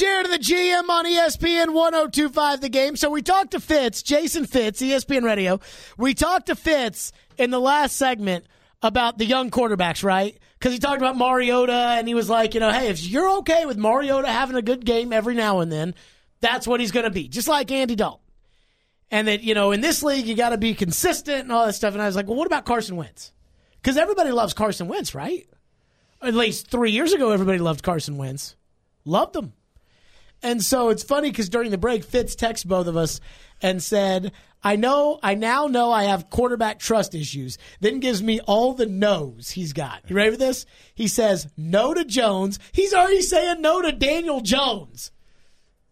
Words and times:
Jared 0.00 0.24
and 0.24 0.32
the 0.32 0.38
GM 0.38 0.88
on 0.88 1.04
ESPN 1.04 1.74
1025 1.74 2.62
the 2.62 2.70
game. 2.70 2.96
So 2.96 3.10
we 3.10 3.20
talked 3.20 3.50
to 3.50 3.60
Fitz, 3.60 4.02
Jason 4.02 4.46
Fitz, 4.46 4.80
ESPN 4.80 5.24
Radio. 5.24 5.60
We 5.98 6.14
talked 6.14 6.46
to 6.46 6.56
Fitz 6.56 7.12
in 7.36 7.50
the 7.50 7.60
last 7.60 7.98
segment 7.98 8.46
about 8.80 9.18
the 9.18 9.26
young 9.26 9.50
quarterbacks, 9.50 10.02
right? 10.02 10.38
Because 10.58 10.72
he 10.72 10.78
talked 10.78 10.96
about 10.96 11.18
Mariota 11.18 11.74
and 11.98 12.08
he 12.08 12.14
was 12.14 12.30
like, 12.30 12.54
you 12.54 12.60
know, 12.60 12.72
hey, 12.72 12.88
if 12.88 13.04
you're 13.06 13.40
okay 13.40 13.66
with 13.66 13.76
Mariota 13.76 14.28
having 14.28 14.56
a 14.56 14.62
good 14.62 14.86
game 14.86 15.12
every 15.12 15.34
now 15.34 15.60
and 15.60 15.70
then, 15.70 15.94
that's 16.40 16.66
what 16.66 16.80
he's 16.80 16.92
going 16.92 17.04
to 17.04 17.10
be, 17.10 17.28
just 17.28 17.46
like 17.46 17.70
Andy 17.70 17.94
Dalton. 17.94 18.24
And 19.10 19.28
that, 19.28 19.42
you 19.42 19.52
know, 19.52 19.70
in 19.70 19.82
this 19.82 20.02
league, 20.02 20.24
you 20.24 20.34
got 20.34 20.50
to 20.50 20.56
be 20.56 20.74
consistent 20.74 21.40
and 21.42 21.52
all 21.52 21.66
that 21.66 21.74
stuff. 21.74 21.92
And 21.92 22.02
I 22.02 22.06
was 22.06 22.16
like, 22.16 22.26
well, 22.26 22.36
what 22.36 22.46
about 22.46 22.64
Carson 22.64 22.96
Wentz? 22.96 23.32
Because 23.82 23.98
everybody 23.98 24.30
loves 24.30 24.54
Carson 24.54 24.88
Wentz, 24.88 25.14
right? 25.14 25.46
At 26.22 26.32
least 26.32 26.68
three 26.68 26.92
years 26.92 27.12
ago, 27.12 27.32
everybody 27.32 27.58
loved 27.58 27.82
Carson 27.82 28.16
Wentz. 28.16 28.56
Loved 29.04 29.36
him. 29.36 29.52
And 30.42 30.62
so 30.62 30.88
it's 30.88 31.02
funny 31.02 31.30
because 31.30 31.48
during 31.48 31.70
the 31.70 31.78
break, 31.78 32.04
Fitz 32.04 32.34
texted 32.34 32.66
both 32.66 32.86
of 32.86 32.96
us 32.96 33.20
and 33.60 33.82
said, 33.82 34.32
I 34.62 34.76
know, 34.76 35.18
I 35.22 35.34
now 35.34 35.66
know 35.66 35.90
I 35.90 36.04
have 36.04 36.30
quarterback 36.30 36.78
trust 36.78 37.14
issues. 37.14 37.58
Then 37.80 38.00
gives 38.00 38.22
me 38.22 38.40
all 38.40 38.74
the 38.74 38.86
no's 38.86 39.50
he's 39.50 39.72
got. 39.72 40.02
You 40.08 40.16
ready 40.16 40.32
for 40.32 40.36
this? 40.36 40.66
He 40.94 41.08
says 41.08 41.48
no 41.56 41.94
to 41.94 42.04
Jones. 42.04 42.58
He's 42.72 42.92
already 42.92 43.22
saying 43.22 43.62
no 43.62 43.80
to 43.82 43.92
Daniel 43.92 44.40
Jones. 44.40 45.12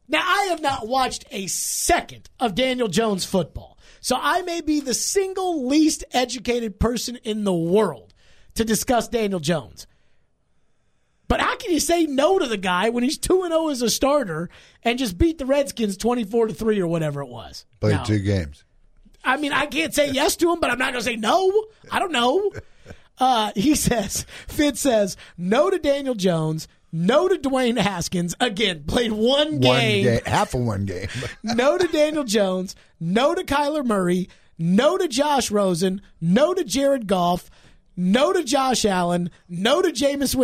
Now, 0.06 0.23
I 0.25 0.45
have 0.45 0.62
not 0.62 0.89
watched 0.89 1.27
a 1.30 1.47
second 1.48 2.30
of 2.41 2.55
Daniel 2.55 2.89
Jones 2.89 3.27
football. 3.27 3.78
So 4.01 4.17
I 4.19 4.42
may 4.42 4.61
be 4.61 4.80
the 4.80 4.95
single 4.95 5.67
least 5.67 6.05
educated 6.12 6.80
person 6.80 7.17
in 7.25 7.45
the 7.45 7.53
world 7.53 8.15
to 8.55 8.65
discuss 8.65 9.09
Daniel 9.09 9.41
Jones. 9.41 9.87
But 11.28 11.41
how 11.41 11.56
can 11.56 11.70
you 11.73 11.80
say 11.80 12.06
no 12.06 12.38
to 12.38 12.46
the 12.46 12.56
guy 12.56 12.88
when 12.88 13.05
he's 13.05 13.18
2 13.18 13.42
and 13.42 13.52
0 13.52 13.69
as 13.69 13.82
a 13.82 13.91
starter 13.91 14.48
and 14.82 14.98
just 14.98 15.19
beat 15.19 15.38
the 15.38 15.45
Redskins 15.46 15.96
24 15.98 16.48
to 16.48 16.55
3 16.55 16.80
or 16.80 16.86
whatever 16.86 17.20
it 17.20 17.28
was? 17.28 17.66
Played 17.80 17.97
No. 17.98 18.05
two 18.05 18.19
games. 18.20 18.64
I 19.25 19.36
mean, 19.36 19.53
I 19.53 19.66
can't 19.66 19.94
say 19.94 20.11
yes 20.11 20.36
to 20.36 20.50
him, 20.50 20.58
but 20.61 20.70
I'm 20.70 20.78
not 20.78 20.92
going 20.92 21.05
to 21.05 21.11
say 21.11 21.16
no. 21.16 21.53
I 21.91 21.98
don't 21.98 22.12
know. 22.12 22.50
Uh, 23.20 23.50
he 23.56 23.75
says, 23.75 24.25
Fitz 24.47 24.78
says, 24.78 25.16
no 25.36 25.70
to 25.70 25.78
Daniel 25.80 26.14
Jones, 26.14 26.69
no 26.92 27.27
to 27.27 27.34
Dwayne 27.34 27.77
Haskins. 27.77 28.36
Again, 28.38 28.84
played 28.86 29.10
one 29.10 29.55
One 29.55 29.58
game. 29.60 30.05
game, 30.05 30.20
half 30.25 30.55
of 30.55 30.60
one 30.60 30.84
game. 30.84 31.08
no 31.42 31.77
to 31.77 31.88
Daniel 31.88 32.22
Jones, 32.22 32.77
no 33.00 33.34
to 33.34 33.42
Kyler 33.42 33.84
Murray, 33.84 34.28
no 34.56 34.97
to 34.97 35.08
Josh 35.08 35.50
Rosen, 35.50 36.00
no 36.20 36.55
to 36.55 36.62
Jared 36.62 37.08
Goff, 37.08 37.50
no 37.98 38.32
to 38.32 38.44
Josh 38.44 38.84
Allen, 38.84 39.30
no 39.48 39.82
to 39.82 39.88
Jameis 39.88 40.34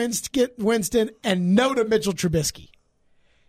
Winston, 0.58 1.10
and 1.22 1.54
no 1.54 1.72
to 1.72 1.84
Mitchell 1.84 2.12
Trubisky. 2.12 2.70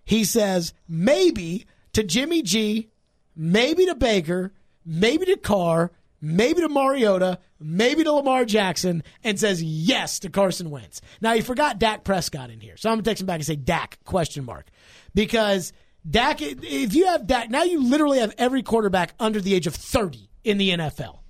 He 0.05 0.23
says 0.23 0.73
maybe 0.87 1.65
to 1.93 2.03
Jimmy 2.03 2.43
G, 2.43 2.91
maybe 3.35 3.87
to 3.87 3.95
Baker, 3.95 4.53
maybe 4.85 5.25
to 5.25 5.37
Carr, 5.37 5.91
maybe 6.21 6.61
to 6.61 6.69
Mariota, 6.69 7.39
maybe 7.59 8.03
to 8.03 8.11
Lamar 8.13 8.45
Jackson, 8.45 9.01
and 9.23 9.39
says 9.39 9.63
yes 9.63 10.19
to 10.19 10.29
Carson 10.29 10.69
Wentz. 10.69 11.01
Now 11.19 11.33
he 11.33 11.41
forgot 11.41 11.79
Dak 11.79 12.03
Prescott 12.03 12.51
in 12.51 12.59
here, 12.59 12.77
so 12.77 12.89
I'm 12.89 12.97
gonna 12.97 13.03
text 13.03 13.21
him 13.21 13.27
back 13.27 13.37
and 13.37 13.45
say 13.45 13.55
Dak 13.55 13.97
question 14.03 14.45
mark 14.45 14.67
because 15.15 15.73
Dak. 16.07 16.41
If 16.41 16.93
you 16.93 17.07
have 17.07 17.25
Dak 17.25 17.49
now, 17.49 17.63
you 17.63 17.81
literally 17.81 18.19
have 18.19 18.35
every 18.37 18.61
quarterback 18.61 19.15
under 19.19 19.41
the 19.41 19.55
age 19.55 19.65
of 19.65 19.73
30 19.73 20.29
in 20.43 20.59
the 20.59 20.69
NFL. 20.69 21.21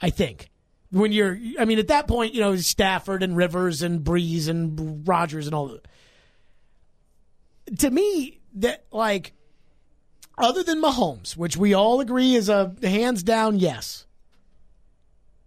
I 0.00 0.10
think 0.10 0.48
when 0.90 1.12
you're, 1.12 1.38
I 1.58 1.64
mean, 1.64 1.78
at 1.78 1.88
that 1.88 2.08
point, 2.08 2.34
you 2.34 2.40
know 2.40 2.56
Stafford 2.56 3.22
and 3.22 3.36
Rivers 3.36 3.82
and 3.82 4.00
Brees 4.00 4.48
and 4.48 5.06
Rodgers 5.06 5.46
and 5.46 5.54
all. 5.54 5.68
that. 5.68 5.86
To 7.78 7.90
me, 7.90 8.40
that 8.54 8.84
like 8.90 9.32
other 10.36 10.62
than 10.62 10.82
Mahomes, 10.82 11.36
which 11.36 11.56
we 11.56 11.74
all 11.74 12.00
agree 12.00 12.34
is 12.34 12.48
a 12.48 12.74
hands 12.82 13.22
down 13.22 13.58
yes. 13.58 14.06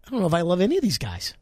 I 0.05 0.11
don't 0.11 0.19
know 0.19 0.27
if 0.27 0.33
I 0.33 0.41
love 0.41 0.61
any 0.61 0.77
of 0.77 0.83
these 0.83 0.97
guys. 0.97 1.33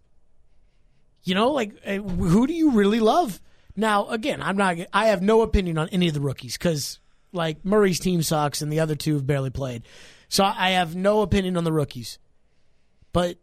You 1.23 1.35
know, 1.35 1.51
like 1.51 1.73
eh, 1.83 1.97
who 1.97 2.47
do 2.47 2.53
you 2.53 2.71
really 2.71 2.99
love? 2.99 3.41
Now, 3.75 4.07
again, 4.07 4.41
I'm 4.41 4.57
not. 4.57 4.77
I 4.91 5.07
have 5.07 5.21
no 5.21 5.41
opinion 5.41 5.77
on 5.77 5.89
any 5.89 6.07
of 6.07 6.13
the 6.13 6.21
rookies 6.21 6.57
because, 6.57 6.99
like, 7.31 7.63
Murray's 7.63 7.99
team 7.99 8.21
sucks 8.21 8.61
and 8.61 8.71
the 8.71 8.79
other 8.79 8.95
two 8.95 9.13
have 9.13 9.27
barely 9.27 9.49
played, 9.49 9.83
so 10.27 10.43
I 10.43 10.71
have 10.71 10.95
no 10.95 11.21
opinion 11.21 11.57
on 11.57 11.63
the 11.63 11.71
rookies. 11.71 12.17
But 13.13 13.37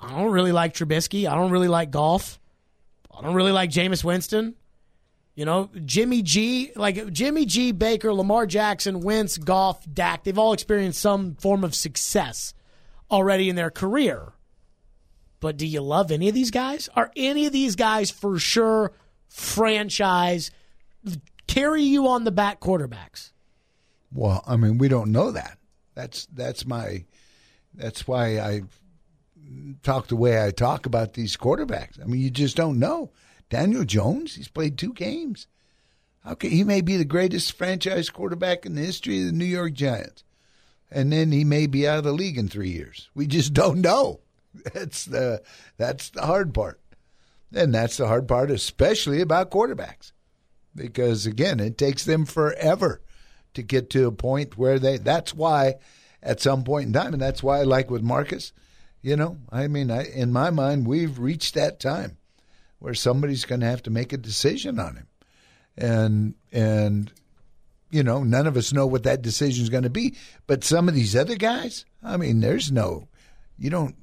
I 0.00 0.10
don't 0.10 0.32
really 0.32 0.52
like 0.52 0.74
Trubisky. 0.74 1.30
I 1.30 1.34
don't 1.34 1.50
really 1.50 1.68
like 1.68 1.90
Goff. 1.90 2.40
I 3.16 3.22
don't 3.22 3.34
really 3.34 3.52
like 3.52 3.70
Jameis 3.70 4.02
Winston. 4.02 4.54
You 5.34 5.46
know, 5.46 5.70
Jimmy 5.84 6.22
G, 6.22 6.72
like 6.76 7.10
Jimmy 7.12 7.46
G, 7.46 7.72
Baker, 7.72 8.12
Lamar 8.12 8.44
Jackson, 8.46 9.00
Wentz, 9.00 9.38
Goff, 9.38 9.86
Dak, 9.90 10.24
they've 10.24 10.38
all 10.38 10.52
experienced 10.52 11.00
some 11.00 11.36
form 11.36 11.64
of 11.64 11.74
success 11.74 12.52
already 13.10 13.48
in 13.48 13.56
their 13.56 13.70
career. 13.70 14.32
But 15.40 15.56
do 15.56 15.66
you 15.66 15.80
love 15.80 16.10
any 16.10 16.28
of 16.28 16.34
these 16.34 16.50
guys? 16.50 16.88
Are 16.94 17.10
any 17.16 17.46
of 17.46 17.52
these 17.52 17.76
guys 17.76 18.10
for 18.10 18.38
sure 18.38 18.92
franchise 19.28 20.50
carry 21.46 21.82
you 21.82 22.06
on 22.08 22.24
the 22.24 22.30
back 22.30 22.60
quarterbacks? 22.60 23.32
Well, 24.12 24.44
I 24.46 24.56
mean, 24.56 24.78
we 24.78 24.88
don't 24.88 25.10
know 25.10 25.30
that. 25.30 25.58
That's 25.94 26.26
that's 26.26 26.66
my 26.66 27.04
that's 27.74 28.06
why 28.06 28.38
I 28.38 28.62
talk 29.82 30.08
the 30.08 30.16
way 30.16 30.44
I 30.44 30.50
talk 30.50 30.86
about 30.86 31.14
these 31.14 31.36
quarterbacks. 31.36 32.00
I 32.00 32.04
mean, 32.04 32.20
you 32.20 32.30
just 32.30 32.56
don't 32.56 32.78
know. 32.78 33.10
Daniel 33.50 33.84
Jones, 33.84 34.34
he's 34.34 34.48
played 34.48 34.78
two 34.78 34.92
games. 34.92 35.46
Okay, 36.26 36.48
he 36.48 36.64
may 36.64 36.80
be 36.80 36.96
the 36.96 37.04
greatest 37.04 37.52
franchise 37.52 38.08
quarterback 38.08 38.64
in 38.64 38.76
the 38.76 38.82
history 38.82 39.20
of 39.20 39.26
the 39.26 39.32
New 39.32 39.44
York 39.44 39.72
Giants, 39.72 40.22
and 40.90 41.12
then 41.12 41.32
he 41.32 41.42
may 41.42 41.66
be 41.66 41.86
out 41.86 41.98
of 41.98 42.04
the 42.04 42.12
league 42.12 42.38
in 42.38 42.48
three 42.48 42.70
years. 42.70 43.10
We 43.14 43.26
just 43.26 43.52
don't 43.54 43.80
know. 43.80 44.20
That's 44.72 45.06
the 45.06 45.42
that's 45.78 46.10
the 46.10 46.22
hard 46.22 46.54
part, 46.54 46.80
and 47.54 47.74
that's 47.74 47.96
the 47.96 48.06
hard 48.06 48.28
part, 48.28 48.50
especially 48.50 49.20
about 49.20 49.50
quarterbacks, 49.50 50.12
because 50.74 51.26
again, 51.26 51.58
it 51.58 51.76
takes 51.76 52.04
them 52.04 52.24
forever 52.26 53.00
to 53.54 53.62
get 53.62 53.90
to 53.90 54.06
a 54.06 54.12
point 54.12 54.56
where 54.56 54.78
they. 54.78 54.98
That's 54.98 55.34
why, 55.34 55.76
at 56.22 56.40
some 56.40 56.64
point 56.64 56.86
in 56.88 56.92
time, 56.92 57.14
and 57.14 57.22
that's 57.22 57.42
why, 57.42 57.60
I 57.60 57.62
like 57.64 57.90
with 57.90 58.02
Marcus, 58.02 58.52
you 59.02 59.16
know, 59.16 59.38
I 59.50 59.68
mean, 59.68 59.90
I, 59.90 60.04
in 60.04 60.32
my 60.32 60.50
mind, 60.50 60.86
we've 60.86 61.18
reached 61.18 61.54
that 61.54 61.80
time 61.80 62.16
where 62.78 62.94
somebody's 62.94 63.44
going 63.44 63.60
to 63.60 63.66
have 63.66 63.82
to 63.84 63.90
make 63.90 64.12
a 64.12 64.16
decision 64.16 64.78
on 64.78 64.96
him, 64.96 65.08
and 65.76 66.34
and 66.50 67.12
you 67.90 68.02
know, 68.02 68.24
none 68.24 68.46
of 68.46 68.56
us 68.56 68.72
know 68.72 68.86
what 68.86 69.02
that 69.02 69.22
decision 69.22 69.62
is 69.62 69.68
going 69.68 69.82
to 69.82 69.90
be. 69.90 70.16
But 70.46 70.64
some 70.64 70.88
of 70.88 70.94
these 70.94 71.14
other 71.14 71.36
guys, 71.36 71.84
I 72.02 72.16
mean, 72.16 72.40
there's 72.40 72.72
no, 72.72 73.06
you 73.58 73.68
don't, 73.68 73.94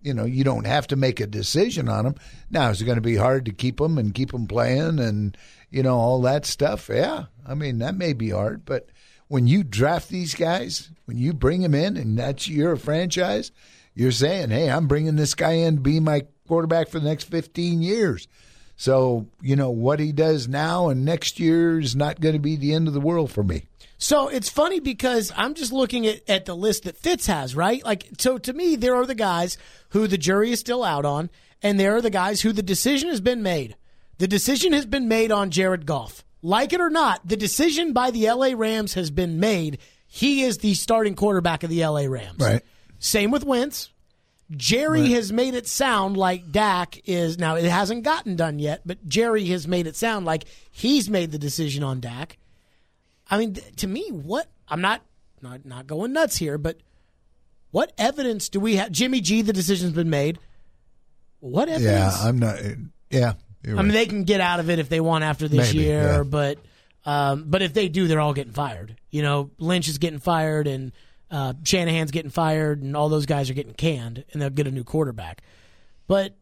you 0.00 0.14
know, 0.14 0.24
you 0.24 0.44
don't 0.44 0.66
have 0.66 0.86
to 0.88 0.96
make 0.96 1.18
a 1.18 1.26
decision 1.26 1.88
on 1.88 2.04
them. 2.04 2.14
Now, 2.50 2.70
is 2.70 2.80
it 2.80 2.84
going 2.84 2.96
to 2.96 3.02
be 3.02 3.16
hard 3.16 3.44
to 3.46 3.52
keep 3.52 3.78
them 3.78 3.98
and 3.98 4.14
keep 4.14 4.30
them 4.30 4.46
playing 4.46 4.98
and 4.98 5.36
you 5.70 5.82
know 5.82 5.96
all 5.96 6.22
that 6.22 6.46
stuff? 6.46 6.88
Yeah, 6.92 7.24
I 7.46 7.54
mean 7.54 7.78
that 7.78 7.96
may 7.96 8.12
be 8.12 8.30
hard, 8.30 8.64
but 8.64 8.90
when 9.28 9.46
you 9.46 9.64
draft 9.64 10.08
these 10.08 10.34
guys, 10.34 10.90
when 11.06 11.16
you 11.16 11.32
bring 11.32 11.62
them 11.62 11.74
in, 11.74 11.96
and 11.96 12.18
that's 12.18 12.48
you're 12.48 12.72
a 12.72 12.78
franchise, 12.78 13.50
you're 13.94 14.12
saying, 14.12 14.50
hey, 14.50 14.70
I'm 14.70 14.86
bringing 14.86 15.16
this 15.16 15.34
guy 15.34 15.52
in 15.52 15.76
to 15.76 15.80
be 15.80 16.00
my 16.00 16.26
quarterback 16.46 16.88
for 16.88 16.98
the 16.98 17.08
next 17.08 17.24
15 17.24 17.82
years. 17.82 18.28
So, 18.76 19.28
you 19.40 19.54
know, 19.54 19.70
what 19.70 20.00
he 20.00 20.12
does 20.12 20.48
now 20.48 20.88
and 20.88 21.04
next 21.04 21.38
year 21.38 21.78
is 21.78 21.94
not 21.94 22.20
going 22.20 22.34
to 22.34 22.40
be 22.40 22.56
the 22.56 22.74
end 22.74 22.88
of 22.88 22.94
the 22.94 23.00
world 23.00 23.30
for 23.30 23.42
me. 23.42 23.64
So 23.98 24.26
it's 24.26 24.48
funny 24.48 24.80
because 24.80 25.30
I'm 25.36 25.54
just 25.54 25.72
looking 25.72 26.06
at, 26.08 26.28
at 26.28 26.44
the 26.46 26.56
list 26.56 26.84
that 26.84 26.96
Fitz 26.96 27.26
has, 27.26 27.54
right? 27.54 27.84
Like, 27.84 28.08
so 28.18 28.38
to 28.38 28.52
me, 28.52 28.74
there 28.74 28.96
are 28.96 29.06
the 29.06 29.14
guys 29.14 29.56
who 29.90 30.08
the 30.08 30.18
jury 30.18 30.50
is 30.50 30.58
still 30.58 30.82
out 30.82 31.04
on, 31.04 31.30
and 31.62 31.78
there 31.78 31.94
are 31.94 32.00
the 32.00 32.10
guys 32.10 32.40
who 32.40 32.50
the 32.50 32.64
decision 32.64 33.10
has 33.10 33.20
been 33.20 33.44
made. 33.44 33.76
The 34.18 34.26
decision 34.26 34.72
has 34.72 34.86
been 34.86 35.06
made 35.06 35.30
on 35.30 35.50
Jared 35.50 35.86
Goff. 35.86 36.24
Like 36.42 36.72
it 36.72 36.80
or 36.80 36.90
not, 36.90 37.20
the 37.26 37.36
decision 37.36 37.92
by 37.92 38.10
the 38.10 38.28
LA 38.28 38.54
Rams 38.56 38.94
has 38.94 39.12
been 39.12 39.38
made. 39.38 39.78
He 40.08 40.42
is 40.42 40.58
the 40.58 40.74
starting 40.74 41.14
quarterback 41.14 41.62
of 41.62 41.70
the 41.70 41.86
LA 41.86 42.06
Rams. 42.06 42.40
Right. 42.40 42.62
Same 42.98 43.30
with 43.30 43.44
Wentz. 43.44 43.91
Jerry 44.56 45.12
has 45.12 45.32
made 45.32 45.54
it 45.54 45.66
sound 45.66 46.16
like 46.16 46.50
Dak 46.50 47.00
is 47.08 47.38
now 47.38 47.56
it 47.56 47.64
hasn't 47.64 48.02
gotten 48.02 48.36
done 48.36 48.58
yet, 48.58 48.82
but 48.84 49.06
Jerry 49.06 49.44
has 49.46 49.66
made 49.66 49.86
it 49.86 49.96
sound 49.96 50.26
like 50.26 50.44
he's 50.70 51.08
made 51.08 51.32
the 51.32 51.38
decision 51.38 51.82
on 51.82 52.00
Dak. 52.00 52.38
I 53.30 53.38
mean, 53.38 53.54
th- 53.54 53.76
to 53.76 53.86
me, 53.86 54.10
what 54.10 54.50
I'm 54.68 54.80
not 54.80 55.02
not 55.40 55.64
not 55.64 55.86
going 55.86 56.12
nuts 56.12 56.36
here, 56.36 56.58
but 56.58 56.78
what 57.70 57.92
evidence 57.96 58.48
do 58.48 58.60
we 58.60 58.76
have? 58.76 58.92
Jimmy 58.92 59.20
G, 59.20 59.42
the 59.42 59.52
decision's 59.52 59.92
been 59.92 60.10
made. 60.10 60.38
What 61.40 61.68
evidence? 61.68 62.16
Yeah. 62.20 62.28
I'm 62.28 62.38
not. 62.38 62.58
Yeah. 63.10 63.34
you're 63.64 63.78
I 63.78 63.82
mean, 63.82 63.92
they 63.92 64.06
can 64.06 64.24
get 64.24 64.40
out 64.40 64.60
of 64.60 64.70
it 64.70 64.78
if 64.78 64.88
they 64.88 65.00
want 65.00 65.24
after 65.24 65.48
this 65.48 65.72
Maybe, 65.72 65.86
year, 65.86 66.02
yeah. 66.02 66.22
but 66.22 66.58
um, 67.04 67.44
but 67.48 67.62
if 67.62 67.74
they 67.74 67.88
do, 67.88 68.06
they're 68.06 68.20
all 68.20 68.34
getting 68.34 68.52
fired. 68.52 68.96
You 69.10 69.22
know, 69.22 69.50
Lynch 69.58 69.88
is 69.88 69.98
getting 69.98 70.20
fired, 70.20 70.66
and 70.66 70.92
uh, 71.32 71.54
Shanahan's 71.64 72.10
getting 72.10 72.30
fired, 72.30 72.82
and 72.82 72.94
all 72.94 73.08
those 73.08 73.26
guys 73.26 73.48
are 73.48 73.54
getting 73.54 73.72
canned, 73.72 74.24
and 74.32 74.40
they'll 74.40 74.50
get 74.50 74.66
a 74.66 74.70
new 74.70 74.84
quarterback. 74.84 75.40
But 76.06 76.36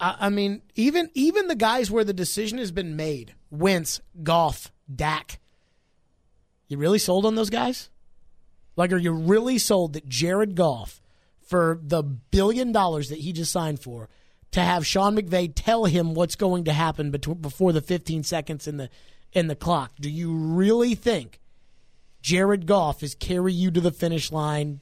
I, 0.00 0.16
I 0.20 0.28
mean, 0.30 0.62
even 0.74 1.10
even 1.14 1.48
the 1.48 1.54
guys 1.54 1.90
where 1.90 2.02
the 2.02 2.14
decision 2.14 2.58
has 2.58 2.72
been 2.72 2.96
made, 2.96 3.34
Wentz, 3.50 4.00
Goff, 4.22 4.72
Dak. 4.92 5.38
You 6.66 6.78
really 6.78 6.98
sold 6.98 7.26
on 7.26 7.34
those 7.34 7.50
guys? 7.50 7.90
Like, 8.74 8.90
are 8.90 8.98
you 8.98 9.12
really 9.12 9.58
sold 9.58 9.92
that 9.92 10.08
Jared 10.08 10.56
Goff, 10.56 11.00
for 11.42 11.78
the 11.82 12.02
billion 12.02 12.72
dollars 12.72 13.10
that 13.10 13.18
he 13.18 13.32
just 13.32 13.52
signed 13.52 13.80
for, 13.80 14.08
to 14.52 14.60
have 14.60 14.86
Sean 14.86 15.14
McVay 15.14 15.52
tell 15.54 15.84
him 15.84 16.14
what's 16.14 16.36
going 16.36 16.64
to 16.64 16.72
happen 16.72 17.10
before 17.10 17.72
the 17.72 17.82
15 17.82 18.22
seconds 18.22 18.66
in 18.66 18.78
the 18.78 18.88
in 19.32 19.48
the 19.48 19.54
clock? 19.54 19.92
Do 20.00 20.08
you 20.08 20.32
really 20.32 20.94
think 20.94 21.38
Jared 22.24 22.66
Goff 22.66 23.02
is 23.02 23.14
carry 23.14 23.52
you 23.52 23.70
to 23.70 23.82
the 23.82 23.92
finish 23.92 24.32
line 24.32 24.80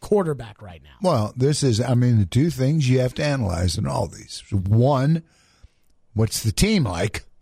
quarterback 0.00 0.62
right 0.62 0.80
now? 0.84 0.94
Well, 1.02 1.32
this 1.36 1.64
is, 1.64 1.80
I 1.80 1.94
mean, 1.94 2.20
the 2.20 2.26
two 2.26 2.48
things 2.48 2.88
you 2.88 3.00
have 3.00 3.12
to 3.14 3.24
analyze 3.24 3.76
in 3.76 3.88
all 3.88 4.06
these. 4.06 4.44
One, 4.52 5.24
what's 6.14 6.44
the 6.44 6.52
team 6.52 6.84
like? 6.84 7.24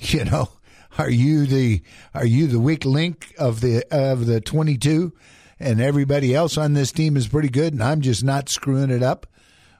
You 0.00 0.24
know, 0.26 0.48
are 0.96 1.10
you 1.10 1.44
the 1.44 1.82
are 2.14 2.24
you 2.24 2.46
the 2.46 2.60
weak 2.60 2.84
link 2.84 3.34
of 3.36 3.60
the 3.60 3.82
of 3.90 4.26
the 4.26 4.40
twenty 4.40 4.78
two, 4.78 5.12
and 5.58 5.80
everybody 5.80 6.36
else 6.36 6.56
on 6.56 6.74
this 6.74 6.92
team 6.92 7.16
is 7.16 7.26
pretty 7.26 7.48
good, 7.48 7.72
and 7.72 7.82
I'm 7.82 8.00
just 8.00 8.22
not 8.22 8.48
screwing 8.48 8.90
it 8.90 9.02
up, 9.02 9.26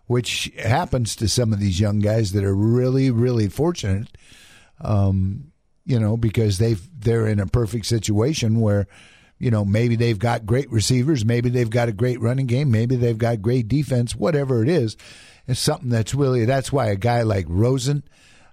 which 0.08 0.50
happens 0.60 1.14
to 1.14 1.28
some 1.28 1.52
of 1.52 1.60
these 1.60 1.78
young 1.78 2.00
guys 2.00 2.32
that 2.32 2.42
are 2.42 2.52
really 2.52 3.12
really 3.12 3.48
fortunate. 3.48 4.08
Um, 4.80 5.52
you 5.88 5.98
know, 5.98 6.18
because 6.18 6.58
they've 6.58 6.80
they're 7.00 7.26
in 7.26 7.40
a 7.40 7.46
perfect 7.46 7.86
situation 7.86 8.60
where 8.60 8.86
you 9.38 9.50
know, 9.50 9.64
maybe 9.64 9.96
they've 9.96 10.18
got 10.18 10.46
great 10.46 10.70
receivers, 10.70 11.24
maybe 11.24 11.48
they've 11.48 11.70
got 11.70 11.88
a 11.88 11.92
great 11.92 12.20
running 12.20 12.46
game, 12.46 12.70
maybe 12.70 12.96
they've 12.96 13.16
got 13.16 13.40
great 13.40 13.68
defense, 13.68 14.14
whatever 14.14 14.62
it 14.62 14.68
is. 14.68 14.96
It's 15.46 15.60
something 15.60 15.88
that's 15.88 16.14
really 16.14 16.44
that's 16.44 16.72
why 16.72 16.88
a 16.88 16.96
guy 16.96 17.22
like 17.22 17.46
Rosen, 17.48 18.02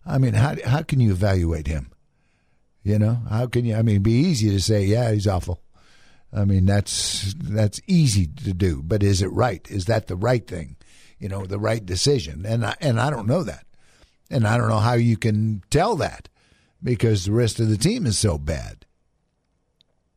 I 0.06 0.18
mean, 0.18 0.34
how 0.34 0.56
how 0.64 0.84
can 0.84 1.02
you 1.02 1.12
evaluate 1.12 1.68
him? 1.68 1.92
You 2.84 3.00
know, 3.00 3.20
how 3.30 3.48
can 3.48 3.66
you? 3.66 3.76
I 3.76 3.82
mean, 3.82 3.96
it'd 3.96 4.04
be 4.04 4.12
easy 4.12 4.50
to 4.52 4.62
say, 4.62 4.86
yeah, 4.86 5.12
he's 5.12 5.28
awful. 5.28 5.62
I 6.32 6.46
mean, 6.46 6.66
that's 6.66 7.34
that's 7.38 7.82
easy 7.88 8.28
to 8.46 8.54
do, 8.54 8.82
but 8.82 9.04
is 9.04 9.22
it 9.22 9.32
right? 9.34 9.66
Is 9.70 9.86
that 9.86 10.08
the 10.08 10.16
right 10.16 10.46
thing? 10.48 10.78
You 11.20 11.28
know, 11.28 11.46
the 11.46 11.60
right 11.60 11.86
decision? 11.86 12.46
And 12.46 12.66
I, 12.66 12.76
and 12.80 13.00
I 13.00 13.10
don't 13.10 13.28
know 13.28 13.44
that, 13.44 13.66
and 14.30 14.48
I 14.48 14.58
don't 14.58 14.70
know 14.70 14.80
how 14.80 14.94
you 14.94 15.18
can 15.18 15.64
tell 15.70 15.96
that 15.98 16.30
because 16.84 17.26
the 17.26 17.32
rest 17.32 17.60
of 17.60 17.70
the 17.70 17.78
team 17.78 18.06
is 18.06 18.18
so 18.18 18.38
bad. 18.38 18.86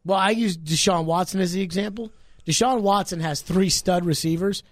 Well, 0.05 0.19
I 0.19 0.31
use 0.31 0.57
Deshaun 0.57 1.05
Watson 1.05 1.41
as 1.41 1.53
the 1.53 1.61
example. 1.61 2.13
Deshaun 2.47 2.81
Watson 2.81 3.21
has 3.21 3.43
three 3.43 3.69
stud 3.69 4.07
receivers. 4.07 4.63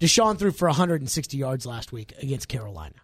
Deshaun 0.00 0.38
threw 0.38 0.50
for 0.50 0.66
160 0.66 1.36
yards 1.36 1.66
last 1.66 1.92
week 1.92 2.12
against 2.20 2.48
Carolina. 2.48 2.96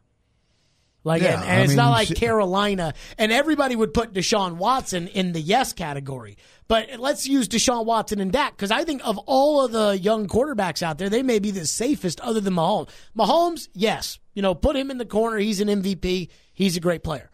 Like, 1.05 1.23
Yeah, 1.23 1.41
and, 1.41 1.49
and 1.49 1.63
it's 1.63 1.71
mean, 1.71 1.77
not 1.77 1.91
like 1.91 2.17
Carolina, 2.17 2.93
and 3.17 3.31
everybody 3.31 3.77
would 3.77 3.95
put 3.95 4.13
Deshaun 4.13 4.57
Watson 4.57 5.07
in 5.07 5.33
the 5.33 5.41
yes 5.41 5.73
category. 5.73 6.37
But 6.67 6.99
let's 6.99 7.29
use 7.29 7.47
Deshaun 7.49 7.85
Watson 7.85 8.19
and 8.19 8.33
Dak 8.33 8.57
because 8.57 8.73
I 8.73 8.83
think 8.83 9.07
of 9.07 9.17
all 9.19 9.65
of 9.65 9.71
the 9.71 9.97
young 9.97 10.27
quarterbacks 10.27 10.83
out 10.83 10.99
there, 10.99 11.09
they 11.09 11.23
may 11.23 11.39
be 11.39 11.53
the 11.53 11.65
safest 11.65 12.21
other 12.23 12.41
than 12.41 12.55
Mahomes. 12.55 12.89
Mahomes, 13.17 13.69
yes, 13.73 14.19
you 14.35 14.43
know, 14.43 14.57
put 14.57 14.75
him 14.75 14.91
in 14.91 14.99
the 14.99 15.07
corner. 15.07 15.37
He's 15.37 15.61
an 15.61 15.69
MVP. 15.69 16.29
He's 16.53 16.77
a 16.77 16.81
great 16.81 17.05
player. 17.05 17.31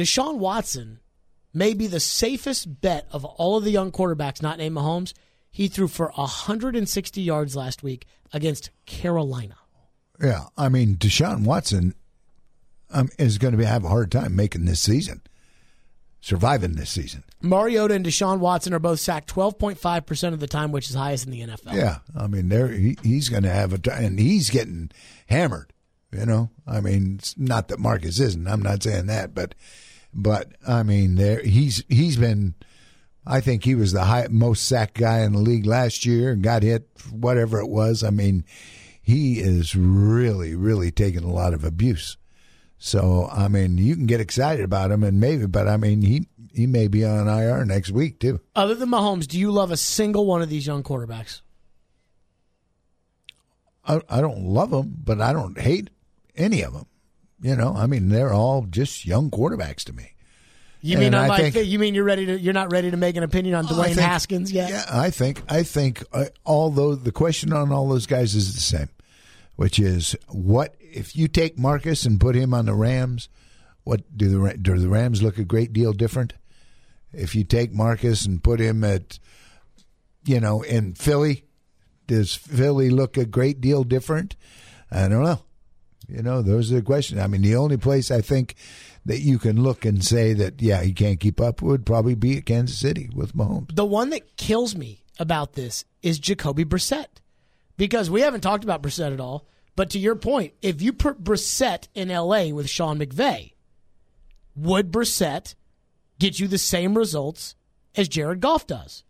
Deshaun 0.00 0.38
Watson 0.38 0.98
may 1.52 1.74
be 1.74 1.86
the 1.86 2.00
safest 2.00 2.80
bet 2.80 3.06
of 3.12 3.22
all 3.22 3.58
of 3.58 3.64
the 3.64 3.70
young 3.70 3.92
quarterbacks 3.92 4.40
not 4.40 4.56
named 4.56 4.74
Mahomes. 4.74 5.12
He 5.50 5.68
threw 5.68 5.88
for 5.88 6.10
160 6.14 7.20
yards 7.20 7.54
last 7.54 7.82
week 7.82 8.06
against 8.32 8.70
Carolina. 8.86 9.56
Yeah, 10.18 10.44
I 10.56 10.70
mean, 10.70 10.96
Deshaun 10.96 11.44
Watson 11.44 11.94
um, 12.90 13.10
is 13.18 13.36
going 13.36 13.52
to 13.52 13.58
be, 13.58 13.64
have 13.64 13.84
a 13.84 13.88
hard 13.88 14.10
time 14.10 14.34
making 14.34 14.64
this 14.64 14.80
season, 14.80 15.20
surviving 16.22 16.76
this 16.76 16.88
season. 16.88 17.22
Mariota 17.42 17.92
and 17.92 18.06
Deshaun 18.06 18.38
Watson 18.38 18.72
are 18.72 18.78
both 18.78 19.00
sacked 19.00 19.28
12.5% 19.34 20.32
of 20.32 20.40
the 20.40 20.46
time, 20.46 20.72
which 20.72 20.88
is 20.88 20.94
highest 20.94 21.26
in 21.26 21.30
the 21.30 21.40
NFL. 21.42 21.74
Yeah, 21.74 21.98
I 22.16 22.26
mean, 22.26 22.48
there 22.48 22.68
he, 22.68 22.96
he's 23.02 23.28
going 23.28 23.42
to 23.42 23.50
have 23.50 23.74
a 23.74 23.92
and 23.92 24.18
he's 24.18 24.48
getting 24.48 24.92
hammered. 25.26 25.74
You 26.10 26.24
know, 26.24 26.50
I 26.66 26.80
mean, 26.80 27.16
it's 27.18 27.36
not 27.36 27.68
that 27.68 27.78
Marcus 27.78 28.18
isn't. 28.18 28.48
I'm 28.48 28.62
not 28.62 28.82
saying 28.82 29.06
that, 29.06 29.34
but 29.34 29.54
but 30.12 30.48
I 30.66 30.82
mean, 30.82 31.16
there 31.16 31.42
he's 31.42 31.84
he's 31.88 32.16
been. 32.16 32.54
I 33.26 33.40
think 33.40 33.64
he 33.64 33.74
was 33.74 33.92
the 33.92 34.04
high, 34.04 34.28
most 34.30 34.64
sacked 34.64 34.94
guy 34.94 35.20
in 35.20 35.32
the 35.32 35.38
league 35.40 35.66
last 35.66 36.06
year 36.06 36.32
and 36.32 36.42
got 36.42 36.62
hit 36.62 36.88
whatever 37.10 37.60
it 37.60 37.68
was. 37.68 38.02
I 38.02 38.10
mean, 38.10 38.44
he 39.02 39.40
is 39.40 39.76
really 39.76 40.54
really 40.54 40.90
taking 40.90 41.24
a 41.24 41.32
lot 41.32 41.54
of 41.54 41.64
abuse. 41.64 42.16
So 42.78 43.28
I 43.30 43.48
mean, 43.48 43.78
you 43.78 43.94
can 43.94 44.06
get 44.06 44.20
excited 44.20 44.64
about 44.64 44.90
him 44.90 45.04
and 45.04 45.20
maybe, 45.20 45.46
but 45.46 45.68
I 45.68 45.76
mean, 45.76 46.02
he 46.02 46.26
he 46.52 46.66
may 46.66 46.88
be 46.88 47.04
on 47.04 47.28
IR 47.28 47.64
next 47.64 47.90
week 47.90 48.18
too. 48.18 48.40
Other 48.56 48.74
than 48.74 48.88
Mahomes, 48.88 49.26
do 49.26 49.38
you 49.38 49.52
love 49.52 49.70
a 49.70 49.76
single 49.76 50.26
one 50.26 50.42
of 50.42 50.48
these 50.48 50.66
young 50.66 50.82
quarterbacks? 50.82 51.42
I, 53.84 54.00
I 54.08 54.20
don't 54.20 54.44
love 54.44 54.70
them, 54.70 54.94
but 55.04 55.20
I 55.20 55.32
don't 55.32 55.58
hate 55.58 55.90
any 56.36 56.62
of 56.62 56.72
them. 56.72 56.86
You 57.42 57.56
know, 57.56 57.74
I 57.74 57.86
mean, 57.86 58.08
they're 58.10 58.32
all 58.32 58.62
just 58.68 59.06
young 59.06 59.30
quarterbacks 59.30 59.84
to 59.84 59.92
me. 59.92 60.12
You 60.82 60.96
mean 60.96 61.08
And 61.08 61.14
on 61.16 61.24
I 61.24 61.28
my 61.28 61.36
think- 61.38 61.54
fi- 61.54 61.60
you 61.62 61.78
mean 61.78 61.94
you're 61.94 62.04
ready 62.04 62.24
to 62.26 62.38
you're 62.40 62.54
not 62.54 62.72
ready 62.72 62.90
to 62.90 62.96
make 62.96 63.16
an 63.16 63.22
opinion 63.22 63.54
on 63.54 63.66
Dwayne 63.66 63.86
think- 63.86 63.98
Haskins 64.00 64.50
yet? 64.52 64.70
Yeah, 64.70 64.84
I 64.90 65.10
think 65.10 65.42
I 65.48 65.62
think 65.62 66.02
uh, 66.12 66.26
although 66.46 66.94
the 66.94 67.12
question 67.12 67.52
on 67.52 67.70
all 67.72 67.88
those 67.88 68.06
guys 68.06 68.34
is 68.34 68.54
the 68.54 68.60
same, 68.60 68.88
which 69.56 69.78
is 69.78 70.16
what 70.28 70.74
if 70.80 71.14
you 71.14 71.28
take 71.28 71.58
Marcus 71.58 72.04
and 72.06 72.18
put 72.20 72.34
him 72.34 72.54
on 72.54 72.64
the 72.66 72.74
Rams? 72.74 73.28
What 73.84 74.02
do 74.16 74.28
the 74.28 74.54
do 74.58 74.78
the 74.78 74.88
Rams 74.88 75.22
look 75.22 75.36
a 75.38 75.44
great 75.44 75.72
deal 75.72 75.92
different? 75.92 76.32
If 77.12 77.34
you 77.34 77.44
take 77.44 77.72
Marcus 77.74 78.24
and 78.24 78.42
put 78.42 78.60
him 78.60 78.84
at, 78.84 79.18
you 80.24 80.38
know, 80.40 80.62
in 80.62 80.94
Philly, 80.94 81.44
does 82.06 82.34
Philly 82.34 82.88
look 82.88 83.16
a 83.16 83.24
great 83.26 83.60
deal 83.60 83.82
different? 83.84 84.36
I 84.90 85.08
don't 85.08 85.24
know. 85.24 85.40
You 86.10 86.22
know, 86.22 86.42
those 86.42 86.72
are 86.72 86.76
the 86.76 86.82
questions. 86.82 87.20
I 87.20 87.26
mean, 87.26 87.42
the 87.42 87.56
only 87.56 87.76
place 87.76 88.10
I 88.10 88.20
think 88.20 88.54
that 89.06 89.20
you 89.20 89.38
can 89.38 89.62
look 89.62 89.84
and 89.84 90.04
say 90.04 90.32
that, 90.34 90.60
yeah, 90.60 90.82
he 90.82 90.92
can't 90.92 91.20
keep 91.20 91.40
up 91.40 91.62
would 91.62 91.86
probably 91.86 92.14
be 92.14 92.36
at 92.36 92.46
Kansas 92.46 92.78
City 92.78 93.10
with 93.14 93.34
Mahomes. 93.34 93.74
The 93.74 93.84
one 93.84 94.10
that 94.10 94.36
kills 94.36 94.76
me 94.76 95.04
about 95.18 95.54
this 95.54 95.84
is 96.02 96.18
Jacoby 96.18 96.64
Brissett. 96.64 97.06
Because 97.76 98.10
we 98.10 98.20
haven't 98.20 98.42
talked 98.42 98.62
about 98.62 98.82
Brissett 98.82 99.14
at 99.14 99.20
all. 99.20 99.46
But 99.74 99.90
to 99.90 99.98
your 99.98 100.16
point, 100.16 100.52
if 100.60 100.82
you 100.82 100.92
put 100.92 101.24
Brissett 101.24 101.88
in 101.94 102.08
LA 102.08 102.48
with 102.48 102.68
Sean 102.68 102.98
McVay, 102.98 103.52
would 104.54 104.92
Brissett 104.92 105.54
get 106.18 106.38
you 106.38 106.46
the 106.46 106.58
same 106.58 106.98
results 106.98 107.54
as 107.94 108.08
Jared 108.08 108.40
Goff 108.40 108.66
does? 108.66 109.04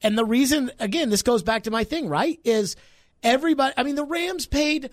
And 0.00 0.16
the 0.16 0.24
reason, 0.24 0.70
again, 0.78 1.10
this 1.10 1.22
goes 1.22 1.42
back 1.42 1.64
to 1.64 1.70
my 1.70 1.84
thing, 1.84 2.08
right? 2.08 2.40
Is 2.44 2.76
everybody, 3.22 3.74
I 3.76 3.82
mean, 3.82 3.96
the 3.96 4.04
Rams 4.04 4.46
paid 4.46 4.88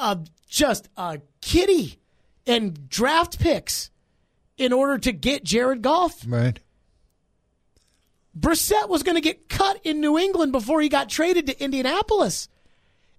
uh, 0.00 0.16
just 0.48 0.88
a 0.96 1.20
kitty 1.40 2.00
and 2.46 2.88
draft 2.88 3.38
picks 3.38 3.90
in 4.56 4.72
order 4.72 4.98
to 4.98 5.12
get 5.12 5.44
Jared 5.44 5.82
Goff. 5.82 6.24
Right. 6.26 6.58
Brissett 8.38 8.88
was 8.88 9.02
going 9.02 9.16
to 9.16 9.20
get 9.20 9.48
cut 9.48 9.80
in 9.84 10.00
New 10.00 10.18
England 10.18 10.52
before 10.52 10.80
he 10.80 10.88
got 10.88 11.08
traded 11.08 11.46
to 11.46 11.62
Indianapolis. 11.62 12.48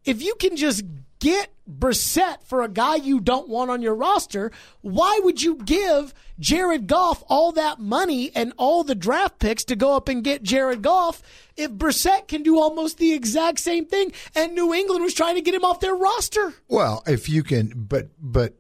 If 0.03 0.21
you 0.21 0.35
can 0.35 0.55
just 0.55 0.83
get 1.21 1.53
Brissett 1.69 2.43
for 2.43 2.63
a 2.63 2.67
guy 2.67 2.95
you 2.95 3.21
don't 3.21 3.47
want 3.47 3.69
on 3.69 3.81
your 3.81 3.95
roster, 3.95 4.51
why 4.81 5.21
would 5.23 5.41
you 5.41 5.55
give 5.55 6.13
Jared 6.39 6.87
Goff 6.87 7.23
all 7.29 7.53
that 7.53 7.79
money 7.79 8.31
and 8.35 8.51
all 8.57 8.83
the 8.83 8.95
draft 8.95 9.39
picks 9.39 9.63
to 9.65 9.75
go 9.77 9.95
up 9.95 10.09
and 10.09 10.23
get 10.23 10.43
Jared 10.43 10.81
Goff 10.81 11.21
if 11.55 11.71
Brissett 11.71 12.27
can 12.27 12.43
do 12.43 12.59
almost 12.59 12.97
the 12.97 13.13
exact 13.13 13.59
same 13.59 13.85
thing 13.85 14.11
and 14.35 14.53
New 14.53 14.73
England 14.73 15.03
was 15.03 15.13
trying 15.13 15.35
to 15.35 15.41
get 15.41 15.53
him 15.53 15.63
off 15.63 15.79
their 15.79 15.95
roster? 15.95 16.53
Well, 16.67 17.03
if 17.07 17.29
you 17.29 17.43
can, 17.43 17.71
but 17.75 18.09
but 18.19 18.55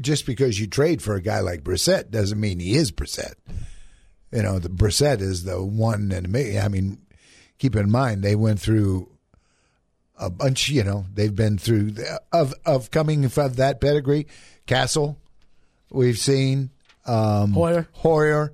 just 0.00 0.26
because 0.26 0.60
you 0.60 0.66
trade 0.66 1.02
for 1.02 1.16
a 1.16 1.22
guy 1.22 1.40
like 1.40 1.64
Brissett 1.64 2.10
doesn't 2.10 2.38
mean 2.38 2.60
he 2.60 2.74
is 2.74 2.92
Brissett. 2.92 3.34
You 4.30 4.42
know, 4.42 4.58
the 4.58 4.68
Brissett 4.70 5.20
is 5.20 5.44
the 5.44 5.62
one 5.62 6.12
in 6.12 6.24
a 6.26 6.28
million. 6.28 6.64
I 6.64 6.68
mean, 6.68 6.98
keep 7.58 7.74
in 7.74 7.90
mind 7.90 8.22
they 8.22 8.36
went 8.36 8.60
through 8.60 9.11
a 10.22 10.30
bunch. 10.30 10.68
You 10.68 10.84
know, 10.84 11.06
they've 11.14 11.34
been 11.34 11.58
through 11.58 11.92
the, 11.92 12.20
of 12.32 12.54
of 12.64 12.90
coming 12.90 13.28
from 13.28 13.54
that 13.54 13.80
pedigree. 13.80 14.26
Cassel, 14.66 15.18
we've 15.90 16.18
seen 16.18 16.70
um, 17.06 17.52
Hoyer. 17.52 17.88
Hoyer, 17.92 18.52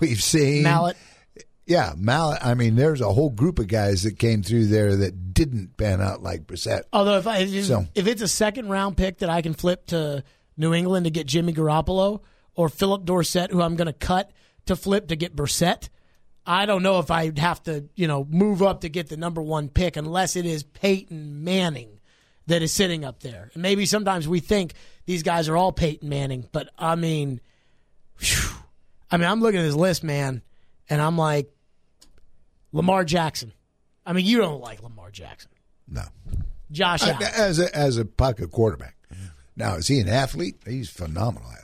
we've 0.00 0.22
seen 0.22 0.62
Mallett. 0.62 0.96
Yeah, 1.66 1.92
Mallett. 1.96 2.44
I 2.44 2.54
mean, 2.54 2.74
there's 2.74 3.00
a 3.00 3.12
whole 3.12 3.30
group 3.30 3.58
of 3.60 3.68
guys 3.68 4.02
that 4.02 4.18
came 4.18 4.42
through 4.42 4.66
there 4.66 4.96
that 4.96 5.32
didn't 5.34 5.76
pan 5.76 6.00
out 6.00 6.22
like 6.22 6.46
Brissett. 6.46 6.82
Although 6.92 7.18
if 7.18 7.26
I 7.26 7.38
if, 7.38 7.64
So- 7.66 7.86
if 7.94 8.06
it's 8.06 8.22
a 8.22 8.28
second 8.28 8.68
round 8.68 8.96
pick 8.96 9.18
that 9.18 9.30
I 9.30 9.40
can 9.42 9.54
flip 9.54 9.86
to 9.86 10.24
New 10.56 10.74
England 10.74 11.04
to 11.04 11.10
get 11.10 11.26
Jimmy 11.26 11.52
Garoppolo 11.52 12.20
or 12.56 12.68
Phillip 12.68 13.04
Dorsett, 13.04 13.52
who 13.52 13.62
I'm 13.62 13.76
going 13.76 13.86
to 13.86 13.92
cut 13.92 14.32
to 14.66 14.74
flip 14.76 15.08
to 15.08 15.16
get 15.16 15.36
Brissett, 15.36 15.88
I 16.50 16.66
don't 16.66 16.82
know 16.82 16.98
if 16.98 17.12
I'd 17.12 17.38
have 17.38 17.62
to 17.64 17.84
you 17.94 18.08
know 18.08 18.26
move 18.28 18.62
up 18.62 18.80
to 18.80 18.88
get 18.88 19.08
the 19.08 19.16
number 19.16 19.40
one 19.40 19.68
pick 19.68 19.96
unless 19.96 20.34
it 20.34 20.46
is 20.46 20.64
Peyton 20.64 21.44
Manning 21.44 22.00
that 22.46 22.60
is 22.62 22.72
sitting 22.72 23.04
up 23.04 23.20
there. 23.20 23.50
And 23.54 23.62
maybe 23.62 23.86
sometimes 23.86 24.26
we 24.26 24.40
think 24.40 24.74
these 25.06 25.22
guys 25.22 25.48
are 25.48 25.56
all 25.56 25.70
Peyton 25.70 26.08
Manning, 26.08 26.48
but 26.50 26.68
I 26.76 26.96
mean, 26.96 27.40
whew, 28.18 28.50
I 29.10 29.16
mean, 29.16 29.28
I'm 29.28 29.40
looking 29.40 29.60
at 29.60 29.64
this 29.64 29.76
list, 29.76 30.02
man, 30.02 30.42
and 30.88 31.00
I'm 31.00 31.16
like, 31.16 31.48
Lamar 32.72 33.04
Jackson. 33.04 33.52
I 34.04 34.12
mean, 34.12 34.26
you 34.26 34.38
don't 34.38 34.60
like 34.60 34.82
Lamar 34.82 35.10
Jackson. 35.10 35.50
No. 35.86 36.02
Josh 36.72 37.02
Allen. 37.02 37.28
As 37.36 37.60
a, 37.60 37.76
as 37.76 37.96
a 37.96 38.04
pocket 38.04 38.50
quarterback. 38.50 38.96
Now, 39.56 39.74
is 39.74 39.86
he 39.88 40.00
an 40.00 40.08
athlete? 40.08 40.56
He's 40.66 40.88
phenomenal 40.88 41.48
athlete. 41.50 41.59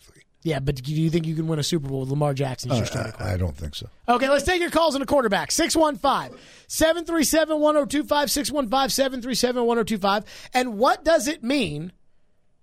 Yeah, 0.47 0.61
but 0.61 0.77
do 0.77 0.95
you 0.95 1.11
think 1.11 1.27
you 1.27 1.35
can 1.35 1.49
win 1.49 1.59
a 1.59 1.63
Super 1.65 1.89
Bowl 1.89 2.01
with 2.01 2.11
Lamar 2.11 2.33
Jackson 2.33 2.71
as 2.71 2.79
your 2.79 2.87
starting 2.87 3.15
I, 3.19 3.33
I 3.33 3.37
don't 3.37 3.57
think 3.57 3.75
so. 3.75 3.89
Okay, 4.09 4.29
let's 4.29 4.45
take 4.45 4.61
your 4.61 4.71
calls 4.71 4.95
on 4.95 5.01
the 5.01 5.07
quarterback. 5.07 5.51
615 5.51 6.39
737 6.69 7.59
1025, 7.59 8.31
615 8.31 8.91
737 8.91 9.67
1025. 9.67 10.25
And 10.55 10.79
what 10.79 11.05
does 11.05 11.27
it 11.27 11.43
mean 11.43 11.91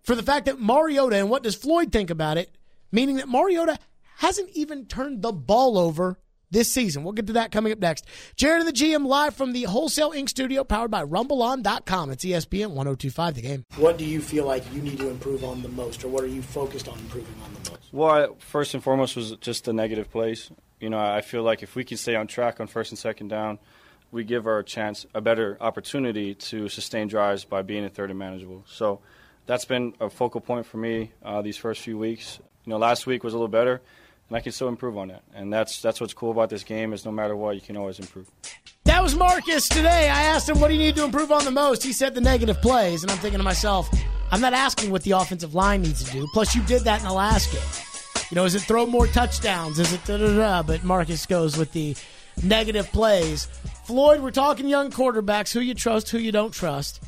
for 0.02 0.16
the 0.16 0.24
fact 0.24 0.46
that 0.46 0.62
Mariota, 0.62 1.18
and 1.18 1.30
what 1.30 1.44
does 1.44 1.56
Floyd 1.56 1.92
think 1.92 2.10
about 2.10 2.38
it, 2.38 2.56
meaning 2.90 3.18
that 3.18 3.28
Mariota 3.28 3.78
hasn't 4.20 4.52
even 4.52 4.86
turned 4.86 5.22
the 5.22 5.34
ball 5.34 5.78
over 5.78 6.18
this 6.54 6.72
season? 6.72 7.04
We'll 7.04 7.14
get 7.14 7.28
to 7.28 7.34
that 7.34 7.52
coming 7.52 7.74
up 7.74 7.80
next. 7.80 8.06
Jared 8.38 8.62
and 8.62 8.68
the 8.68 8.74
GM 8.74 9.06
live 9.06 9.36
from 9.36 9.52
the 9.52 9.64
Wholesale 9.64 10.12
Inc. 10.12 10.30
studio 10.30 10.64
powered 10.64 10.92
by 10.92 11.04
RumbleOn.com. 11.04 12.12
It's 12.12 12.24
ESPN 12.24 12.68
1025 12.68 13.36
The 13.36 13.42
Game. 13.42 13.66
What 13.76 13.98
do 13.98 14.06
you 14.06 14.22
feel 14.22 14.46
like 14.46 14.64
you 14.74 14.82
need 14.82 15.00
to 15.00 15.10
improve 15.10 15.44
on 15.44 15.62
the 15.62 15.70
most, 15.70 16.04
or 16.06 16.08
what 16.08 16.24
are 16.24 16.28
you 16.28 16.42
focused 16.42 16.88
on 16.88 16.98
improving 17.00 17.36
on 17.44 17.54
the 17.54 17.72
most? 17.72 17.84
Well, 17.92 18.10
I, 18.10 18.28
first 18.40 18.74
and 18.74 18.82
foremost 18.82 19.16
was 19.16 19.32
just 19.42 19.66
the 19.66 19.74
negative 19.74 20.10
plays. 20.10 20.50
You 20.80 20.90
know, 20.90 21.00
I 21.00 21.22
feel 21.22 21.44
like 21.44 21.64
if 21.64 21.76
we 21.76 21.84
can 21.84 21.98
stay 21.98 22.16
on 22.16 22.28
track 22.28 22.60
on 22.60 22.68
first 22.68 22.92
and 22.92 23.00
second 23.00 23.28
down, 23.28 23.60
we 24.12 24.24
give 24.24 24.46
our 24.46 24.62
chance 24.64 25.06
a 25.14 25.22
better 25.22 25.58
opportunity 25.60 26.36
to 26.36 26.70
sustain 26.70 27.08
drives 27.08 27.46
by 27.46 27.64
being 27.64 27.84
a 27.84 27.90
third 27.90 28.12
and 28.12 28.20
manageable. 28.20 28.64
So 28.68 29.00
that's 29.46 29.66
been 29.66 29.96
a 30.00 30.10
focal 30.10 30.40
point 30.40 30.66
for 30.66 30.78
me 30.78 31.12
uh, 31.24 31.42
these 31.42 31.58
first 31.58 31.82
few 31.82 31.98
weeks. 31.98 32.40
You 32.66 32.70
know, 32.70 32.78
last 32.78 33.08
week 33.08 33.24
was 33.24 33.34
a 33.34 33.38
little 33.38 33.48
better, 33.48 33.82
and 34.34 34.40
I 34.40 34.42
can 34.42 34.52
still 34.52 34.68
improve 34.68 34.98
on 34.98 35.10
that. 35.10 35.22
And 35.36 35.54
that's 35.54 35.80
that's 35.80 36.02
what's 36.02 36.16
cool 36.16 36.32
about 36.32 36.50
this 36.50 36.63
game 36.63 36.92
is 36.92 37.06
no 37.06 37.12
matter 37.12 37.36
what, 37.36 37.54
you 37.54 37.62
can 37.62 37.78
always 37.78 38.00
improve. 38.00 38.32
That 38.86 39.04
was 39.04 39.16
Marcus 39.16 39.70
today. 39.70 40.10
I 40.10 40.24
asked 40.24 40.50
him, 40.50 40.60
what 40.60 40.70
do 40.70 40.74
you 40.74 40.80
need 40.80 40.96
to 40.96 41.04
improve 41.04 41.32
on 41.32 41.46
the 41.46 41.52
most? 41.52 41.84
He 41.84 41.94
said 41.94 42.16
the 42.16 42.22
negative 42.22 42.60
plays. 42.60 43.04
And 43.04 43.12
I'm 43.12 43.20
thinking 43.20 43.38
to 43.38 43.44
myself, 43.44 43.88
I'm 44.32 44.42
not 44.42 44.54
asking 44.54 44.90
what 44.90 45.04
the 45.04 45.12
offensive 45.12 45.54
line 45.54 45.84
needs 45.84 46.04
to 46.04 46.12
do. 46.12 46.28
Plus, 46.34 46.56
you 46.56 46.63
did 46.63 46.82
that 46.82 47.02
in 47.02 47.08
game. 47.52 47.62
You 48.32 48.36
know, 48.36 48.46
is 48.46 48.56
it 48.56 48.63
throw 48.63 48.88
more 48.88 49.06
touchdowns? 49.06 49.78
Is 49.78 49.94
it 49.94 50.04
da 50.04 50.18
da 50.18 50.36
da? 50.36 50.63
But 50.63 50.84
Marcus 50.84 51.28
goes 51.28 51.56
with 51.56 51.72
the 51.72 51.96
negative 52.42 52.92
plays. 52.92 53.46
Floyd, 53.86 54.20
we're 54.20 54.32
talking 54.32 54.68
young 54.68 54.90
quarterbacks, 54.90 55.54
who 55.54 55.60
you 55.60 55.75
trust, 55.75 56.10
who 56.10 56.18
you 56.18 56.32
don't 56.32 56.52
trust. 56.52 57.04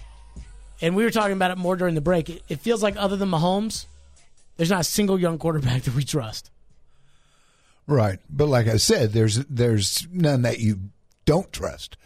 And 0.79 0.95
we 0.95 1.03
were 1.03 1.09
talking 1.09 1.33
about 1.33 1.49
it 1.49 1.57
more 1.57 1.75
during 1.75 1.95
the 1.95 2.01
break. 2.01 2.29
It, 2.29 2.43
it 2.49 2.59
feels 2.59 2.83
like, 2.83 2.95
other 2.97 3.15
than 3.15 3.31
Mahomes, 3.31 3.87
there's 4.57 4.69
not 4.69 4.81
a 4.81 4.83
single 4.83 5.19
young 5.19 5.39
quarterback 5.39 5.81
that 5.85 5.95
we 5.95 6.03
trust. 6.03 6.51
Right. 7.87 8.19
But 8.29 8.47
like 8.47 8.67
I 8.67 8.77
said, 8.77 9.11
there's 9.13 9.37
there's 9.45 10.07
none 10.11 10.41
that 10.43 10.59
you 10.59 10.79
don't 11.25 11.51
trust. 11.51 11.97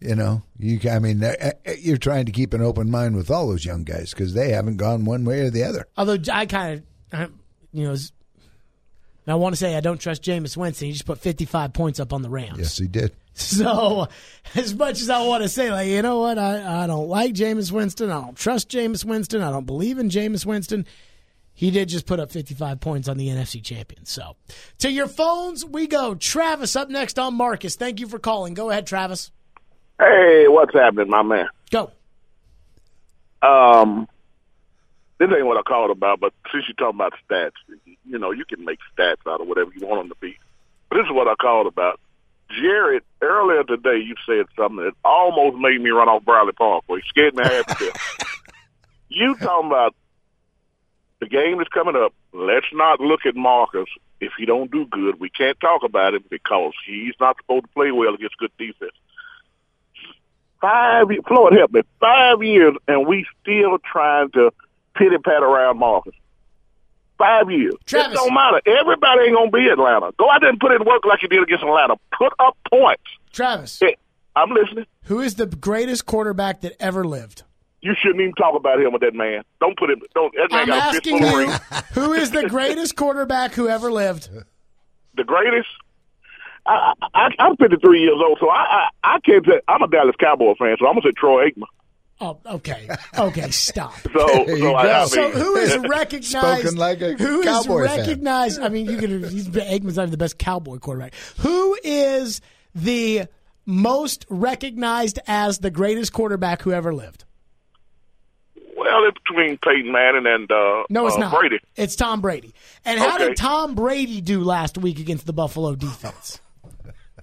You 0.00 0.14
know, 0.14 0.42
you 0.58 0.78
I 0.88 1.00
mean, 1.00 1.22
uh, 1.24 1.34
uh, 1.42 1.72
you're 1.76 1.96
trying 1.96 2.26
to 2.26 2.32
keep 2.32 2.54
an 2.54 2.62
open 2.62 2.88
mind 2.88 3.16
with 3.16 3.32
all 3.32 3.48
those 3.48 3.64
young 3.64 3.82
guys 3.82 4.10
because 4.10 4.32
they 4.32 4.50
haven't 4.50 4.76
gone 4.76 5.04
one 5.04 5.24
way 5.24 5.40
or 5.40 5.50
the 5.50 5.64
other. 5.64 5.88
Although 5.96 6.18
I 6.32 6.46
kind 6.46 6.84
of, 7.12 7.32
you 7.72 7.88
know, 7.88 7.96
I 9.26 9.34
want 9.34 9.54
to 9.54 9.56
say 9.58 9.76
I 9.76 9.80
don't 9.80 10.00
trust 10.00 10.22
Jameis 10.22 10.56
Winston. 10.56 10.86
He 10.86 10.92
just 10.92 11.04
put 11.04 11.18
55 11.18 11.72
points 11.72 12.00
up 12.00 12.12
on 12.12 12.22
the 12.22 12.30
Rams. 12.30 12.58
Yes, 12.58 12.78
he 12.78 12.88
did. 12.88 13.12
So, 13.38 14.08
as 14.56 14.74
much 14.74 15.00
as 15.00 15.08
I 15.08 15.24
want 15.24 15.44
to 15.44 15.48
say, 15.48 15.70
like, 15.70 15.86
you 15.86 16.02
know 16.02 16.18
what, 16.18 16.38
I, 16.38 16.82
I 16.82 16.88
don't 16.88 17.06
like 17.06 17.34
Jameis 17.34 17.70
Winston. 17.70 18.10
I 18.10 18.20
don't 18.20 18.36
trust 18.36 18.68
Jameis 18.68 19.04
Winston. 19.04 19.42
I 19.42 19.52
don't 19.52 19.64
believe 19.64 20.00
in 20.00 20.08
Jameis 20.08 20.44
Winston. 20.44 20.84
He 21.58 21.72
did 21.72 21.88
just 21.88 22.06
put 22.06 22.20
up 22.20 22.30
55 22.30 22.78
points 22.78 23.08
on 23.08 23.16
the 23.16 23.26
NFC 23.26 23.60
champion. 23.60 24.06
So, 24.06 24.36
to 24.78 24.92
your 24.92 25.08
phones 25.08 25.64
we 25.64 25.88
go. 25.88 26.14
Travis 26.14 26.76
up 26.76 26.88
next 26.88 27.18
on 27.18 27.34
Marcus. 27.34 27.74
Thank 27.74 27.98
you 27.98 28.06
for 28.06 28.20
calling. 28.20 28.54
Go 28.54 28.70
ahead, 28.70 28.86
Travis. 28.86 29.32
Hey, 29.98 30.46
what's 30.46 30.72
happening, 30.72 31.10
my 31.10 31.22
man? 31.22 31.48
Go. 31.72 31.90
Um, 33.42 34.06
this 35.18 35.28
ain't 35.36 35.46
what 35.46 35.56
I 35.56 35.62
called 35.62 35.90
about, 35.90 36.20
but 36.20 36.32
since 36.52 36.62
you're 36.68 36.76
talking 36.76 37.00
about 37.00 37.14
stats, 37.28 37.50
you 38.04 38.20
know, 38.20 38.30
you 38.30 38.44
can 38.44 38.64
make 38.64 38.78
stats 38.96 39.26
out 39.26 39.40
of 39.40 39.48
whatever 39.48 39.72
you 39.74 39.84
want 39.84 40.02
them 40.02 40.10
to 40.10 40.16
be. 40.20 40.38
But 40.88 40.98
this 40.98 41.06
is 41.06 41.12
what 41.12 41.26
I 41.26 41.34
called 41.34 41.66
about. 41.66 41.98
Jared, 42.50 43.02
earlier 43.20 43.64
today, 43.64 43.98
you 43.98 44.14
said 44.24 44.46
something 44.56 44.84
that 44.84 44.94
almost 45.04 45.56
made 45.56 45.80
me 45.80 45.90
run 45.90 46.08
off 46.08 46.24
Bradley 46.24 46.52
Park. 46.52 46.84
Well, 46.86 46.98
you 46.98 47.04
scared 47.08 47.34
me 47.34 47.42
half 47.42 47.66
to 47.66 47.84
death. 47.84 48.24
You 49.10 49.34
talking 49.36 49.70
about 49.70 49.94
the 51.20 51.26
game 51.26 51.60
is 51.60 51.68
coming 51.68 51.96
up. 51.96 52.12
Let's 52.32 52.66
not 52.72 53.00
look 53.00 53.20
at 53.26 53.34
Marcus. 53.36 53.88
If 54.20 54.32
he 54.38 54.46
don't 54.46 54.70
do 54.70 54.86
good, 54.86 55.20
we 55.20 55.30
can't 55.30 55.58
talk 55.60 55.82
about 55.84 56.14
him 56.14 56.24
because 56.30 56.72
he's 56.86 57.14
not 57.20 57.36
supposed 57.40 57.64
to 57.64 57.68
play 57.72 57.90
well 57.92 58.14
against 58.14 58.36
good 58.38 58.50
defense. 58.58 58.92
Five, 60.60 61.06
Floyd, 61.26 61.52
help 61.56 61.72
me. 61.72 61.82
Five 62.00 62.42
years, 62.42 62.74
and 62.88 63.06
we 63.06 63.24
still 63.40 63.78
trying 63.78 64.30
to 64.32 64.52
pity 64.96 65.16
pat 65.18 65.42
around 65.42 65.78
Marcus. 65.78 66.14
Five 67.16 67.50
years. 67.50 67.74
Travis. 67.86 68.12
It 68.12 68.14
don't 68.14 68.34
matter. 68.34 68.60
Everybody 68.66 69.22
ain't 69.22 69.34
gonna 69.36 69.50
be 69.50 69.68
Atlanta. 69.68 70.10
Go 70.18 70.30
out 70.30 70.40
there 70.40 70.50
and 70.50 70.58
put 70.58 70.72
in 70.72 70.84
work 70.84 71.04
like 71.04 71.22
you 71.22 71.28
did 71.28 71.42
against 71.42 71.62
Atlanta. 71.64 71.94
Put 72.16 72.32
up 72.40 72.56
points. 72.70 73.02
Travis, 73.32 73.78
Yeah, 73.82 73.90
I'm 74.34 74.50
listening. 74.50 74.86
who 75.04 75.20
is 75.20 75.34
the 75.36 75.46
greatest 75.46 76.06
quarterback 76.06 76.60
that 76.62 76.74
ever 76.80 77.04
lived? 77.04 77.42
You 77.80 77.94
shouldn't 78.00 78.20
even 78.20 78.34
talk 78.34 78.54
about 78.56 78.80
him 78.80 78.92
with 78.92 79.02
that 79.02 79.14
man. 79.14 79.42
Don't 79.60 79.78
put 79.78 79.90
him. 79.90 80.00
Don't. 80.14 80.34
That 80.34 80.50
man 80.50 80.60
I'm 80.62 80.66
got 80.66 80.94
a 80.94 80.96
asking 80.96 81.18
you, 81.22 81.48
who 82.02 82.12
is 82.12 82.30
the 82.32 82.48
greatest 82.48 82.96
quarterback 82.96 83.52
who 83.54 83.68
ever 83.68 83.90
lived? 83.92 84.28
the 85.14 85.24
greatest. 85.24 85.68
I, 86.66 86.92
I, 87.14 87.28
I'm 87.38 87.56
53 87.56 88.00
years 88.00 88.14
old, 88.24 88.38
so 88.40 88.48
I, 88.50 88.56
I, 88.60 88.88
I 89.02 89.20
can't 89.20 89.44
say 89.44 89.60
I'm 89.66 89.82
a 89.82 89.88
Dallas 89.88 90.14
Cowboy 90.20 90.54
fan, 90.58 90.76
so 90.78 90.86
I'm 90.86 90.94
gonna 90.94 91.02
say 91.02 91.12
Troy 91.16 91.48
Aikman. 91.50 91.64
Oh, 92.20 92.38
okay. 92.46 92.88
Okay, 93.16 93.50
stop. 93.52 93.94
So, 94.12 94.26
so 94.26 94.74
I, 94.74 94.96
I 94.96 94.98
mean, 95.00 95.08
So 95.08 95.30
who 95.30 95.56
is 95.56 95.76
recognized? 95.88 96.76
Like 96.76 97.00
a 97.00 97.12
who 97.14 97.40
is 97.40 97.46
Cowboy 97.46 97.86
fan. 97.86 97.98
recognized? 98.00 98.60
I 98.60 98.68
mean, 98.68 98.86
you 98.86 98.96
can. 98.98 99.22
He's, 99.22 99.48
Aikman's 99.48 99.96
not 99.96 100.02
even 100.02 100.10
the 100.10 100.16
best 100.18 100.36
cowboy 100.38 100.78
quarterback. 100.78 101.14
Who 101.38 101.78
is 101.84 102.40
the 102.74 103.26
most 103.64 104.26
recognized 104.28 105.20
as 105.26 105.58
the 105.60 105.70
greatest 105.70 106.12
quarterback 106.12 106.62
who 106.62 106.72
ever 106.72 106.92
lived? 106.92 107.24
Well, 108.90 109.04
it's 109.08 109.18
between 109.26 109.58
Peyton 109.58 109.92
Manning 109.92 110.26
and 110.26 110.50
uh, 110.50 110.84
No, 110.90 111.06
it's 111.06 111.16
uh, 111.16 111.20
not. 111.20 111.38
Brady. 111.38 111.58
It's 111.76 111.96
Tom 111.96 112.20
Brady. 112.20 112.52
And 112.84 112.98
how 112.98 113.16
Okay. 113.16 113.28
did 113.28 113.36
Tom 113.36 113.74
Brady 113.74 114.20
do 114.20 114.42
last 114.42 114.78
week 114.78 114.98
against 114.98 115.26
the 115.26 115.32
Buffalo 115.32 115.74
defense? 115.74 116.40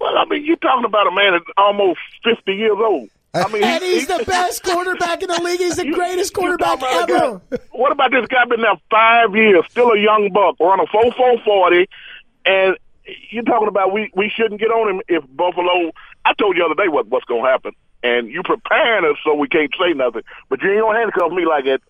Well, 0.00 0.16
I 0.18 0.24
mean, 0.26 0.44
you're 0.44 0.56
talking 0.56 0.84
about 0.84 1.06
a 1.06 1.10
man 1.10 1.32
that's 1.32 1.44
almost 1.56 2.00
50 2.24 2.52
years 2.54 2.76
old. 2.78 3.08
I 3.34 3.48
mean, 3.48 3.62
And 3.64 3.82
he's 3.82 4.06
he- 4.10 4.16
the 4.18 4.24
best 4.24 4.62
quarterback 4.62 5.22
in 5.22 5.28
the 5.28 5.40
league. 5.42 5.60
He's 5.60 5.76
the 5.76 5.86
you- 5.86 5.94
greatest 5.94 6.32
quarterback 6.34 6.80
talking 6.80 6.86
about 6.86 7.10
a 7.10 7.24
ever. 7.26 7.40
guy- 7.50 7.58
What 7.72 7.92
about 7.92 8.10
this 8.10 8.26
guy 8.28 8.44
been 8.46 8.62
there 8.62 8.76
five 8.90 9.34
years, 9.34 9.64
still 9.70 9.90
a 9.92 9.98
young 9.98 10.30
buck, 10.32 10.56
run 10.60 10.80
a 10.80 10.86
four 10.86 11.12
four 11.12 11.38
forty, 11.44 11.86
and 12.46 12.76
you're 13.30 13.42
talking 13.44 13.68
about 13.68 13.92
we 13.92 14.10
we 14.14 14.30
shouldn't 14.34 14.60
get 14.60 14.70
on 14.70 14.88
him 14.96 15.02
if 15.08 15.22
Buffalo. 15.36 15.92
I 16.24 16.32
told 16.34 16.56
you 16.56 16.62
the 16.62 16.70
other 16.72 16.82
day 16.82 16.88
what 16.88 17.08
what's 17.08 17.24
going 17.26 17.44
to 17.44 17.50
happen, 17.50 17.72
and 18.02 18.28
you 18.28 18.42
preparing 18.42 19.04
us 19.10 19.18
so 19.24 19.34
we 19.34 19.48
can't 19.48 19.72
say 19.78 19.92
nothing. 19.92 20.22
But 20.48 20.62
you 20.62 20.70
ain't 20.72 20.82
gonna 20.82 20.98
handcuff 20.98 21.32
me 21.32 21.44
like 21.46 21.64
that. 21.64 21.80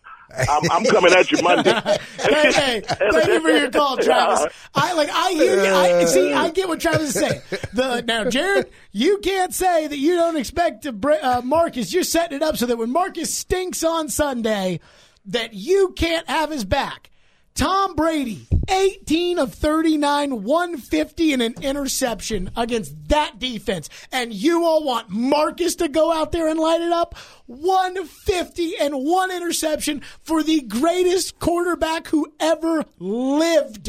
I'm, 0.48 0.70
I'm 0.70 0.84
coming 0.84 1.12
at 1.12 1.30
you 1.30 1.40
Monday. 1.42 1.70
hey, 2.18 2.52
hey, 2.52 2.80
thank 2.80 3.26
you 3.28 3.40
for 3.40 3.48
your 3.48 3.70
call, 3.70 3.96
Travis. 3.96 4.52
I 4.75 4.92
like 4.94 5.08
I 5.10 5.32
hear 5.32 5.64
you. 5.64 5.72
I 5.72 6.04
see. 6.04 6.32
I 6.32 6.50
get 6.50 6.68
what 6.68 6.80
Travis 6.80 7.14
is 7.14 7.14
saying. 7.14 7.40
The 7.72 8.02
now, 8.02 8.28
Jared, 8.28 8.70
you 8.92 9.18
can't 9.18 9.54
say 9.54 9.86
that 9.86 9.98
you 9.98 10.16
don't 10.16 10.36
expect 10.36 10.82
to 10.82 10.92
br- 10.92 11.12
uh, 11.22 11.42
Marcus. 11.42 11.92
You're 11.92 12.02
setting 12.02 12.36
it 12.36 12.42
up 12.42 12.56
so 12.56 12.66
that 12.66 12.76
when 12.76 12.90
Marcus 12.90 13.32
stinks 13.32 13.84
on 13.84 14.08
Sunday, 14.08 14.80
that 15.26 15.54
you 15.54 15.92
can't 15.96 16.28
have 16.28 16.50
his 16.50 16.64
back. 16.64 17.10
Tom 17.56 17.94
Brady, 17.94 18.46
18 18.68 19.38
of 19.38 19.54
39, 19.54 20.42
150 20.42 21.32
and 21.32 21.42
an 21.42 21.54
interception 21.62 22.50
against 22.54 23.08
that 23.08 23.38
defense. 23.38 23.88
And 24.12 24.34
you 24.34 24.62
all 24.62 24.84
want 24.84 25.08
Marcus 25.08 25.75
to 25.76 25.88
go 25.88 26.12
out 26.12 26.32
there 26.32 26.48
and 26.48 26.60
light 26.60 26.82
it 26.82 26.92
up? 26.92 27.14
150 27.46 28.76
and 28.76 28.94
one 28.94 29.30
interception 29.30 30.02
for 30.22 30.42
the 30.42 30.60
greatest 30.60 31.38
quarterback 31.38 32.08
who 32.08 32.30
ever 32.38 32.84
lived. 32.98 33.88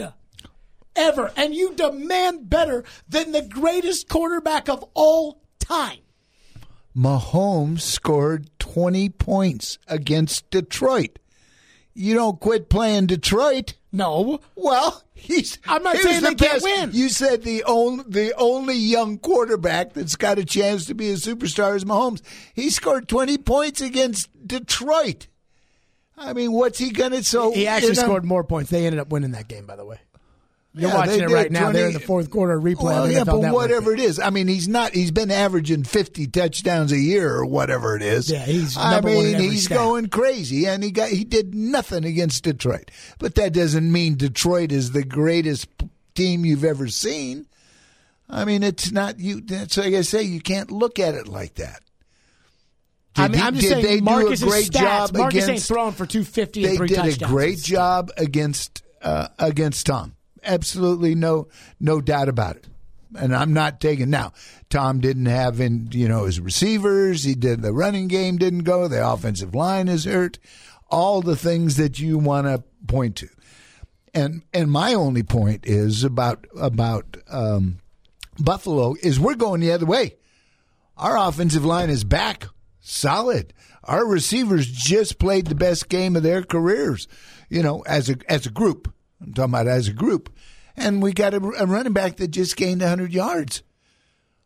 Ever. 0.95 1.33
And 1.35 1.53
you 1.53 1.73
demand 1.73 2.49
better 2.49 2.85
than 3.09 3.33
the 3.33 3.41
greatest 3.41 4.07
quarterback 4.07 4.69
of 4.69 4.85
all 4.93 5.41
time. 5.59 5.99
Mahomes 6.95 7.81
scored 7.81 8.49
20 8.59 9.09
points 9.09 9.77
against 9.89 10.49
Detroit. 10.51 11.19
You 11.99 12.13
don't 12.13 12.39
quit 12.39 12.69
playing 12.69 13.07
Detroit. 13.07 13.73
No. 13.91 14.39
Well, 14.55 15.03
he's. 15.15 15.57
I'm 15.67 15.81
not 15.81 15.97
saying 15.97 16.21
they 16.21 16.35
the 16.35 16.35
can't 16.35 16.61
win. 16.61 16.91
You 16.93 17.09
said 17.09 17.41
the 17.41 17.63
only 17.63 18.03
the 18.07 18.33
only 18.37 18.75
young 18.75 19.17
quarterback 19.17 19.93
that's 19.93 20.15
got 20.15 20.37
a 20.37 20.45
chance 20.45 20.85
to 20.85 20.93
be 20.93 21.09
a 21.09 21.15
superstar 21.15 21.75
is 21.75 21.85
Mahomes. 21.85 22.21
He 22.53 22.69
scored 22.69 23.07
20 23.07 23.39
points 23.39 23.81
against 23.81 24.29
Detroit. 24.47 25.25
I 26.15 26.33
mean, 26.33 26.51
what's 26.51 26.77
he 26.77 26.91
gonna? 26.91 27.23
So 27.23 27.51
He 27.51 27.65
actually 27.65 27.89
you 27.89 27.95
know- 27.95 28.03
scored 28.03 28.25
more 28.25 28.43
points. 28.43 28.69
They 28.69 28.85
ended 28.85 28.99
up 28.99 29.09
winning 29.09 29.31
that 29.31 29.47
game, 29.47 29.65
by 29.65 29.75
the 29.75 29.85
way. 29.85 29.99
You're 30.77 30.89
Yeah, 30.89 30.95
watching 30.95 31.21
it 31.21 31.29
right 31.29 31.51
now. 31.51 31.71
They're 31.71 31.87
in 31.87 31.93
the 31.93 31.99
fourth 31.99 32.29
quarter 32.29 32.59
replay. 32.59 32.83
Well, 32.83 33.11
yeah, 33.11 33.23
but 33.23 33.39
whatever 33.39 33.93
it 33.93 33.99
is, 33.99 34.19
I 34.19 34.29
mean, 34.29 34.47
he's 34.47 34.67
not. 34.67 34.93
He's 34.93 35.11
been 35.11 35.31
averaging 35.31 35.83
fifty 35.85 36.27
touchdowns 36.27 36.91
a 36.91 36.97
year 36.99 37.33
or 37.35 37.45
whatever 37.45 37.95
it 37.95 38.01
is. 38.03 38.29
Yeah, 38.29 38.45
he's 38.45 38.77
I 38.77 38.91
number 38.91 39.09
one 39.15 39.25
in 39.25 39.37
mean, 39.39 39.51
he's 39.51 39.65
stat. 39.65 39.77
going 39.77 40.07
crazy, 40.09 40.65
and 40.67 40.83
he 40.83 40.91
got 40.91 41.09
he 41.09 41.23
did 41.23 41.55
nothing 41.55 42.05
against 42.05 42.43
Detroit. 42.43 42.91
But 43.19 43.35
that 43.35 43.53
doesn't 43.53 43.91
mean 43.91 44.15
Detroit 44.15 44.71
is 44.71 44.91
the 44.91 45.03
greatest 45.03 45.67
team 46.15 46.45
you've 46.45 46.63
ever 46.63 46.87
seen. 46.87 47.47
I 48.29 48.43
mean, 48.45 48.61
it's 48.61 48.91
not 48.91 49.19
you. 49.19 49.41
That's 49.41 49.77
like 49.77 49.93
I 49.93 50.01
say, 50.01 50.23
you 50.23 50.41
can't 50.41 50.69
look 50.69 50.99
at 50.99 51.15
it 51.15 51.27
like 51.27 51.55
that. 51.55 51.81
I 53.15 53.23
Did 53.23 53.31
mean, 53.31 53.41
he- 53.41 53.47
I'm 53.47 53.55
just 53.55 53.67
saying 53.69 53.97
do 53.99 54.03
Marcus' 54.03 54.41
a 54.43 54.45
great 54.45 54.65
stats. 54.67 54.79
job 54.79 55.15
Marcus 55.17 55.35
ain't 55.41 55.49
against- 55.49 55.67
throwing 55.69 55.93
for 55.93 56.05
250 56.05 56.65
and 56.65 56.77
they 56.77 56.85
did 56.87 56.95
touchdowns. 56.97 57.21
a 57.21 57.25
great 57.25 57.57
job 57.63 58.11
against 58.17 58.83
uh, 59.01 59.29
against 59.39 59.85
Tom. 59.87 60.13
Absolutely 60.47 61.13
no 61.13 61.47
no 61.79 62.01
doubt 62.01 62.29
about 62.29 62.55
it. 62.55 62.67
And 63.17 63.35
I'm 63.35 63.53
not 63.53 63.79
taking 63.79 64.09
now. 64.09 64.33
Tom 64.69 64.99
didn't 64.99 65.27
have 65.27 65.59
in 65.59 65.89
you 65.91 66.07
know 66.07 66.25
his 66.25 66.39
receivers. 66.39 67.23
He 67.23 67.35
did 67.35 67.61
the 67.61 67.73
running 67.73 68.07
game 68.07 68.37
didn't 68.37 68.63
go. 68.63 68.87
The 68.87 69.07
offensive 69.07 69.53
line 69.53 69.87
is 69.87 70.05
hurt. 70.05 70.39
All 70.89 71.21
the 71.21 71.35
things 71.35 71.75
that 71.75 71.99
you 71.99 72.17
want 72.17 72.47
to 72.47 72.63
point 72.87 73.17
to. 73.17 73.29
And 74.13 74.43
and 74.53 74.71
my 74.71 74.93
only 74.93 75.23
point 75.23 75.67
is 75.67 76.03
about 76.03 76.47
about 76.55 77.17
um, 77.29 77.79
Buffalo 78.39 78.95
is 79.01 79.19
we're 79.19 79.35
going 79.35 79.61
the 79.61 79.71
other 79.71 79.85
way. 79.85 80.15
Our 80.95 81.17
offensive 81.17 81.65
line 81.65 81.89
is 81.89 82.03
back 82.03 82.47
solid. 82.79 83.53
Our 83.83 84.05
receivers 84.05 84.67
just 84.67 85.19
played 85.19 85.47
the 85.47 85.55
best 85.55 85.89
game 85.89 86.15
of 86.15 86.23
their 86.23 86.43
careers, 86.43 87.07
you 87.49 87.61
know, 87.61 87.81
as 87.81 88.09
a 88.09 88.17
as 88.27 88.45
a 88.45 88.51
group. 88.51 88.93
I'm 89.21 89.33
talking 89.33 89.53
about 89.53 89.67
as 89.67 89.87
a 89.87 89.93
group. 89.93 90.33
And 90.75 91.01
we 91.01 91.11
got 91.11 91.33
a, 91.33 91.37
a 91.37 91.65
running 91.65 91.93
back 91.93 92.17
that 92.17 92.29
just 92.29 92.55
gained 92.55 92.81
100 92.81 93.13
yards. 93.13 93.63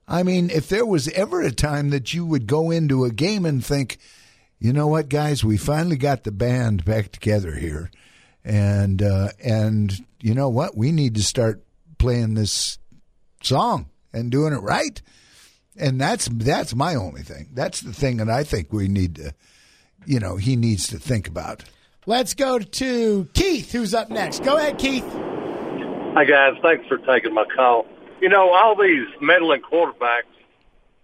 I 0.08 0.24
mean, 0.24 0.50
if 0.50 0.70
there 0.70 0.86
was 0.86 1.08
ever 1.10 1.42
a 1.42 1.52
time 1.52 1.90
that 1.90 2.14
you 2.14 2.26
would 2.26 2.48
go 2.48 2.72
into 2.72 3.06
a 3.06 3.12
game 3.12 3.46
and 3.46 3.64
think, 3.64 3.98
you 4.60 4.74
know 4.74 4.88
what, 4.88 5.10
guys, 5.10 5.44
we 5.44 5.58
finally 5.58 5.98
got 5.98 6.24
the 6.24 6.32
band 6.32 6.86
back 6.86 7.12
together 7.12 7.56
here, 7.56 7.90
and 8.44 9.02
uh, 9.02 9.30
and 9.44 10.06
you 10.20 10.36
know 10.36 10.50
what, 10.50 10.78
we 10.78 10.92
need 10.92 11.16
to 11.16 11.24
start 11.24 11.64
playing 11.98 12.36
this 12.36 12.78
song 13.42 13.90
and 14.14 14.32
doing 14.32 14.54
it 14.54 14.58
right 14.58 15.02
and 15.78 16.00
that's 16.00 16.28
that's 16.32 16.76
my 16.76 16.96
only 16.96 17.22
thing. 17.22 17.50
That's 17.54 17.82
the 17.82 17.94
thing 17.94 18.18
that 18.18 18.30
I 18.30 18.44
think 18.44 18.74
we 18.74 18.88
need 18.88 19.16
to, 19.16 19.34
you 20.06 20.20
know, 20.20 20.38
he 20.38 20.56
needs 20.56 20.88
to 20.88 21.00
think 21.00 21.28
about. 21.28 21.64
Let's 22.08 22.34
go 22.34 22.58
to 22.58 23.30
Keith, 23.34 23.72
who's 23.72 23.94
up 23.94 24.10
next. 24.10 24.44
Go 24.44 24.58
ahead, 24.58 24.80
Keith. 24.80 25.06
Hi 26.14 26.26
guys, 26.26 26.56
thanks 26.64 26.88
for 26.88 26.98
taking 26.98 27.34
my 27.34 27.46
call. 27.56 27.86
You 28.20 28.28
know, 28.28 28.52
all 28.52 28.76
these 28.76 29.08
meddling 29.22 29.62
quarterbacks, 29.62 30.24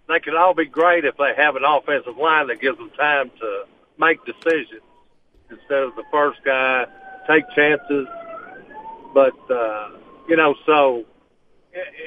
they 0.07 0.19
could 0.19 0.35
all 0.35 0.55
be 0.55 0.65
great 0.65 1.05
if 1.05 1.15
they 1.17 1.33
have 1.37 1.55
an 1.55 1.63
offensive 1.63 2.17
line 2.17 2.47
that 2.47 2.59
gives 2.59 2.77
them 2.79 2.89
time 2.97 3.29
to 3.39 3.65
make 3.99 4.25
decisions 4.25 4.81
instead 5.51 5.83
of 5.83 5.95
the 5.95 6.03
first 6.11 6.39
guy 6.43 6.85
take 7.27 7.43
chances. 7.55 8.07
But 9.13 9.37
uh, 9.51 9.89
you 10.27 10.35
know, 10.35 10.55
so 10.65 11.05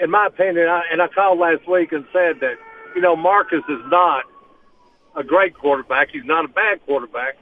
in 0.03 0.11
my 0.11 0.27
opinion, 0.27 0.69
I, 0.69 0.83
and 0.91 1.01
I 1.01 1.07
called 1.09 1.39
last 1.39 1.67
week 1.69 1.93
and 1.93 2.05
said 2.13 2.41
that 2.41 2.57
you 2.97 3.01
know 3.01 3.15
Marcus 3.15 3.63
is 3.69 3.81
not 3.87 4.25
a 5.17 5.23
great 5.23 5.55
quarterback. 5.55 6.09
He's 6.11 6.25
not 6.25 6.45
a 6.45 6.49
bad 6.49 6.85
quarterback, 6.87 7.37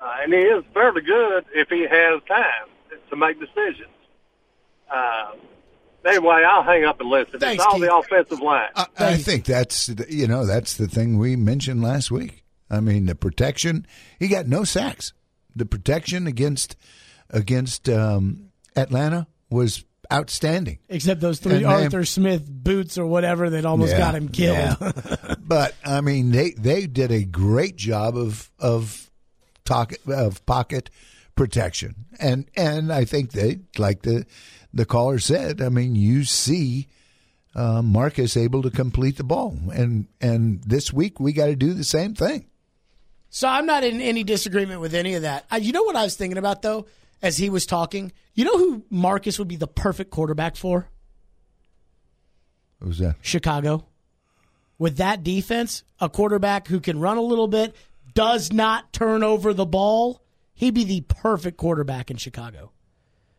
uh, 0.00 0.16
and 0.22 0.32
he 0.32 0.40
is 0.40 0.64
fairly 0.74 1.02
good 1.02 1.44
if 1.54 1.68
he 1.68 1.82
has 1.82 2.20
time 2.28 2.68
to 3.10 3.16
make 3.16 3.38
decisions. 3.40 3.88
Uh, 4.92 5.32
anyway, 6.04 6.44
I'll 6.46 6.62
hang 6.62 6.84
up 6.84 7.00
and 7.00 7.08
listen. 7.08 7.40
Thanks, 7.40 7.62
it's 7.62 7.66
all 7.66 7.78
Keith. 7.78 7.88
the 7.88 7.96
offensive 7.96 8.40
line. 8.40 8.68
I, 8.74 8.86
I 8.98 9.16
think 9.16 9.44
that's 9.44 9.86
the- 9.86 10.06
you 10.08 10.26
know 10.26 10.46
that's 10.46 10.76
the 10.76 10.86
thing 10.88 11.18
we 11.18 11.36
mentioned 11.36 11.82
last 11.82 12.10
week. 12.10 12.44
I 12.70 12.80
mean, 12.80 13.06
the 13.06 13.14
protection. 13.14 13.86
He 14.18 14.28
got 14.28 14.46
no 14.46 14.64
sacks. 14.64 15.12
The 15.54 15.66
protection 15.66 16.26
against 16.26 16.76
against 17.30 17.88
um, 17.88 18.50
Atlanta 18.76 19.26
was 19.50 19.84
outstanding. 20.12 20.78
Except 20.88 21.20
those 21.20 21.38
three 21.40 21.54
And 21.56 21.60
they- 21.64 21.84
Arthur 21.84 22.04
Smith 22.04 22.48
boots 22.48 22.98
or 22.98 23.06
whatever 23.06 23.50
that 23.50 23.64
almost 23.64 23.92
Yeah, 23.92 23.98
got 23.98 24.14
him 24.14 24.28
killed. 24.28 24.56
yeah. 24.56 25.34
but 25.40 25.74
I 25.84 26.00
mean, 26.00 26.30
they 26.30 26.50
they 26.52 26.86
did 26.86 27.10
a 27.10 27.24
great 27.24 27.76
job 27.76 28.16
of 28.16 28.50
of 28.58 29.02
talk, 29.02 29.05
of 29.70 30.44
pocket 30.46 30.90
protection, 31.34 32.06
and 32.18 32.46
and 32.56 32.92
I 32.92 33.04
think 33.04 33.32
they 33.32 33.60
like 33.78 34.02
the 34.02 34.26
the 34.72 34.86
caller 34.86 35.18
said. 35.18 35.60
I 35.60 35.68
mean, 35.68 35.94
you 35.94 36.24
see. 36.24 36.88
Uh, 37.54 37.80
Marcus 37.80 38.36
able 38.36 38.60
to 38.60 38.70
complete 38.70 39.16
the 39.16 39.24
ball, 39.24 39.56
and 39.72 40.08
and 40.20 40.62
this 40.64 40.92
week 40.92 41.18
we 41.18 41.32
got 41.32 41.46
to 41.46 41.56
do 41.56 41.72
the 41.72 41.84
same 41.84 42.14
thing. 42.14 42.44
So 43.30 43.48
I'm 43.48 43.66
not 43.66 43.84
in 43.84 44.00
any 44.00 44.24
disagreement 44.24 44.80
with 44.80 44.94
any 44.94 45.14
of 45.14 45.22
that. 45.22 45.46
Uh, 45.50 45.56
you 45.56 45.72
know 45.72 45.82
what 45.82 45.96
I 45.96 46.04
was 46.04 46.16
thinking 46.16 46.38
about 46.38 46.62
though, 46.62 46.86
as 47.22 47.36
he 47.36 47.50
was 47.50 47.66
talking. 47.66 48.12
You 48.34 48.44
know 48.44 48.58
who 48.58 48.84
Marcus 48.90 49.38
would 49.38 49.48
be 49.48 49.56
the 49.56 49.66
perfect 49.66 50.10
quarterback 50.10 50.56
for? 50.56 50.88
Was 52.80 52.98
that? 52.98 53.16
Chicago. 53.22 53.86
With 54.78 54.98
that 54.98 55.22
defense, 55.22 55.84
a 56.00 56.08
quarterback 56.08 56.68
who 56.68 56.80
can 56.80 57.00
run 57.00 57.16
a 57.16 57.22
little 57.22 57.48
bit, 57.48 57.74
does 58.16 58.50
not 58.50 58.94
turn 58.94 59.22
over 59.22 59.52
the 59.52 59.66
ball, 59.66 60.22
he'd 60.54 60.74
be 60.74 60.84
the 60.84 61.02
perfect 61.02 61.58
quarterback 61.58 62.10
in 62.10 62.16
Chicago. 62.16 62.72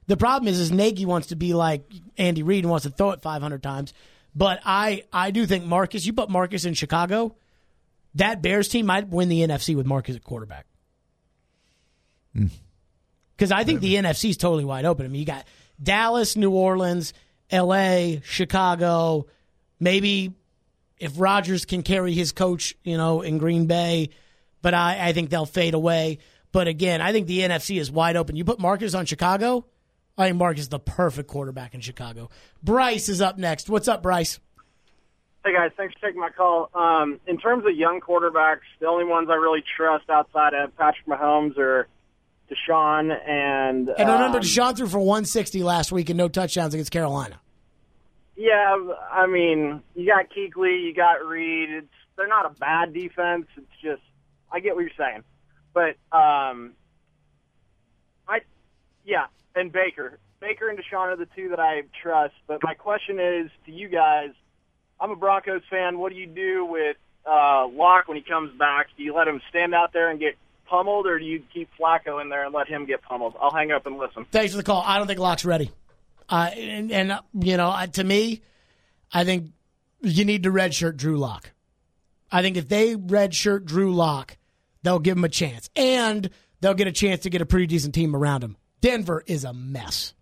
The 0.06 0.16
problem 0.16 0.48
is, 0.48 0.60
is 0.60 0.72
Nagy 0.72 1.06
wants 1.06 1.28
to 1.28 1.36
be 1.36 1.54
like 1.54 1.92
Andy 2.18 2.44
Reid 2.44 2.64
and 2.64 2.70
wants 2.70 2.86
to 2.86 2.92
throw 2.92 3.10
it 3.10 3.22
500 3.24 3.62
times. 3.62 3.92
But 4.36 4.62
I, 4.64 5.04
I 5.12 5.32
do 5.32 5.48
think 5.48 5.66
Marcus, 5.66 6.06
you 6.06 6.14
put 6.14 6.30
Marcus 6.30 6.64
in 6.64 6.76
Chicago, 6.76 7.36
that 8.16 8.44
Bears 8.44 8.70
team 8.70 8.86
might 8.86 9.10
win 9.10 9.30
the 9.30 9.42
NFC 9.42 9.76
with 9.76 9.88
Marcus 9.88 10.16
at 10.16 10.24
quarterback. 10.24 10.68
Hmm. 12.34 12.48
Because 13.36 13.52
I 13.52 13.64
think 13.64 13.82
the 13.82 13.96
NFC 13.96 14.30
is 14.30 14.38
totally 14.38 14.64
wide 14.64 14.86
open. 14.86 15.06
I 15.06 15.10
mean, 15.10 15.20
you 15.20 15.26
got 15.26 15.46
Dallas, 15.82 16.36
New 16.36 16.52
Orleans, 16.52 17.14
L.A., 17.50 18.22
Chicago, 18.24 19.26
maybe 19.80 20.34
if 21.00 21.14
Rodgers 21.20 21.66
can 21.66 21.82
carry 21.82 22.14
his 22.14 22.32
coach, 22.32 22.76
you 22.84 22.98
know, 22.98 23.22
in 23.22 23.38
Green 23.38 23.66
Bay, 23.66 24.10
but 24.68 24.74
I, 24.74 25.08
I 25.08 25.14
think 25.14 25.30
they'll 25.30 25.46
fade 25.46 25.76
away. 25.76 26.18
But 26.52 26.68
again, 26.68 27.00
I 27.00 27.14
think 27.14 27.28
the 27.28 27.40
NFC 27.40 27.80
is 27.80 27.90
wide 27.90 28.18
open. 28.18 28.36
You 28.36 28.44
put 28.44 28.60
Marcus 28.60 28.94
on 28.96 29.06
Chicago, 29.06 29.66
I 30.18 30.26
think 30.26 30.36
Marcus 30.36 30.64
is 30.64 30.68
the 30.68 30.78
perfect 30.78 31.30
quarterback 31.30 31.74
in 31.74 31.80
Chicago. 31.80 32.30
Bryce 32.62 33.08
is 33.08 33.22
up 33.22 33.38
next. 33.38 33.70
What's 33.70 33.88
up, 33.88 34.04
Bryce? 34.04 34.42
Hey 35.46 35.54
guys, 35.54 35.72
thanks 35.78 35.94
for 35.94 36.06
taking 36.06 36.20
my 36.20 36.32
call. 36.32 36.70
Um, 36.74 37.22
in 37.28 37.38
terms 37.38 37.64
of 37.66 37.78
young 37.78 38.02
quarterbacks, 38.02 38.68
the 38.82 38.88
only 38.88 39.06
ones 39.06 39.30
I 39.32 39.36
really 39.36 39.64
trust 39.78 40.10
outside 40.10 40.54
of 40.54 40.76
Patrick 40.76 41.06
Mahomes 41.08 41.58
are 41.58 41.88
Deshaun 42.52 43.18
and. 43.26 43.88
And 43.88 44.10
remember, 44.10 44.40
um, 44.40 44.44
Deshaun 44.44 44.76
threw 44.76 44.90
for 44.90 45.00
160 45.00 45.64
last 45.64 45.94
week 45.94 46.10
and 46.10 46.18
no 46.18 46.28
touchdowns 46.28 46.74
against 46.74 46.92
Carolina. 46.92 47.40
Yeah, 48.36 48.76
I 49.14 49.28
mean, 49.28 49.82
you 49.96 50.08
got 50.08 50.26
Kuechly, 50.30 50.84
you 50.84 50.94
got 50.94 51.26
Reed. 51.26 51.70
It's 51.70 51.88
they're 52.18 52.28
not 52.28 52.46
a 52.46 52.50
bad 52.50 52.94
defense. 52.94 53.46
It's 53.56 53.82
just 53.82 54.02
I 54.52 54.60
get 54.60 54.76
what 54.76 54.82
you're 54.82 54.92
saying, 54.98 55.24
but 55.74 55.96
um, 56.16 56.74
I 58.28 58.40
yeah, 59.06 59.26
and 59.56 59.72
Baker, 59.72 60.20
Baker 60.40 60.70
and 60.70 60.78
Deshaun 60.78 61.08
are 61.08 61.16
the 61.16 61.28
two 61.36 61.50
that 61.50 61.60
I 61.60 61.84
trust. 62.02 62.36
But 62.48 62.60
my 62.64 62.74
question 62.74 63.20
is 63.20 63.52
to 63.66 63.72
you 63.72 63.90
guys: 63.90 64.32
I'm 65.00 65.12
a 65.12 65.16
Broncos 65.16 65.62
fan. 65.70 66.00
What 66.00 66.12
do 66.12 66.18
you 66.18 66.28
do 66.28 66.66
with 66.66 66.98
uh, 67.26 67.68
Lock 67.68 68.08
when 68.08 68.18
he 68.18 68.24
comes 68.24 68.58
back? 68.58 68.88
Do 68.98 69.04
you 69.04 69.14
let 69.14 69.28
him 69.28 69.42
stand 69.50 69.74
out 69.74 69.94
there 69.94 70.10
and 70.10 70.20
get 70.20 70.36
pummeled, 70.70 71.08
or 71.08 71.20
do 71.20 71.26
you 71.26 71.44
keep 71.54 71.70
Flacco 71.80 72.22
in 72.22 72.30
there 72.30 72.46
and 72.46 72.54
let 72.54 72.68
him 72.68 72.86
get 72.86 73.02
pummeled? 73.02 73.36
I'll 73.42 73.54
hang 73.54 73.72
up 73.72 73.86
and 73.86 73.98
listen. 73.98 74.26
Thanks 74.32 74.54
for 74.54 74.58
the 74.58 74.64
call. 74.64 74.84
I 74.86 74.98
don't 74.98 75.08
think 75.08 75.20
Lock's 75.20 75.46
ready. 75.46 75.72
Uh, 76.30 76.50
and, 76.56 76.92
and 76.92 77.12
uh, 77.12 77.22
you 77.34 77.58
know, 77.58 77.86
to 77.94 78.04
me, 78.04 78.42
I 79.12 79.24
think 79.24 79.52
you 80.02 80.26
need 80.26 80.44
to 80.44 80.50
redshirt 80.50 80.98
Drew 80.98 81.18
Lock. 81.18 81.52
I 82.32 82.42
think 82.42 82.58
if 82.58 82.68
they 82.68 82.96
redshirt 82.96 83.66
Drew 83.66 83.94
Lock, 83.94 84.38
they'll 84.84 85.00
give 85.00 85.18
him 85.18 85.24
a 85.24 85.30
chance, 85.30 85.70
and 85.76 86.30
they'll 86.62 86.74
get 86.74 86.88
a 86.88 86.92
chance 86.92 87.22
to 87.22 87.30
get 87.30 87.42
a 87.42 87.46
pretty 87.46 87.68
decent 87.68 87.96
team 87.96 88.16
around 88.16 88.44
him. 88.44 88.58
Denver 88.82 89.24
is 89.26 89.44
a 89.44 89.54
mess. 89.54 90.14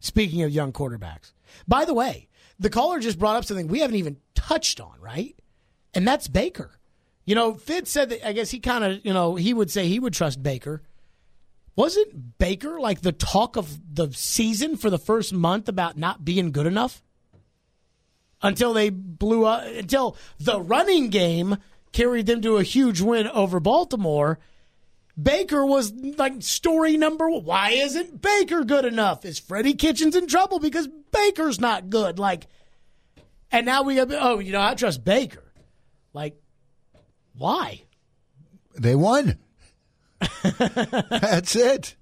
Speaking 0.00 0.42
of 0.42 0.50
young 0.50 0.72
quarterbacks, 0.72 1.32
by 1.68 1.84
the 1.84 1.94
way, 1.94 2.28
the 2.58 2.70
caller 2.70 3.00
just 3.00 3.18
brought 3.18 3.36
up 3.36 3.44
something 3.44 3.68
we 3.68 3.80
haven't 3.80 3.96
even 3.96 4.16
touched 4.34 4.80
on, 4.80 5.00
right? 5.00 5.36
And 5.94 6.06
that's 6.06 6.28
Baker. 6.28 6.72
You 7.24 7.34
know, 7.34 7.54
Fitz 7.54 7.90
said 7.90 8.10
that. 8.10 8.26
I 8.26 8.32
guess 8.32 8.50
he 8.50 8.58
kind 8.58 8.82
of, 8.82 9.04
you 9.04 9.12
know, 9.12 9.36
he 9.36 9.54
would 9.54 9.70
say 9.70 9.86
he 9.86 10.00
would 10.00 10.12
trust 10.12 10.42
Baker. 10.42 10.82
Wasn't 11.76 12.38
Baker 12.38 12.80
like 12.80 13.00
the 13.00 13.12
talk 13.12 13.56
of 13.56 13.94
the 13.94 14.12
season 14.12 14.76
for 14.76 14.90
the 14.90 14.98
first 14.98 15.32
month 15.32 15.68
about 15.68 15.96
not 15.96 16.24
being 16.24 16.50
good 16.50 16.66
enough? 16.66 17.02
Until 18.42 18.72
they 18.72 18.90
blew 18.90 19.44
up, 19.44 19.64
until 19.64 20.16
the 20.40 20.60
running 20.60 21.10
game 21.10 21.58
carried 21.92 22.26
them 22.26 22.42
to 22.42 22.56
a 22.56 22.62
huge 22.62 23.00
win 23.00 23.28
over 23.28 23.60
Baltimore. 23.60 24.38
Baker 25.20 25.64
was 25.64 25.92
like 25.92 26.42
story 26.42 26.96
number 26.96 27.28
one. 27.28 27.44
Why 27.44 27.70
isn't 27.70 28.20
Baker 28.20 28.64
good 28.64 28.84
enough? 28.84 29.24
Is 29.24 29.38
Freddie 29.38 29.74
Kitchens 29.74 30.16
in 30.16 30.26
trouble 30.26 30.58
because 30.58 30.88
Baker's 31.12 31.60
not 31.60 31.90
good? 31.90 32.18
Like, 32.18 32.46
and 33.50 33.66
now 33.66 33.82
we 33.82 33.96
have, 33.96 34.10
oh, 34.12 34.38
you 34.38 34.52
know, 34.52 34.62
I 34.62 34.74
trust 34.74 35.04
Baker. 35.04 35.44
Like, 36.14 36.34
why? 37.36 37.82
They 38.78 38.94
won. 38.94 39.38
That's 40.42 41.54
it. 41.56 41.94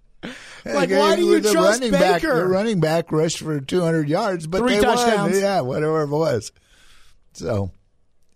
Like, 0.65 0.91
why 0.91 1.17
do 1.17 1.25
you 1.25 1.41
trust 1.41 1.57
running 1.81 1.91
Back, 1.93 2.23
Baker? 2.23 2.37
the 2.37 2.47
running 2.47 2.81
back 2.81 3.11
rushed 3.13 3.39
for 3.39 3.61
200 3.61 4.09
yards, 4.09 4.47
but 4.47 4.59
Three 4.59 4.77
they 4.77 4.81
touchdowns. 4.83 5.33
won. 5.33 5.41
Yeah, 5.41 5.61
whatever 5.61 6.03
it 6.03 6.09
was. 6.09 6.53
So, 7.33 7.71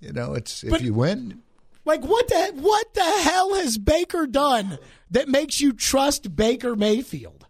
you 0.01 0.13
know, 0.13 0.35
it's 0.35 0.63
if 0.65 0.71
But- 0.71 0.83
you 0.83 0.95
win, 0.95 1.43
Like, 1.85 2.03
what 2.03 2.29
the 2.29 2.53
what 2.57 2.95
the 2.95 3.03
hell 3.23 3.55
has 3.57 3.77
Baker 3.77 4.27
done 4.27 4.79
that 5.11 5.29
makes 5.29 5.61
you 5.61 5.73
trust 5.75 6.35
Baker 6.35 6.75
Mayfield? 6.77 7.47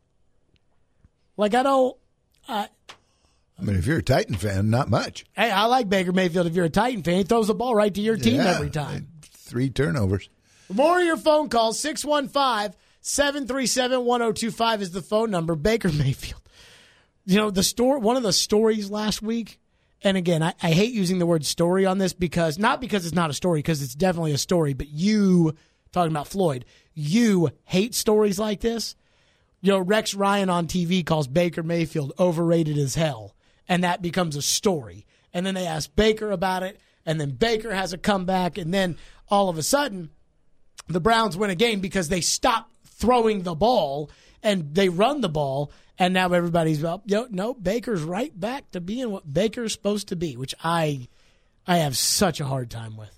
Like, 1.37 1.55
I 1.55 1.63
don't. 1.63 1.97
Uh, 2.49 2.67
I 3.59 3.63
mean, 3.63 3.77
if 3.77 3.87
you're 3.87 3.99
a 3.99 4.03
Titan 4.03 4.35
fan, 4.35 4.71
not 4.71 4.91
much. 4.91 5.25
hey, 5.35 5.51
I 5.51 5.67
like 5.67 5.89
Baker 5.89 6.13
Mayfield. 6.13 6.47
If 6.47 6.55
you're 6.55 6.65
a 6.65 6.71
Titan 6.71 7.03
fan, 7.05 7.19
he 7.19 7.23
throws 7.23 7.47
the 7.47 7.55
ball 7.55 7.75
right 7.75 7.95
to 7.95 8.01
your 8.01 8.17
team 8.17 8.37
Yeah, 8.37 8.55
every 8.57 8.71
time. 8.71 9.09
Three 9.23 9.71
turnovers. 9.71 10.29
More 10.73 10.99
of 11.01 11.07
your 11.07 11.17
phone 11.17 11.49
calls. 11.49 11.79
615 11.79 12.75
737 13.07 14.03
1025 14.03 14.81
is 14.81 14.93
the 14.93 15.03
phone 15.03 15.31
number. 15.31 15.55
Baker 15.55 15.93
Mayfield. 15.93 16.41
You 17.27 17.37
know, 17.37 17.51
the 17.51 17.63
story, 17.63 18.01
one 18.01 18.17
of 18.17 18.23
the 18.23 18.33
stories 18.33 18.91
last 18.91 19.21
week, 19.21 19.61
and 20.03 20.17
again, 20.17 20.43
I, 20.43 20.55
I 20.63 20.71
hate 20.71 20.95
using 20.95 21.19
the 21.19 21.27
word 21.27 21.45
story 21.45 21.85
on 21.85 21.99
this 21.99 22.15
because, 22.15 22.59
not 22.59 22.81
because 22.81 23.05
it's 23.05 23.15
not 23.15 23.29
a 23.29 23.35
story, 23.35 23.59
because 23.59 23.83
it's 23.83 23.95
definitely 23.95 24.33
a 24.33 24.39
story, 24.39 24.73
but 24.73 24.89
you, 24.89 25.55
talking 25.93 26.13
about 26.13 26.29
Floyd, 26.29 26.65
you 26.95 27.51
hate 27.65 27.95
stories 27.95 28.39
like 28.39 28.61
this. 28.61 28.97
You 29.61 29.73
know, 29.73 29.81
Rex 29.81 30.15
Ryan 30.15 30.49
on 30.49 30.67
TV 30.67 31.05
calls 31.05 31.29
Baker 31.29 31.63
Mayfield 31.63 32.15
overrated 32.19 32.79
as 32.79 32.95
hell, 32.95 33.37
and 33.69 33.85
that 33.85 34.01
becomes 34.01 34.35
a 34.35 34.43
story. 34.43 35.07
And 35.35 35.45
then 35.45 35.55
they 35.55 35.67
ask 35.67 35.95
Baker 35.95 36.31
about 36.31 36.63
it, 36.63 36.81
and 37.05 37.21
then 37.21 37.33
Baker 37.33 37.75
has 37.75 37.93
a 37.93 37.99
comeback, 37.99 38.57
and 38.57 38.73
then 38.73 38.97
all 39.29 39.51
of 39.51 39.59
a 39.59 39.63
sudden, 39.63 40.09
the 40.89 41.01
Browns 41.01 41.37
win 41.37 41.51
a 41.51 41.55
game 41.55 41.81
because 41.81 42.09
they 42.09 42.23
stop 42.23 42.71
throwing 43.05 43.43
the 43.43 43.55
ball 43.55 44.11
and 44.43 44.75
they 44.75 44.89
run 44.89 45.21
the 45.21 45.29
ball. 45.29 45.73
And 45.99 46.13
now 46.13 46.33
everybody's 46.33 46.83
well, 46.83 47.03
yo, 47.07 47.27
no, 47.31 47.55
Baker's 47.55 48.03
right 48.03 48.39
back 48.39 48.71
to 48.73 48.81
being 48.81 49.11
what 49.11 49.33
Baker's 49.33 49.73
supposed 49.73 50.09
to 50.09 50.17
be, 50.17 50.37
which 50.37 50.55
I, 50.65 51.09
I 51.67 51.79
have 51.79 51.97
such 51.97 52.41
a 52.41 52.45
hard 52.45 52.71
time 52.71 52.97
with. 52.97 53.17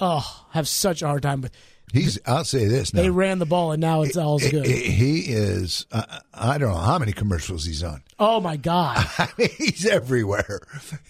Oh, 0.00 0.46
have 0.50 0.66
such 0.66 1.02
a 1.02 1.06
hard 1.06 1.22
time 1.22 1.42
with. 1.42 1.52
He's. 1.92 2.18
I'll 2.26 2.44
say 2.44 2.66
this 2.66 2.94
now. 2.94 3.02
They 3.02 3.10
ran 3.10 3.38
the 3.38 3.46
ball 3.46 3.72
and 3.72 3.80
now 3.80 4.02
it's 4.02 4.16
all 4.16 4.38
good. 4.38 4.66
He 4.66 5.20
is. 5.20 5.86
Uh, 5.92 6.20
I 6.32 6.58
don't 6.58 6.70
know 6.70 6.78
how 6.78 6.98
many 6.98 7.12
commercials 7.12 7.66
he's 7.66 7.82
on. 7.84 8.02
Oh 8.18 8.40
my 8.40 8.56
god! 8.56 8.96
I 9.18 9.28
mean, 9.36 9.50
he's 9.58 9.86
everywhere. 9.86 10.60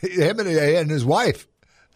Him 0.00 0.40
and, 0.40 0.48
and 0.48 0.90
his 0.90 1.04
wife. 1.04 1.46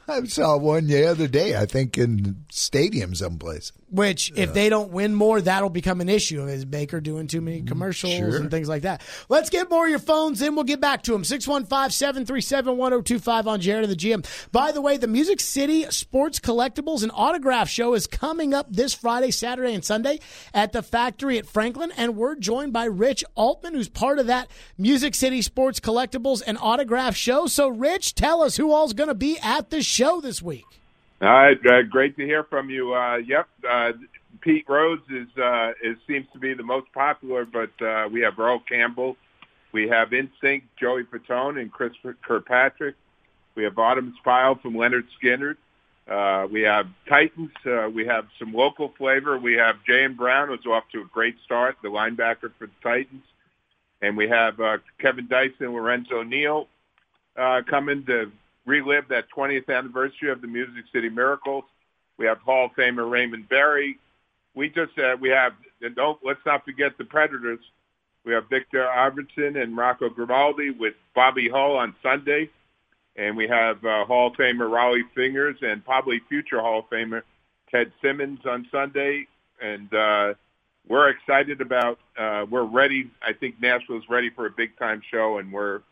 I 0.09 0.23
saw 0.25 0.57
one 0.57 0.87
the 0.87 1.05
other 1.05 1.27
day. 1.27 1.57
I 1.57 1.66
think 1.66 1.99
in 1.99 2.45
stadium 2.51 3.14
someplace. 3.14 3.73
Which, 3.88 4.33
if 4.35 4.53
they 4.53 4.68
don't 4.68 4.90
win 4.90 5.14
more, 5.14 5.40
that'll 5.40 5.70
become 5.70 6.01
an 6.01 6.09
issue. 6.09 6.44
Is 6.46 6.64
Baker 6.64 7.01
doing 7.01 7.29
too 7.29 7.40
many 7.40 7.62
mm, 7.62 7.68
commercials 7.68 8.14
Sure. 8.14 8.37
and 8.37 8.51
things 8.51 8.68
like 8.68 8.83
that? 8.83 9.01
Let's 9.29 9.49
get 9.49 9.70
more 9.70 9.85
of 9.85 9.90
your 9.90 10.01
phones 10.01 10.42
in. 10.42 10.57
We'll 10.57 10.64
get 10.64 10.81
back 10.81 11.03
to 11.05 11.12
them. 11.12 11.22
615 11.22 11.90
737 11.90 12.77
1025 12.77 13.46
on 13.46 13.61
Jared 13.61 13.85
of 13.85 13.90
the 13.90 13.96
GM. 13.96 14.27
By 14.51 14.72
the 14.72 14.81
way, 14.81 14.96
the 14.96 15.07
Music 15.07 15.38
City 15.40 15.85
Sports 15.90 16.40
Collectibles 16.40 17.05
and 17.05 17.12
Autograph 17.14 17.68
Show 17.68 17.94
is 17.94 18.09
coming 18.09 18.53
up 18.53 18.66
this 18.72 18.92
Friday, 18.92 19.31
Saturday, 19.31 19.72
and 19.72 19.85
Sunday 19.85 20.18
at 20.53 20.72
the 20.72 20.83
factory 20.83 21.38
at 21.38 21.46
Franklin. 21.46 21.92
And 21.96 22.16
we're 22.16 22.35
joined 22.35 22.72
by 22.72 22.87
Rich 22.87 23.25
Altman, 23.37 23.75
who's 23.75 23.88
part 23.88 24.18
of 24.18 24.27
that 24.27 24.49
Music 24.77 25.14
City 25.14 25.42
Sports 25.42 25.79
Collectibles 25.79 26.42
and 26.44 26.59
Autograph 26.61 27.14
Show. 27.14 27.46
So, 27.46 27.68
Rich, 27.68 28.16
tell 28.16 28.42
us 28.42 28.57
who 28.57 28.72
all's 28.72 28.94
going 28.94 29.09
to 29.09 29.14
be 29.14 29.38
at 29.38 29.70
the 29.70 29.81
show 29.83 30.20
this 30.20 30.42
week. 30.42 30.64
All 31.22 31.29
right, 31.29 31.59
uh, 31.66 31.83
great 31.83 32.16
to 32.18 32.24
hear 32.24 32.44
from 32.44 32.68
you. 32.68 32.94
Uh, 32.94 33.16
yep, 33.16 33.48
uh, 33.68 33.92
Pete 34.42 34.66
Rose 34.68 35.00
is 35.11 35.29
uh, 35.38 35.70
is 35.83 35.96
seems 36.07 36.26
to 36.35 36.38
be 36.38 36.52
the 36.52 36.62
most 36.62 36.92
popular, 36.92 37.46
but 37.46 37.70
uh, 37.85 38.09
we 38.12 38.20
have 38.20 38.38
Earl 38.38 38.62
Campbell, 38.68 39.16
we 39.72 39.88
have 39.88 40.09
NSYNC, 40.09 40.62
Joey 40.81 41.05
Fatone, 41.05 41.61
and 41.61 41.70
Chris 41.70 41.92
Kirkpatrick. 42.22 42.94
We 43.55 43.64
have 43.64 43.74
Artimus 43.74 44.14
Pyle 44.24 44.55
from 44.55 44.72
Lynyrd 44.74 45.05
Skynyrd. 45.22 45.57
Uh, 46.09 46.46
we 46.50 46.62
have 46.62 46.87
Titans. 47.09 47.50
Uh, 47.64 47.90
we 47.92 48.07
have 48.07 48.26
some 48.38 48.55
local 48.55 48.92
flavor. 48.96 49.38
We 49.38 49.55
have 49.55 49.76
Jayon 49.88 50.16
Brown, 50.16 50.48
who's 50.48 50.64
off 50.64 50.85
to 50.92 51.02
a 51.02 51.05
great 51.12 51.37
start, 51.44 51.76
the 51.83 51.88
linebacker 51.88 52.52
for 52.59 52.66
the 52.66 52.72
Titans, 52.83 53.24
and 54.00 54.16
we 54.16 54.29
have 54.29 54.59
uh, 54.61 54.79
Kevin 54.98 55.29
Dyson, 55.29 55.72
Lorenzo 55.72 56.22
Neal 56.22 56.68
uh, 57.37 57.62
coming 57.68 58.05
to 58.07 58.31
relive 58.66 59.09
that 59.09 59.26
20th 59.35 59.68
anniversary 59.68 60.31
of 60.31 60.42
the 60.42 60.48
Music 60.48 60.85
City 60.92 61.09
Miracles. 61.09 61.64
We 62.18 62.26
have 62.26 62.38
Hall 62.38 62.66
of 62.66 62.72
Famer 62.72 63.09
Raymond 63.09 63.48
Berry. 63.48 63.98
We 64.55 64.68
just 64.68 64.98
uh, 64.98 65.16
we 65.20 65.31
have 65.31 65.52
don't 65.94 66.18
let's 66.24 66.40
not 66.44 66.64
forget 66.64 66.98
the 66.98 67.05
Predators. 67.05 67.61
We 68.24 68.33
have 68.33 68.48
Viktor 68.48 68.85
Arvidsson 68.85 69.62
and 69.62 69.76
Rocco 69.76 70.09
Grimaldi 70.09 70.70
with 70.70 70.94
Bobby 71.14 71.48
Hull 71.48 71.76
on 71.76 71.94
Sunday, 72.02 72.50
and 73.14 73.37
we 73.37 73.46
have 73.46 73.85
uh, 73.85 74.05
Hall 74.05 74.29
of 74.29 74.33
Famer 74.35 74.68
Rollie 74.68 75.02
Fingers 75.14 75.57
and 75.62 75.85
probably 75.85 76.20
future 76.29 76.61
Hall 76.61 76.81
of 76.81 76.90
Famer 76.90 77.22
Ted 77.70 77.92
Simmons 78.02 78.40
on 78.44 78.66
Sunday. 78.72 79.26
And 79.62 79.92
uh, 79.94 80.35
we're 80.88 81.11
excited 81.11 81.61
about. 81.61 81.98
Uh, 82.18 82.46
we're 82.50 82.64
ready. 82.64 83.11
I 83.22 83.33
think 83.33 83.61
Nashville's 83.61 84.09
ready 84.09 84.31
for 84.31 84.46
a 84.46 84.50
big 84.50 84.76
time 84.79 85.02
show, 85.11 85.38
and 85.38 85.52
we're 85.52 85.83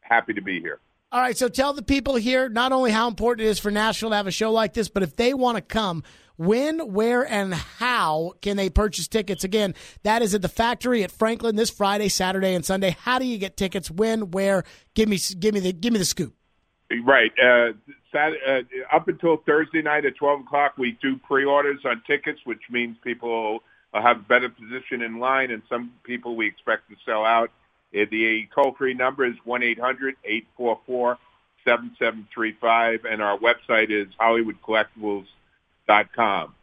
happy 0.00 0.34
to 0.34 0.42
be 0.42 0.60
here. 0.60 0.80
All 1.12 1.20
right, 1.20 1.36
so 1.36 1.48
tell 1.48 1.72
the 1.72 1.82
people 1.82 2.14
here 2.14 2.48
not 2.48 2.70
only 2.70 2.92
how 2.92 3.08
important 3.08 3.44
it 3.44 3.50
is 3.50 3.58
for 3.58 3.72
Nashville 3.72 4.10
to 4.10 4.16
have 4.16 4.28
a 4.28 4.30
show 4.30 4.52
like 4.52 4.74
this, 4.74 4.88
but 4.88 5.02
if 5.02 5.16
they 5.16 5.34
want 5.34 5.56
to 5.56 5.60
come, 5.60 6.04
when, 6.36 6.92
where, 6.92 7.28
and 7.28 7.52
how 7.52 8.34
can 8.40 8.56
they 8.56 8.70
purchase 8.70 9.08
tickets? 9.08 9.42
Again, 9.42 9.74
that 10.04 10.22
is 10.22 10.36
at 10.36 10.42
the 10.42 10.48
factory 10.48 11.02
at 11.02 11.10
Franklin 11.10 11.56
this 11.56 11.68
Friday, 11.68 12.08
Saturday, 12.08 12.54
and 12.54 12.64
Sunday. 12.64 12.96
How 13.00 13.18
do 13.18 13.24
you 13.24 13.38
get 13.38 13.56
tickets? 13.56 13.90
When, 13.90 14.30
where? 14.30 14.62
Give 14.94 15.08
me, 15.08 15.18
give 15.40 15.52
me 15.52 15.58
the, 15.58 15.72
give 15.72 15.92
me 15.92 15.98
the 15.98 16.04
scoop. 16.04 16.32
Right. 17.04 17.32
Uh, 17.42 17.72
Sat 18.12 18.32
uh, 18.46 18.60
up 18.92 19.08
until 19.08 19.38
Thursday 19.38 19.82
night 19.82 20.04
at 20.04 20.14
12 20.14 20.42
o'clock, 20.42 20.74
we 20.78 20.96
do 21.02 21.16
pre-orders 21.16 21.80
on 21.84 22.02
tickets, 22.06 22.38
which 22.44 22.62
means 22.70 22.96
people 23.02 23.60
will 23.92 24.00
have 24.00 24.28
better 24.28 24.48
position 24.48 25.02
in 25.02 25.18
line, 25.18 25.50
and 25.50 25.62
some 25.68 25.92
people 26.04 26.36
we 26.36 26.46
expect 26.46 26.88
to 26.90 26.96
sell 27.04 27.24
out. 27.24 27.50
The 27.92 28.48
toll-free 28.54 28.94
number 28.94 29.26
is 29.26 29.34
1-800-844-7735, 30.56 33.00
and 33.10 33.20
our 33.20 33.36
website 33.38 33.90
is 33.90 34.06
hollywoodcollectibles.com. 34.20 36.54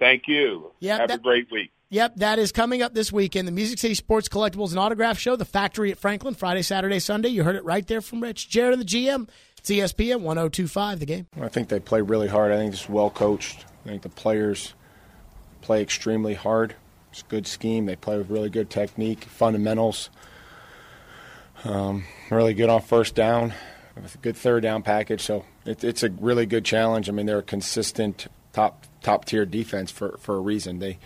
Thank 0.00 0.24
you. 0.26 0.72
Yeah, 0.80 0.98
Have 0.98 1.08
that- 1.10 1.20
a 1.20 1.22
great 1.22 1.48
week. 1.52 1.70
Yep, 1.90 2.16
that 2.16 2.38
is 2.40 2.50
coming 2.52 2.82
up 2.82 2.92
this 2.92 3.12
weekend. 3.12 3.46
The 3.46 3.52
Music 3.52 3.78
City 3.78 3.94
Sports 3.94 4.28
Collectibles 4.28 4.70
and 4.70 4.78
Autograph 4.80 5.16
Show, 5.16 5.36
the 5.36 5.44
factory 5.44 5.92
at 5.92 5.98
Franklin, 5.98 6.34
Friday, 6.34 6.62
Saturday, 6.62 6.98
Sunday. 6.98 7.28
You 7.28 7.44
heard 7.44 7.54
it 7.56 7.64
right 7.64 7.86
there 7.86 8.00
from 8.02 8.20
Rich. 8.20 8.48
Jared 8.50 8.72
and 8.74 8.82
the 8.82 8.86
GM. 8.86 9.28
It's 9.56 9.70
ESPN 9.70 10.20
1025, 10.22 10.98
the 11.00 11.06
game. 11.06 11.26
I 11.40 11.46
think 11.48 11.68
they 11.68 11.78
play 11.80 12.00
really 12.02 12.26
hard. 12.28 12.50
I 12.52 12.56
think 12.56 12.72
it's 12.74 12.88
well 12.88 13.10
coached. 13.10 13.64
I 13.86 13.90
think 13.90 14.02
the 14.02 14.08
players 14.10 14.74
play 15.62 15.80
extremely 15.80 16.34
hard. 16.34 16.74
It's 17.12 17.22
a 17.22 17.26
good 17.26 17.46
scheme. 17.46 17.86
They 17.86 17.94
play 17.96 18.18
with 18.18 18.28
really 18.28 18.50
good 18.50 18.68
technique, 18.70 19.22
fundamentals. 19.24 20.10
Um, 21.64 22.04
really 22.30 22.54
good 22.54 22.70
on 22.70 22.80
first 22.80 23.14
down. 23.14 23.54
good 24.22 24.36
third 24.36 24.62
down 24.62 24.82
package. 24.82 25.22
So 25.22 25.44
it, 25.64 25.84
it's 25.84 26.02
a 26.02 26.10
really 26.10 26.46
good 26.46 26.64
challenge. 26.64 27.08
I 27.08 27.12
mean, 27.12 27.26
they're 27.26 27.38
a 27.38 27.42
consistent 27.42 28.28
top 28.52 28.86
top 29.02 29.24
tier 29.24 29.46
defense 29.46 29.90
for, 29.90 30.16
for 30.18 30.36
a 30.36 30.40
reason. 30.40 30.78
They 30.78 30.98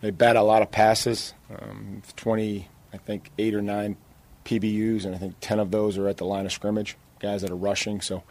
they 0.00 0.10
bat 0.10 0.36
a 0.36 0.42
lot 0.42 0.60
of 0.60 0.70
passes, 0.70 1.32
um, 1.50 2.02
20, 2.16 2.68
I 2.92 2.96
think 2.98 3.30
eight 3.38 3.54
or 3.54 3.62
nine 3.62 3.96
PBUs, 4.44 5.06
and 5.06 5.14
I 5.14 5.18
think 5.18 5.36
10 5.40 5.58
of 5.58 5.70
those 5.70 5.96
are 5.96 6.08
at 6.08 6.18
the 6.18 6.26
line 6.26 6.44
of 6.44 6.52
scrimmage. 6.52 6.96
Guys 7.20 7.40
that 7.40 7.50
are 7.50 7.56
rushing, 7.56 8.02
so 8.02 8.22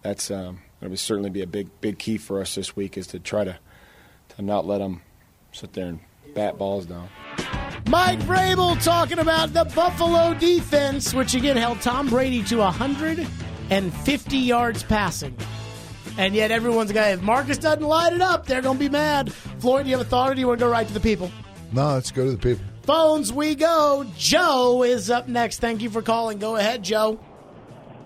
that's 0.00 0.30
um, 0.30 0.62
that 0.80 0.88
would 0.88 0.98
certainly 0.98 1.28
be 1.28 1.42
a 1.42 1.46
big 1.46 1.68
big 1.80 1.98
key 1.98 2.16
for 2.16 2.40
us 2.40 2.54
this 2.54 2.74
week 2.74 2.96
is 2.96 3.08
to 3.08 3.18
try 3.18 3.44
to 3.44 3.58
to 4.36 4.42
not 4.42 4.66
let 4.66 4.78
them 4.78 5.02
sit 5.52 5.74
there 5.74 5.88
and 5.88 6.00
bat 6.34 6.56
balls 6.56 6.86
down. 6.86 7.10
Mike 7.88 8.20
Vrabel 8.20 8.82
talking 8.82 9.18
about 9.18 9.52
the 9.52 9.64
Buffalo 9.74 10.34
defense, 10.34 11.12
which 11.12 11.34
again 11.34 11.56
held 11.56 11.80
Tom 11.80 12.08
Brady 12.08 12.42
to 12.44 12.56
150 12.58 14.36
yards 14.38 14.82
passing. 14.82 15.36
And 16.18 16.34
yet 16.34 16.50
everyone's 16.50 16.92
going, 16.92 17.12
if 17.14 17.22
Marcus 17.22 17.58
doesn't 17.58 17.82
light 17.82 18.12
it 18.12 18.20
up, 18.20 18.46
they're 18.46 18.62
going 18.62 18.76
to 18.78 18.84
be 18.84 18.88
mad. 18.90 19.32
Floyd, 19.32 19.84
do 19.84 19.90
you 19.90 19.96
have 19.96 20.06
a 20.06 20.08
thought 20.08 20.30
or 20.30 20.34
do 20.34 20.40
you 20.40 20.46
want 20.46 20.60
to 20.60 20.66
go 20.66 20.70
right 20.70 20.86
to 20.86 20.92
the 20.92 21.00
people? 21.00 21.30
No, 21.72 21.94
let's 21.94 22.10
go 22.10 22.24
to 22.24 22.32
the 22.32 22.36
people. 22.38 22.64
Phones 22.82 23.32
we 23.32 23.54
go. 23.54 24.04
Joe 24.18 24.82
is 24.82 25.10
up 25.10 25.28
next. 25.28 25.58
Thank 25.60 25.80
you 25.82 25.88
for 25.90 26.02
calling. 26.02 26.38
Go 26.38 26.56
ahead, 26.56 26.82
Joe. 26.82 27.18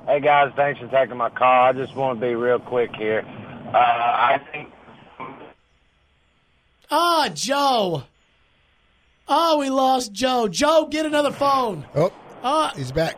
Hey 0.07 0.21
guys, 0.21 0.53
thanks 0.55 0.79
for 0.79 0.87
taking 0.87 1.17
my 1.17 1.31
call. 1.31 1.65
I 1.65 1.73
just 1.73 1.97
want 1.97 2.21
to 2.21 2.27
be 2.27 2.35
real 2.37 2.61
quick 2.61 2.95
here. 2.95 3.25
Uh, 3.73 3.77
I 3.77 4.41
think 4.53 4.69
Ah, 6.89 7.29
Joe. 7.35 8.05
Oh, 9.29 9.59
we 9.59 9.71
lost 9.71 10.13
Joe. 10.13 10.49
Joe, 10.49 10.87
get 10.91 11.07
another 11.07 11.33
phone. 11.33 11.85
Oh, 11.95 12.13
Ah, 12.43 12.73
he's 12.77 12.93
back. 12.93 13.17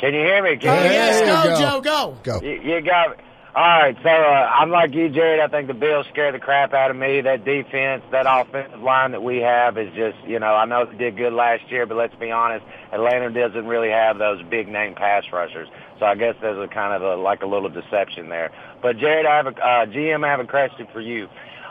Can 0.00 0.14
you 0.14 0.20
hear 0.20 0.42
me? 0.42 0.50
oh, 0.50 0.56
Can 0.58 0.84
you 0.86 0.90
yes, 0.92 1.18
hear 1.18 1.26
me? 1.26 1.32
go, 1.32 1.42
go. 1.42 1.60
Joe, 1.60 1.80
go. 2.22 2.38
Go. 2.40 2.46
You, 2.46 2.60
you 2.76 2.80
got 2.82 3.10
me. 3.10 3.16
All 3.56 3.62
right, 3.62 3.96
so 4.02 4.08
uh, 4.08 4.50
I'm 4.52 4.70
like 4.70 4.92
you, 4.94 5.08
Jared. 5.08 5.38
I 5.38 5.46
think 5.46 5.68
the 5.68 5.74
Bills 5.74 6.06
scared 6.12 6.34
the 6.34 6.40
crap 6.40 6.72
out 6.74 6.90
of 6.90 6.96
me. 6.96 7.20
That 7.20 7.44
defense, 7.44 8.02
that 8.10 8.26
offensive 8.28 8.80
line 8.80 9.12
that 9.12 9.22
we 9.22 9.38
have 9.38 9.78
is 9.78 9.94
just, 9.94 10.18
you 10.26 10.40
know, 10.40 10.54
I 10.56 10.64
know 10.64 10.84
they 10.86 10.96
did 10.96 11.16
good 11.16 11.32
last 11.32 11.62
year, 11.70 11.86
but 11.86 11.96
let's 11.96 12.14
be 12.16 12.32
honest, 12.32 12.64
Atlanta 12.92 13.30
doesn't 13.30 13.66
really 13.66 13.90
have 13.90 14.18
those 14.18 14.42
big 14.50 14.66
name 14.66 14.96
pass 14.96 15.22
rushers. 15.32 15.68
So 16.00 16.06
I 16.06 16.16
guess 16.16 16.34
there's 16.40 16.58
a 16.58 16.66
kind 16.72 16.94
of 17.00 17.02
a, 17.02 17.22
like 17.22 17.42
a 17.42 17.46
little 17.46 17.68
deception 17.68 18.28
there. 18.28 18.50
But 18.82 18.98
Jared, 18.98 19.24
I 19.24 19.36
have 19.36 19.46
a 19.46 19.50
uh, 19.50 19.86
GM. 19.86 20.24
I 20.26 20.30
have 20.30 20.40
a 20.40 20.46
question 20.48 20.88
for 20.92 21.00
you. 21.00 21.28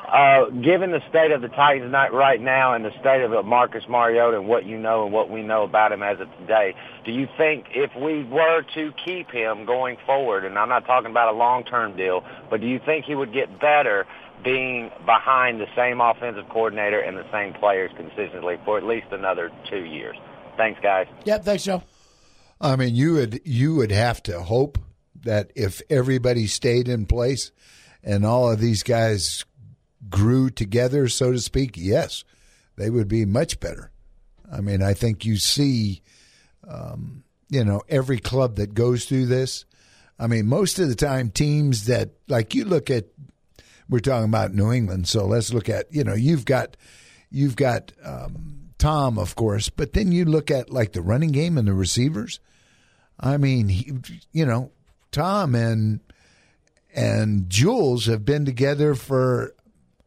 Uh, 0.08 0.50
given 0.50 0.92
the 0.92 1.02
state 1.10 1.32
of 1.32 1.42
the 1.42 1.48
Titans 1.48 1.92
not 1.92 2.14
right 2.14 2.40
now 2.40 2.74
and 2.74 2.84
the 2.84 2.92
state 3.00 3.22
of 3.22 3.34
uh, 3.34 3.42
Marcus 3.42 3.84
Mariota 3.90 4.38
and 4.38 4.48
what 4.48 4.66
you 4.66 4.78
know 4.78 5.06
and 5.06 5.14
what 5.14 5.30
we 5.30 5.42
know 5.42 5.64
about 5.64 5.92
him 5.92 6.04
as 6.04 6.20
of 6.20 6.28
today, 6.40 6.76
do 7.06 7.12
you 7.12 7.28
think 7.38 7.66
if 7.74 7.92
we 7.96 8.24
were 8.24 8.64
to 8.76 8.92
keep 9.04 9.32
him 9.32 9.66
going 9.66 9.98
forward, 10.06 10.46
and 10.46 10.60
I'm 10.60 10.70
not 10.70 10.86
talking 10.86 11.10
about 11.10 11.34
a 11.34 11.38
long-term 11.38 11.96
deal, 11.96 12.24
but 12.50 12.62
do 12.62 12.68
you 12.68 12.80
think 12.86 13.06
he 13.06 13.16
would 13.16 13.34
get 13.34 13.60
better 13.60 14.06
being 14.44 14.92
behind 15.06 15.60
the 15.60 15.68
same 15.76 16.02
offensive 16.02 16.50
coordinator 16.50 17.00
and 17.00 17.18
the 17.18 17.26
same 17.32 17.54
players 17.54 17.92
consistently 17.96 18.58
for 18.66 18.78
at 18.78 18.84
least 18.84 19.08
another 19.12 19.52
two 19.70 19.86
years? 19.86 20.18
Thanks, 20.58 20.80
guys. 20.82 21.08
Yep, 21.24 21.44
thanks, 21.44 21.64
Joe. 21.64 21.82
I 22.60 22.76
mean, 22.76 22.96
you 22.96 23.14
would 23.14 23.42
you 23.46 23.76
would 23.76 23.92
have 23.92 24.22
to 24.24 24.42
hope 24.42 24.78
that 25.24 25.52
if 25.56 25.82
everybody 25.90 26.48
stayed 26.48 26.88
in 26.88 27.06
place 27.06 27.52
and 28.04 28.26
all 28.26 28.52
of 28.52 28.60
these 28.60 28.84
guys 28.84 29.46
grew 30.10 30.50
together, 30.50 31.08
so 31.08 31.32
to 31.32 31.40
speak, 31.40 31.72
yes, 31.76 32.24
they 32.76 32.90
would 32.90 33.08
be 33.08 33.26
much 33.26 33.60
better. 33.60 33.92
I 34.52 34.62
mean, 34.62 34.82
I 34.82 34.94
think 34.94 35.26
you 35.26 35.38
see, 35.38 36.02
um, 36.68 37.24
you 37.50 37.64
know, 37.64 37.82
every 37.90 38.20
club 38.20 38.56
that 38.58 38.74
goes 38.74 39.06
through 39.06 39.28
this. 39.28 39.66
I 40.20 40.28
mean, 40.28 40.46
most 40.46 40.80
of 40.80 40.90
the 40.90 40.96
time, 40.96 41.30
teams 41.30 41.86
that 41.86 42.12
like 42.28 42.54
you 42.54 42.66
look 42.66 42.90
at, 42.90 43.06
we're 43.90 44.00
talking 44.00 44.26
about 44.26 44.54
New 44.54 44.72
England, 44.72 45.08
so 45.08 45.26
let's 45.26 45.54
look 45.54 45.70
at 45.70 45.92
you 45.94 46.04
know 46.04 46.14
you've 46.14 46.46
got 46.46 46.78
you've 47.30 47.56
got 47.56 47.92
um, 48.04 48.70
Tom, 48.78 49.18
of 49.18 49.36
course, 49.36 49.70
but 49.70 49.94
then 49.94 50.12
you 50.12 50.26
look 50.26 50.52
at 50.52 50.70
like 50.70 50.94
the 50.94 51.02
running 51.02 51.32
game 51.32 51.58
and 51.58 51.68
the 51.68 51.74
receivers. 51.74 52.40
I 53.20 53.38
mean, 53.38 53.70
he, 53.70 53.92
you 54.32 54.46
know, 54.46 54.72
Tom 55.12 55.56
and 55.56 56.00
and 56.94 57.50
Jules 57.50 58.06
have 58.06 58.24
been 58.24 58.46
together 58.46 58.94
for 58.94 59.56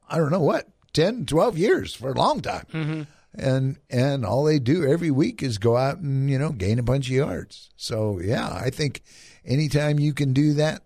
I 0.08 0.18
don't 0.18 0.30
know 0.30 0.40
what 0.40 0.68
10, 0.92 1.26
12 1.26 1.58
years 1.58 1.94
for 1.94 2.10
a 2.10 2.14
long 2.14 2.40
time. 2.40 3.06
And 3.38 3.76
and 3.90 4.24
all 4.24 4.44
they 4.44 4.58
do 4.58 4.86
every 4.86 5.10
week 5.10 5.42
is 5.42 5.58
go 5.58 5.76
out 5.76 5.98
and, 5.98 6.30
you 6.30 6.38
know, 6.38 6.50
gain 6.52 6.78
a 6.78 6.82
bunch 6.82 7.08
of 7.08 7.14
yards. 7.14 7.68
So, 7.76 8.18
yeah, 8.18 8.48
I 8.50 8.70
think 8.70 9.02
anytime 9.44 9.98
you 9.98 10.14
can 10.14 10.32
do 10.32 10.54
that, 10.54 10.82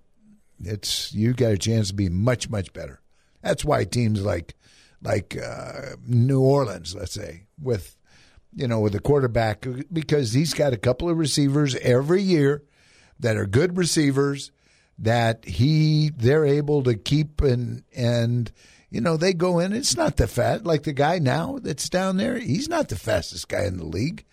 it's 0.63 1.13
you 1.13 1.33
got 1.33 1.53
a 1.53 1.59
chance 1.59 1.89
to 1.89 1.95
be 1.95 2.09
much 2.09 2.51
much 2.51 2.73
better. 2.73 3.01
That's 3.43 3.65
why 3.65 3.85
teams 3.85 4.23
like 4.23 4.55
like 5.01 5.37
uh, 5.37 5.97
New 6.05 6.41
Orleans, 6.41 6.95
let's 6.95 7.13
say, 7.13 7.47
with 7.61 7.97
you 8.55 8.67
know 8.67 8.81
with 8.81 8.97
a 8.97 9.01
quarterback 9.01 9.65
because 9.93 10.33
he's 10.33 10.53
got 10.53 10.73
a 10.73 10.77
couple 10.77 11.09
of 11.09 11.19
receivers 11.19 11.77
every 11.77 12.21
year 12.23 12.65
that 13.21 13.37
are 13.37 13.47
good 13.47 13.77
receivers 13.79 14.51
that 15.01 15.45
he 15.45 16.11
they're 16.17 16.45
able 16.45 16.83
to 16.85 16.95
keep 16.95 17.41
and 17.41 17.83
and 17.95 18.53
you 18.91 19.01
know 19.01 19.17
they 19.17 19.33
go 19.33 19.59
in. 19.59 19.73
It's 19.73 19.97
not 19.97 20.17
the 20.17 20.27
fat 20.27 20.65
like 20.65 20.83
the 20.83 20.93
guy 20.93 21.19
now 21.19 21.59
that's 21.61 21.89
down 21.89 22.17
there. 22.17 22.39
He's 22.39 22.69
not 22.69 22.89
the 22.89 22.97
fastest 22.97 23.49
guy 23.49 23.65
in 23.65 23.79
the 23.79 23.87
league. 23.87 24.25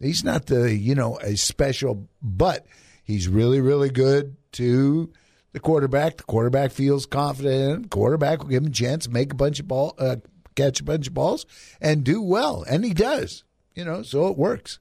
He's 0.00 0.24
not 0.24 0.46
the 0.46 0.74
you 0.74 0.94
know 0.94 1.18
a 1.18 1.36
special, 1.36 2.08
but 2.22 2.66
he's 3.04 3.28
really 3.28 3.60
really 3.60 3.90
good 3.90 4.36
to 4.52 5.12
the 5.52 5.60
quarterback. 5.60 6.16
The 6.16 6.24
quarterback 6.24 6.72
feels 6.72 7.06
confident. 7.06 7.90
Quarterback 7.90 8.40
will 8.40 8.48
give 8.48 8.62
him 8.62 8.70
a 8.70 8.72
chance 8.74 9.08
make 9.08 9.32
a 9.32 9.36
bunch 9.36 9.60
of 9.60 9.68
ball, 9.68 9.94
uh, 9.98 10.16
catch 10.56 10.80
a 10.80 10.84
bunch 10.84 11.08
of 11.08 11.14
balls, 11.14 11.46
and 11.80 12.02
do 12.02 12.22
well, 12.22 12.64
and 12.68 12.84
he 12.84 12.94
does. 12.94 13.44
You 13.74 13.84
know, 13.84 14.02
so 14.02 14.28
it 14.28 14.38
works. 14.38 14.78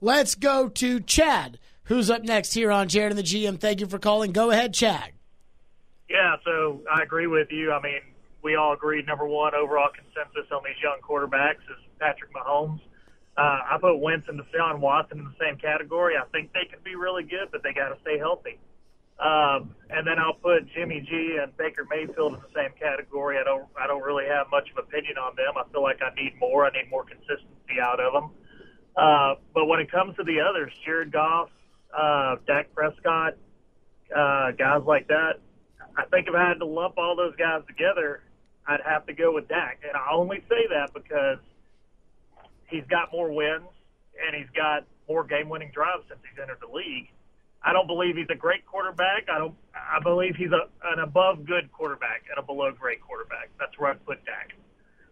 Let's 0.00 0.34
go 0.34 0.68
to 0.68 1.00
Chad, 1.00 1.58
who's 1.88 2.10
up 2.10 2.22
next 2.22 2.54
here 2.54 2.70
on 2.70 2.88
Jared 2.88 3.12
and 3.12 3.18
the 3.18 3.22
GM. 3.22 3.58
Thank 3.58 3.80
you 3.80 3.86
for 3.86 3.98
calling. 3.98 4.32
Go 4.32 4.50
ahead, 4.50 4.72
Chad. 4.72 5.12
Yeah, 6.08 6.36
so 6.44 6.80
I 6.90 7.02
agree 7.02 7.26
with 7.26 7.48
you. 7.50 7.72
I 7.72 7.82
mean, 7.82 8.00
we 8.42 8.56
all 8.56 8.72
agreed 8.72 9.06
number 9.06 9.26
one 9.26 9.54
overall 9.54 9.90
consensus 9.92 10.50
on 10.52 10.62
these 10.64 10.80
young 10.82 10.98
quarterbacks 11.02 11.64
is 11.68 11.80
Patrick 11.98 12.32
Mahomes. 12.32 12.80
Uh, 13.36 13.60
I 13.70 13.78
put 13.80 13.98
Wentz 13.98 14.26
and 14.28 14.40
Deshaun 14.40 14.80
Watson 14.80 15.18
in 15.18 15.24
the 15.24 15.36
same 15.40 15.56
category. 15.58 16.14
I 16.16 16.24
think 16.32 16.52
they 16.52 16.66
could 16.70 16.82
be 16.82 16.96
really 16.96 17.22
good, 17.22 17.48
but 17.52 17.62
they 17.62 17.72
got 17.72 17.90
to 17.90 18.00
stay 18.02 18.18
healthy. 18.18 18.58
Um, 19.20 19.74
and 19.90 20.06
then 20.06 20.18
I'll 20.18 20.34
put 20.34 20.66
Jimmy 20.74 21.00
G 21.08 21.38
and 21.42 21.56
Baker 21.56 21.86
Mayfield 21.90 22.34
in 22.34 22.40
the 22.40 22.52
same 22.54 22.70
category. 22.78 23.38
I 23.38 23.44
don't, 23.44 23.66
I 23.80 23.86
don't 23.86 24.02
really 24.02 24.26
have 24.26 24.46
much 24.50 24.70
of 24.70 24.78
an 24.78 24.84
opinion 24.88 25.18
on 25.18 25.34
them. 25.36 25.54
I 25.56 25.70
feel 25.72 25.82
like 25.82 25.98
I 26.02 26.14
need 26.20 26.38
more. 26.38 26.66
I 26.66 26.70
need 26.70 26.90
more 26.90 27.04
consistency 27.04 27.80
out 27.82 28.00
of 28.00 28.12
them. 28.12 28.30
Uh, 28.96 29.34
but 29.54 29.66
when 29.66 29.80
it 29.80 29.90
comes 29.90 30.16
to 30.16 30.24
the 30.24 30.40
others, 30.40 30.72
Jared 30.84 31.12
Goff, 31.12 31.50
uh, 31.96 32.36
Dak 32.46 32.74
Prescott, 32.74 33.34
uh, 34.14 34.52
guys 34.52 34.82
like 34.86 35.08
that, 35.08 35.40
I 35.96 36.04
think 36.06 36.28
if 36.28 36.34
I 36.34 36.48
had 36.48 36.58
to 36.60 36.66
lump 36.66 36.96
all 36.96 37.16
those 37.16 37.34
guys 37.36 37.62
together, 37.66 38.22
I'd 38.66 38.80
have 38.84 39.06
to 39.06 39.12
go 39.12 39.34
with 39.34 39.48
Dak. 39.48 39.80
And 39.82 39.96
I 39.96 40.12
only 40.12 40.42
say 40.48 40.66
that 40.70 40.94
because 40.94 41.38
he's 42.68 42.84
got 42.88 43.10
more 43.12 43.32
wins 43.32 43.66
and 44.24 44.36
he's 44.36 44.50
got 44.54 44.84
more 45.08 45.24
game-winning 45.24 45.70
drives 45.74 46.04
since 46.08 46.20
he's 46.22 46.38
entered 46.40 46.58
the 46.60 46.72
league. 46.72 47.08
I 47.62 47.72
don't 47.72 47.88
believe 47.88 48.16
he's 48.16 48.30
a 48.30 48.36
great 48.36 48.64
quarterback. 48.66 49.26
I 49.28 49.38
don't. 49.38 49.54
I 49.74 49.98
believe 50.00 50.36
he's 50.36 50.52
a, 50.52 50.68
an 50.92 51.00
above 51.00 51.44
good 51.44 51.72
quarterback 51.72 52.22
and 52.30 52.38
a 52.38 52.42
below 52.46 52.70
great 52.70 53.00
quarterback. 53.00 53.50
That's 53.58 53.76
where 53.78 53.90
I'd 53.90 54.06
put 54.06 54.24
Dak. 54.24 54.52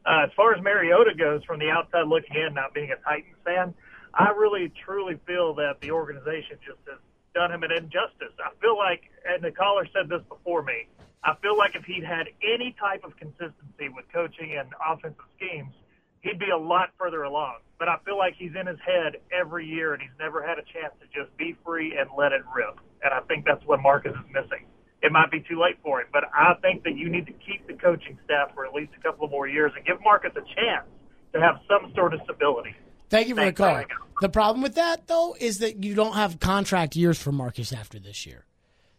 Uh, 0.07 0.27
as 0.27 0.31
far 0.37 0.55
as 0.55 0.63
Mariota 0.63 1.15
goes, 1.19 1.43
from 1.43 1.59
the 1.59 1.71
outside 1.71 2.07
looking 2.07 2.37
in, 2.37 2.55
not 2.55 2.73
being 2.73 2.93
a 2.93 2.97
Titans 3.03 3.35
fan, 3.45 3.75
I 4.17 4.31
really 4.31 4.73
truly 4.85 5.21
feel 5.27 5.55
that 5.57 5.77
the 5.83 5.91
organization 5.91 6.57
just 6.65 6.81
has 6.89 6.99
done 7.35 7.53
him 7.53 7.63
an 7.63 7.71
injustice. 7.71 8.33
I 8.41 8.49
feel 8.65 8.77
like, 8.77 9.03
and 9.29 9.45
the 9.45 9.53
caller 9.53 9.87
said 9.93 10.09
this 10.09 10.23
before 10.29 10.63
me, 10.63 10.89
I 11.23 11.35
feel 11.43 11.57
like 11.57 11.77
if 11.77 11.85
he'd 11.85 12.05
had 12.05 12.29
any 12.41 12.75
type 12.81 13.05
of 13.05 13.15
consistency 13.19 13.93
with 13.93 14.07
coaching 14.13 14.57
and 14.57 14.73
offensive 14.81 15.21
schemes, 15.37 15.75
he'd 16.23 16.39
be 16.39 16.49
a 16.49 16.57
lot 16.57 16.97
further 16.97 17.25
along. 17.25 17.61
But 17.79 17.89
I 17.89 17.99
feel 18.07 18.17
like 18.17 18.35
he's 18.39 18.57
in 18.59 18.67
his 18.67 18.79
head 18.81 19.21
every 19.29 19.67
year, 19.67 19.93
and 19.93 20.01
he's 20.01 20.17
never 20.19 20.41
had 20.41 20.57
a 20.59 20.65
chance 20.65 20.97
to 21.05 21.07
just 21.13 21.37
be 21.37 21.55
free 21.63 21.99
and 21.99 22.09
let 22.17 22.33
it 22.33 22.41
rip. 22.57 22.81
And 23.05 23.13
I 23.13 23.21
think 23.29 23.45
that's 23.45 23.65
what 23.67 23.83
Marcus 23.83 24.13
is 24.17 24.33
missing. 24.33 24.65
It 25.03 25.13
might 25.13 25.31
be 25.31 25.45
too 25.45 25.61
late 25.61 25.77
for 25.83 26.01
him, 26.01 26.09
but 26.11 26.25
I 26.33 26.55
think 26.63 26.85
that 26.85 26.97
you 26.97 27.11
need 27.11 27.27
to 27.27 27.37
keep 27.45 27.67
the 27.67 27.75
coaching 27.75 28.19
staff 28.25 28.55
for 28.55 28.65
at 28.65 28.73
least 28.73 28.93
a 28.99 29.03
couple 29.03 29.27
of 29.27 29.31
more 29.31 29.47
years 29.47 29.73
and 29.77 29.85
give 29.85 30.01
Marcus 30.03 30.33
a 30.33 30.47
chance 30.57 30.89
to 31.35 31.41
have 31.41 31.61
some 31.69 31.93
sort 31.95 32.15
of 32.15 32.21
stability. 32.25 32.75
Thank 33.09 33.29
you 33.29 33.35
for 33.35 33.43
Thanks, 33.43 33.59
the 33.59 33.65
call. 33.65 33.85
The 34.21 34.29
problem 34.29 34.63
with 34.63 34.77
that, 34.77 35.07
though, 35.07 35.37
is 35.39 35.59
that 35.59 35.85
you 35.85 35.95
don't 35.95 36.15
have 36.15 36.41
contract 36.41 36.97
years 36.97 37.19
for 37.21 37.33
Marcus 37.33 37.73
after 37.73 37.99
this 37.99 38.27
year. 38.27 38.45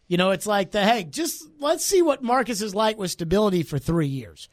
You 0.06 0.16
know, 0.16 0.30
it's 0.30 0.46
like 0.46 0.70
the 0.70 0.84
hey, 0.84 1.04
just 1.04 1.46
let's 1.60 1.84
see 1.84 2.00
what 2.02 2.22
Marcus 2.22 2.62
is 2.62 2.74
like 2.74 2.96
with 2.96 3.10
stability 3.10 3.62
for 3.62 3.78
three 3.78 4.06
years. 4.06 4.48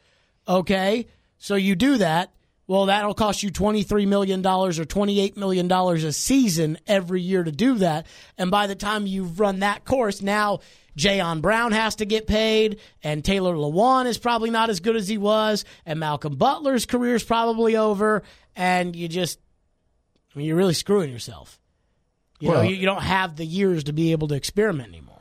Okay, 0.46 1.06
so 1.38 1.54
you 1.54 1.74
do 1.76 1.96
that, 1.98 2.32
Well, 2.68 2.86
that'll 2.86 3.14
cost 3.14 3.42
you 3.44 3.50
$23 3.50 4.08
million 4.08 4.44
or 4.44 4.70
$28 4.70 5.36
million 5.36 5.70
a 5.70 6.12
season 6.12 6.78
every 6.86 7.20
year 7.20 7.44
to 7.44 7.52
do 7.52 7.76
that. 7.76 8.06
And 8.36 8.50
by 8.50 8.66
the 8.66 8.74
time 8.74 9.06
you've 9.06 9.38
run 9.38 9.60
that 9.60 9.84
course, 9.84 10.20
now 10.20 10.60
Jayon 10.98 11.42
Brown 11.42 11.70
has 11.72 11.96
to 11.96 12.06
get 12.06 12.26
paid, 12.26 12.80
and 13.04 13.24
Taylor 13.24 13.54
Lewan 13.54 14.06
is 14.06 14.18
probably 14.18 14.50
not 14.50 14.70
as 14.70 14.80
good 14.80 14.96
as 14.96 15.06
he 15.06 15.18
was, 15.18 15.64
and 15.84 16.00
Malcolm 16.00 16.36
Butler's 16.36 16.86
career 16.86 17.14
is 17.14 17.22
probably 17.22 17.76
over, 17.76 18.24
and 18.56 18.96
you 18.96 19.06
just, 19.06 19.38
I 20.36 20.38
mean, 20.38 20.48
you're 20.48 20.56
really 20.56 20.74
screwing 20.74 21.10
yourself. 21.10 21.58
You 22.40 22.50
Well- 22.50 22.62
know, 22.62 22.68
you, 22.68 22.76
you 22.76 22.84
don't 22.84 23.02
have 23.02 23.36
the 23.36 23.46
years 23.46 23.84
to 23.84 23.94
be 23.94 24.12
able 24.12 24.28
to 24.28 24.34
experiment 24.34 24.90
anymore. 24.90 25.14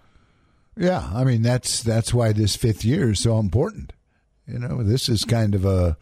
Yeah, 0.78 1.10
I 1.14 1.24
mean 1.24 1.42
that's 1.42 1.82
that's 1.84 2.14
why 2.14 2.34
this 2.34 2.58
fifth 2.58 2.84
year 2.84 3.12
is 3.12 3.22
so 3.22 3.40
important. 3.40 3.94
You 4.46 4.60
know, 4.60 4.84
this 4.84 5.08
is 5.08 5.24
kind 5.24 5.56
of 5.56 5.64
a. 5.64 5.98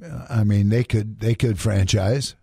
Uh, 0.00 0.26
I 0.30 0.44
mean, 0.44 0.68
they 0.68 0.84
could 0.84 1.18
they 1.18 1.34
could 1.34 1.58
franchise, 1.58 2.36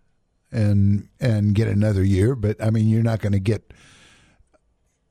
and 0.52 1.08
and 1.20 1.54
get 1.54 1.68
another 1.68 2.04
year, 2.04 2.34
but 2.36 2.62
I 2.62 2.68
mean, 2.68 2.86
you're 2.88 3.02
not 3.02 3.20
going 3.20 3.32
to 3.32 3.38
get. 3.40 3.72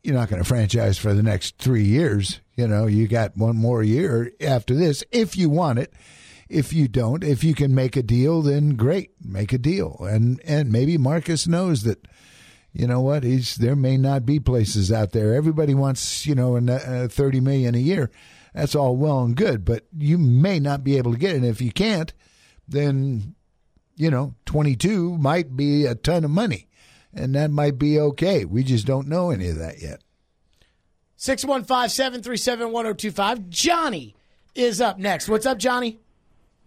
You're 0.04 0.13
not 0.16 0.30
going 0.30 0.42
to 0.42 0.48
franchise 0.48 1.00
for 1.00 1.13
the 1.16 1.24
next 1.24 1.58
three 1.58 1.84
years. 1.84 2.40
You 2.56 2.68
know, 2.68 2.86
you 2.86 3.08
got 3.08 3.36
one 3.36 3.56
more 3.58 3.82
year 3.82 4.32
after 4.40 4.76
this 4.76 5.04
if 5.12 5.36
you 5.36 5.50
want 5.50 5.80
it. 5.80 5.92
If 6.50 6.72
you 6.72 6.88
don't, 6.88 7.24
if 7.24 7.44
you 7.44 7.54
can 7.54 7.76
make 7.76 7.96
a 7.98 8.04
deal, 8.04 8.42
then 8.42 8.76
great, 8.76 9.12
make 9.22 9.52
a 9.54 9.58
deal, 9.58 9.98
and 10.02 10.42
and 10.46 10.72
maybe 10.72 10.98
Marcus 10.98 11.48
knows 11.48 11.84
that 11.84 12.08
you 12.74 12.86
know 12.86 13.02
what 13.02 13.24
he's 13.24 13.56
there 13.56 13.76
may 13.76 13.98
not 13.98 14.26
be 14.26 14.40
places 14.40 14.92
out 14.92 15.12
there. 15.12 15.34
Everybody 15.34 15.74
wants 15.74 16.26
you 16.26 16.36
know 16.36 16.56
a, 16.56 16.62
a 16.64 17.06
uh, 17.06 17.08
30 17.08 17.40
million 17.40 17.76
a 17.76 17.80
year. 17.80 18.12
That's 18.54 18.76
all 18.76 18.96
well 18.96 19.24
and 19.24 19.36
good 19.36 19.66
but 19.66 19.86
you 19.98 20.18
may 20.18 20.60
not 20.60 20.84
be 20.84 20.98
able 20.98 21.12
to 21.12 21.18
get 21.18 21.34
it. 21.34 21.38
And 21.38 21.46
if 21.46 21.62
you 21.62 21.72
can't 21.72 22.14
then 22.68 23.36
you 23.96 24.12
know 24.12 24.36
22 24.46 25.18
might 25.18 25.56
be 25.56 25.86
a 25.86 25.96
ton 25.96 26.24
of 26.24 26.32
money. 26.32 26.68
And 27.14 27.34
that 27.34 27.50
might 27.50 27.80
be 27.80 28.00
okay. 28.00 28.46
We 28.46 28.64
just 28.64 28.86
don't 28.86 29.08
know 29.08 29.32
any 29.32 29.48
of 29.48 29.58
that 29.58 29.82
yet. 29.82 30.02
615 31.16 31.90
737 31.90 32.72
1025. 32.72 33.50
Johnny 33.50 34.16
is 34.54 34.82
up 34.82 35.00
next. 35.00 35.28
What's 35.28 35.48
up, 35.48 35.58
Johnny? 35.58 36.00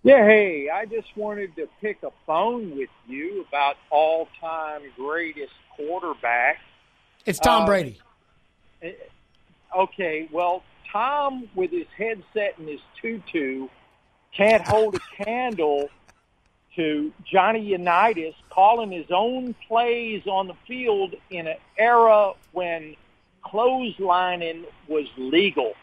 Yeah, 0.03 0.25
hey, 0.25 0.71
I 0.71 0.87
just 0.87 1.15
wanted 1.15 1.55
to 1.57 1.69
pick 1.81 2.03
a 2.03 2.11
bone 2.27 2.77
with 2.77 2.89
you 3.07 3.45
about 3.49 3.77
all-time 3.91 4.83
greatest 4.97 5.53
quarterback. 5.77 6.59
It's 7.27 7.39
Tom 7.39 7.63
Uh, 7.63 7.67
Brady. 7.67 8.01
Okay, 9.77 10.29
well, 10.33 10.63
Tom 10.91 11.49
with 11.55 11.71
his 11.71 11.87
headset 11.97 12.59
and 12.59 12.67
his 12.67 12.81
tutu 13.01 13.69
can't 14.35 14.67
hold 14.67 14.95
a 14.95 15.23
candle 15.25 15.91
to 16.77 17.13
Johnny 17.31 17.61
Unitas 17.61 18.35
calling 18.49 18.91
his 18.91 19.11
own 19.11 19.55
plays 19.69 20.27
on 20.27 20.47
the 20.47 20.55
field 20.67 21.15
in 21.29 21.47
an 21.47 21.57
era 21.77 22.33
when 22.53 22.97
clotheslining 23.45 24.65
was 24.89 25.07
legal. 25.19 25.75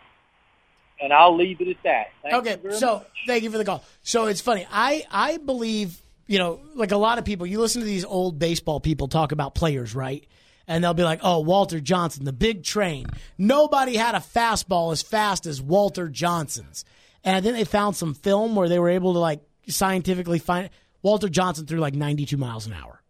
And 1.00 1.14
I'll 1.14 1.36
leave 1.36 1.62
it 1.62 1.68
at 1.68 1.84
that. 1.84 2.08
Thank 2.24 2.34
okay, 2.36 2.58
so 2.72 2.96
much. 2.96 3.08
thank 3.28 3.44
you 3.44 3.52
for 3.52 3.58
the 3.58 3.66
call. 3.66 3.84
So 4.02 4.26
it's 4.26 4.42
funny. 4.42 4.66
I 4.72 5.06
I 5.12 5.38
believe 5.38 6.02
you 6.28 6.40
know, 6.40 6.60
like 6.76 6.92
a 6.92 6.98
lot 6.98 7.18
of 7.18 7.26
people. 7.26 7.48
You 7.48 7.60
listen 7.60 7.82
to 7.82 7.86
these 7.86 8.06
old 8.06 8.38
baseball 8.38 8.80
people 8.80 9.08
talk 9.08 9.32
about 9.32 9.56
players, 9.56 9.96
right? 9.96 10.28
And 10.68 10.84
they'll 10.84 10.94
be 10.94 11.04
like, 11.04 11.22
"Oh, 11.24 11.40
Walter 11.40 11.80
Johnson, 11.80 12.26
the 12.26 12.34
big 12.34 12.64
train. 12.64 13.08
Nobody 13.38 13.96
had 13.96 14.16
a 14.16 14.20
fastball 14.20 14.92
as 14.92 15.02
fast 15.02 15.46
as 15.46 15.62
Walter 15.62 16.10
Johnson's." 16.10 16.84
And 17.24 17.46
then 17.46 17.54
they 17.54 17.64
found 17.64 17.96
some 17.96 18.14
film 18.14 18.56
where 18.56 18.70
they 18.70 18.80
were 18.80 18.90
able 18.90 19.14
to 19.14 19.20
like 19.20 19.42
scientifically 19.68 20.40
find 20.40 20.70
Walter 21.02 21.30
Johnson 21.30 21.66
threw 21.66 21.80
like 21.80 21.96
92 21.96 22.36
miles 22.38 22.68
an 22.68 22.74
hour. 22.74 23.02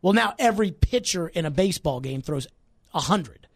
Well, 0.00 0.14
now 0.14 0.34
every 0.38 0.70
pitcher 0.70 1.28
in 1.28 1.44
a 1.44 1.50
baseball 1.50 2.00
game 2.00 2.22
throws 2.22 2.46
100. 2.92 3.46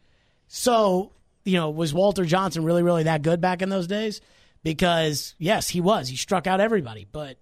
So, 0.48 1.12
you 1.46 1.54
know, 1.54 1.70
was 1.70 1.94
Walter 1.94 2.24
Johnson 2.24 2.64
really, 2.64 2.82
really 2.82 3.04
that 3.04 3.22
good 3.22 3.40
back 3.40 3.62
in 3.62 3.68
those 3.68 3.86
days? 3.86 4.20
Because, 4.62 5.34
yes, 5.38 5.68
he 5.68 5.80
was. 5.80 6.08
He 6.08 6.16
struck 6.16 6.46
out 6.46 6.60
everybody. 6.60 7.06
But, 7.10 7.38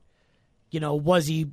you 0.71 0.79
know, 0.79 0.95
was 0.95 1.27
he 1.27 1.47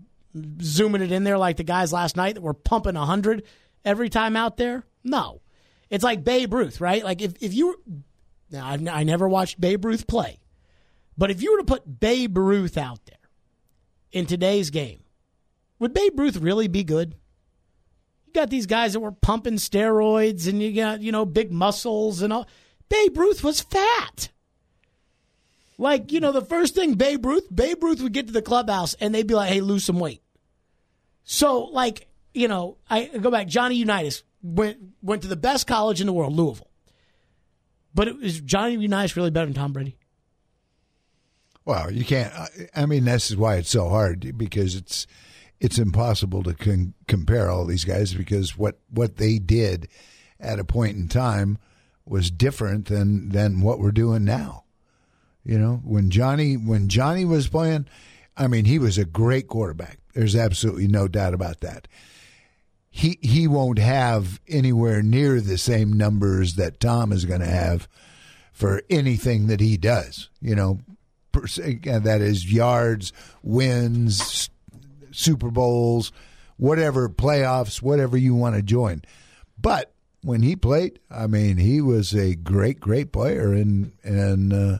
zooming 0.61 1.01
it 1.01 1.11
in 1.11 1.23
there 1.23 1.37
like 1.37 1.57
the 1.57 1.63
guys 1.63 1.93
last 1.93 2.17
night 2.17 2.35
that 2.35 2.41
were 2.41 2.53
pumping 2.53 2.95
100 2.95 3.43
every 3.85 4.09
time 4.09 4.35
out 4.35 4.57
there? 4.57 4.83
No. 5.03 5.41
It's 5.89 6.03
like 6.03 6.23
Babe 6.23 6.53
Ruth, 6.53 6.81
right? 6.81 7.03
Like 7.03 7.21
if, 7.21 7.33
if 7.41 7.53
you 7.53 7.81
now 8.49 8.67
I've, 8.67 8.87
I 8.87 9.03
never 9.03 9.27
watched 9.27 9.59
Babe 9.59 9.83
Ruth 9.83 10.07
play, 10.07 10.39
but 11.17 11.31
if 11.31 11.41
you 11.41 11.51
were 11.51 11.59
to 11.59 11.65
put 11.65 11.99
Babe 11.99 12.37
Ruth 12.37 12.77
out 12.77 13.05
there 13.05 13.17
in 14.11 14.25
today's 14.25 14.69
game, 14.69 15.03
would 15.79 15.93
Babe 15.93 16.17
Ruth 16.17 16.37
really 16.37 16.67
be 16.67 16.83
good? 16.83 17.15
You 18.33 18.39
got 18.41 18.49
these 18.49 18.65
guys 18.65 18.93
that 18.93 19.01
were 19.01 19.11
pumping 19.11 19.55
steroids 19.55 20.47
and 20.47 20.63
you 20.63 20.73
got, 20.73 21.01
you 21.01 21.11
know, 21.11 21.25
big 21.25 21.51
muscles 21.51 22.21
and 22.21 22.31
all. 22.31 22.47
Babe 22.87 23.17
Ruth 23.17 23.43
was 23.43 23.59
fat. 23.59 24.29
Like, 25.77 26.13
you 26.13 26.21
know, 26.21 26.31
the 26.31 26.41
first 26.45 26.73
thing 26.73 26.93
Babe 26.93 27.25
Ruth, 27.25 27.53
Babe 27.53 27.83
Ruth 27.83 28.01
would 28.01 28.13
get 28.13 28.27
to 28.27 28.33
the 28.33 28.41
clubhouse 28.41 28.93
and 28.95 29.13
they'd 29.13 29.27
be 29.27 29.33
like, 29.33 29.49
hey, 29.51 29.59
lose 29.59 29.83
some 29.83 29.99
weight. 29.99 30.21
So, 31.25 31.63
like, 31.65 32.07
you 32.33 32.47
know, 32.47 32.77
I 32.89 33.05
go 33.05 33.31
back, 33.31 33.47
Johnny 33.47 33.75
Unitas 33.75 34.23
went 34.41 34.77
went 35.01 35.23
to 35.23 35.27
the 35.27 35.35
best 35.35 35.67
college 35.67 35.99
in 35.99 36.07
the 36.07 36.13
world, 36.13 36.33
Louisville. 36.33 36.69
But 37.93 38.07
it, 38.07 38.15
is 38.21 38.39
Johnny 38.39 38.75
Unitas 38.77 39.17
really 39.17 39.31
better 39.31 39.47
than 39.47 39.55
Tom 39.55 39.73
Brady? 39.73 39.97
Well, 41.65 41.91
you 41.91 42.05
can't. 42.05 42.33
I- 42.33 42.69
I 42.75 42.85
mean, 42.85 43.03
this 43.03 43.29
is 43.29 43.35
why 43.35 43.57
it's 43.57 43.69
so 43.69 43.89
hard 43.89 44.37
because 44.37 44.75
it's 44.75 45.05
it's 45.61 45.77
impossible 45.77 46.41
to 46.41 46.55
con- 46.55 46.95
compare 47.07 47.49
all 47.49 47.65
these 47.65 47.85
guys 47.85 48.13
because 48.15 48.57
what 48.57 48.79
what 48.89 49.17
they 49.17 49.37
did 49.37 49.87
at 50.39 50.59
a 50.59 50.65
point 50.65 50.97
in 50.97 51.07
time 51.07 51.59
was 52.03 52.31
different 52.31 52.87
than 52.87 53.29
than 53.29 53.61
what 53.61 53.79
we're 53.79 53.91
doing 53.91 54.25
now. 54.25 54.63
You 55.45 55.59
know, 55.59 55.81
when 55.83 56.09
Johnny 56.09 56.57
when 56.57 56.89
Johnny 56.89 57.25
was 57.25 57.47
playing, 57.47 57.85
I 58.35 58.47
mean, 58.47 58.65
he 58.65 58.79
was 58.79 58.97
a 58.97 59.05
great 59.05 59.47
quarterback. 59.47 59.99
There's 60.13 60.35
absolutely 60.35 60.87
no 60.87 61.07
doubt 61.07 61.35
about 61.35 61.61
that. 61.61 61.87
He 62.89 63.19
he 63.21 63.47
won't 63.47 63.79
have 63.79 64.41
anywhere 64.49 65.03
near 65.03 65.39
the 65.39 65.59
same 65.59 65.93
numbers 65.93 66.55
that 66.55 66.79
Tom 66.79 67.11
is 67.11 67.25
going 67.25 67.41
to 67.41 67.45
have 67.45 67.87
for 68.51 68.81
anything 68.89 69.45
that 69.47 69.59
he 69.59 69.77
does. 69.77 70.29
You 70.41 70.55
know, 70.55 70.79
per 71.31 71.41
that 71.41 72.19
is 72.21 72.51
yards, 72.51 73.13
wins, 73.43 74.49
Super 75.11 75.49
Bowls, 75.49 76.11
whatever 76.57 77.09
playoffs, 77.09 77.81
whatever 77.81 78.17
you 78.17 78.35
want 78.35 78.55
to 78.55 78.61
join. 78.61 79.03
But 79.59 79.93
when 80.23 80.41
he 80.41 80.55
played, 80.55 80.99
I 81.09 81.27
mean, 81.27 81.57
he 81.57 81.81
was 81.81 82.13
a 82.13 82.35
great, 82.35 82.79
great 82.79 83.11
player 83.11 83.53
and 83.53 83.93
and 84.03 84.53
uh, 84.53 84.77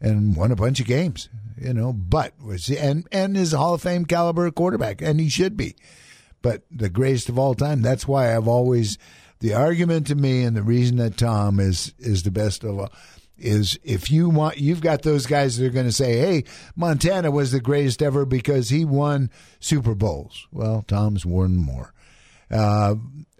and 0.00 0.36
won 0.36 0.52
a 0.52 0.56
bunch 0.56 0.80
of 0.80 0.86
games. 0.86 1.28
You 1.60 1.72
know, 1.72 1.92
but 1.92 2.34
was 2.40 2.70
and 2.70 3.06
and 3.10 3.36
is 3.36 3.52
a 3.52 3.58
Hall 3.58 3.74
of 3.74 3.82
Fame 3.82 4.04
caliber 4.04 4.50
quarterback, 4.50 5.02
and 5.02 5.18
he 5.20 5.28
should 5.28 5.56
be. 5.56 5.76
But 6.40 6.62
the 6.70 6.88
greatest 6.88 7.28
of 7.28 7.38
all 7.38 7.54
time. 7.54 7.82
That's 7.82 8.06
why 8.06 8.36
I've 8.36 8.46
always 8.46 8.96
the 9.40 9.54
argument 9.54 10.06
to 10.08 10.14
me, 10.14 10.42
and 10.44 10.56
the 10.56 10.62
reason 10.62 10.96
that 10.96 11.16
Tom 11.16 11.58
is 11.58 11.94
is 11.98 12.22
the 12.22 12.30
best 12.30 12.64
of 12.64 12.78
all 12.78 12.92
is 13.38 13.78
if 13.84 14.10
you 14.10 14.28
want 14.28 14.58
you've 14.58 14.80
got 14.80 15.02
those 15.02 15.26
guys 15.26 15.56
that 15.56 15.66
are 15.66 15.70
going 15.70 15.86
to 15.86 15.92
say 15.92 16.18
hey 16.18 16.44
montana 16.76 17.30
was 17.30 17.52
the 17.52 17.60
greatest 17.60 18.02
ever 18.02 18.24
because 18.24 18.68
he 18.68 18.84
won 18.84 19.30
super 19.60 19.94
bowls. 19.94 20.46
Well 20.52 20.84
tom's 20.86 21.24
won 21.24 21.56
more. 21.56 21.92
Uh, 22.50 22.96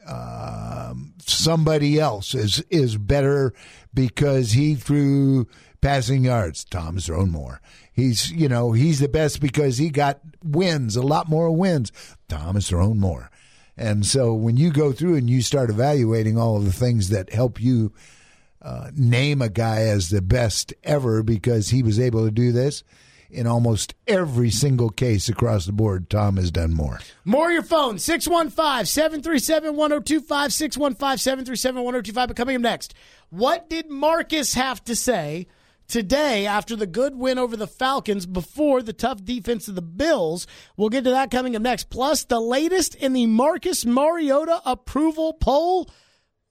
um, 0.07 1.15
somebody 1.19 1.99
else 1.99 2.35
is 2.35 2.61
is 2.71 2.97
better 2.97 3.53
because 3.93 4.53
he 4.53 4.75
threw 4.75 5.47
passing 5.81 6.25
yards. 6.25 6.65
Tom's 6.65 7.07
thrown 7.07 7.31
more. 7.31 7.61
He's 7.93 8.31
you 8.31 8.49
know 8.49 8.73
he's 8.73 9.01
the 9.01 9.09
best 9.09 9.41
because 9.41 9.79
he 9.79 9.91
got 9.91 10.21
wins 10.43 10.97
a 10.97 11.03
lot 11.03 11.29
more 11.29 11.51
wins. 11.51 11.93
Tom 12.29 12.55
has 12.55 12.69
thrown 12.69 12.99
more. 12.99 13.31
And 13.77 14.05
so 14.05 14.35
when 14.35 14.57
you 14.57 14.73
go 14.73 14.93
through 14.93 15.15
and 15.17 15.31
you 15.31 15.41
start 15.41 15.71
evaluating 15.71 16.37
all 16.37 16.57
of 16.57 16.65
the 16.65 16.73
things 16.73 17.11
that 17.11 17.33
help 17.33 17.61
you 17.61 17.93
uh, 18.61 18.91
name 18.95 19.41
a 19.43 19.49
guy 19.49 19.83
as 19.83 20.11
the 20.11 20.23
best 20.23 20.75
ever 20.83 21.23
because 21.23 21.69
he 21.69 21.83
was 21.83 22.01
able 22.01 22.25
to 22.25 22.31
do 22.31 22.53
this. 22.53 22.83
In 23.31 23.47
almost 23.47 23.95
every 24.07 24.49
single 24.49 24.89
case 24.89 25.29
across 25.29 25.67
the 25.67 25.73
board, 25.73 26.09
Tom 26.09 26.39
has 26.39 26.51
done 26.51 26.73
more. 26.73 26.99
More 27.27 27.51
your 27.51 27.63
phone, 27.63 27.99
615 27.99 28.87
737 28.87 29.77
1025, 29.77 30.53
615 30.53 31.19
737 31.19 31.83
1025. 31.83 32.29
But 32.29 32.37
coming 32.39 32.57
up 32.57 32.63
next, 32.63 32.95
what 33.29 33.69
did 33.69 33.91
Marcus 33.91 34.55
have 34.55 34.83
to 34.85 34.97
say 34.97 35.47
today 35.89 36.47
after 36.47 36.75
the 36.75 36.87
good 36.87 37.17
win 37.17 37.39
over 37.39 37.55
the 37.55 37.67
Falcons 37.67 38.25
before 38.25 38.83
the 38.83 38.95
tough 38.95 39.23
defense 39.23 39.69
of 39.69 39.75
the 39.75 39.83
Bills? 39.83 40.47
We'll 40.79 40.89
get 40.89 41.05
to 41.05 41.11
that 41.11 41.31
coming 41.31 41.55
up 41.55 41.61
next. 41.61 41.91
Plus, 41.91 42.25
the 42.25 42.41
latest 42.41 42.95
in 42.95 43.13
the 43.13 43.27
Marcus 43.27 43.85
Mariota 43.85 44.63
approval 44.65 45.35
poll. 45.35 45.91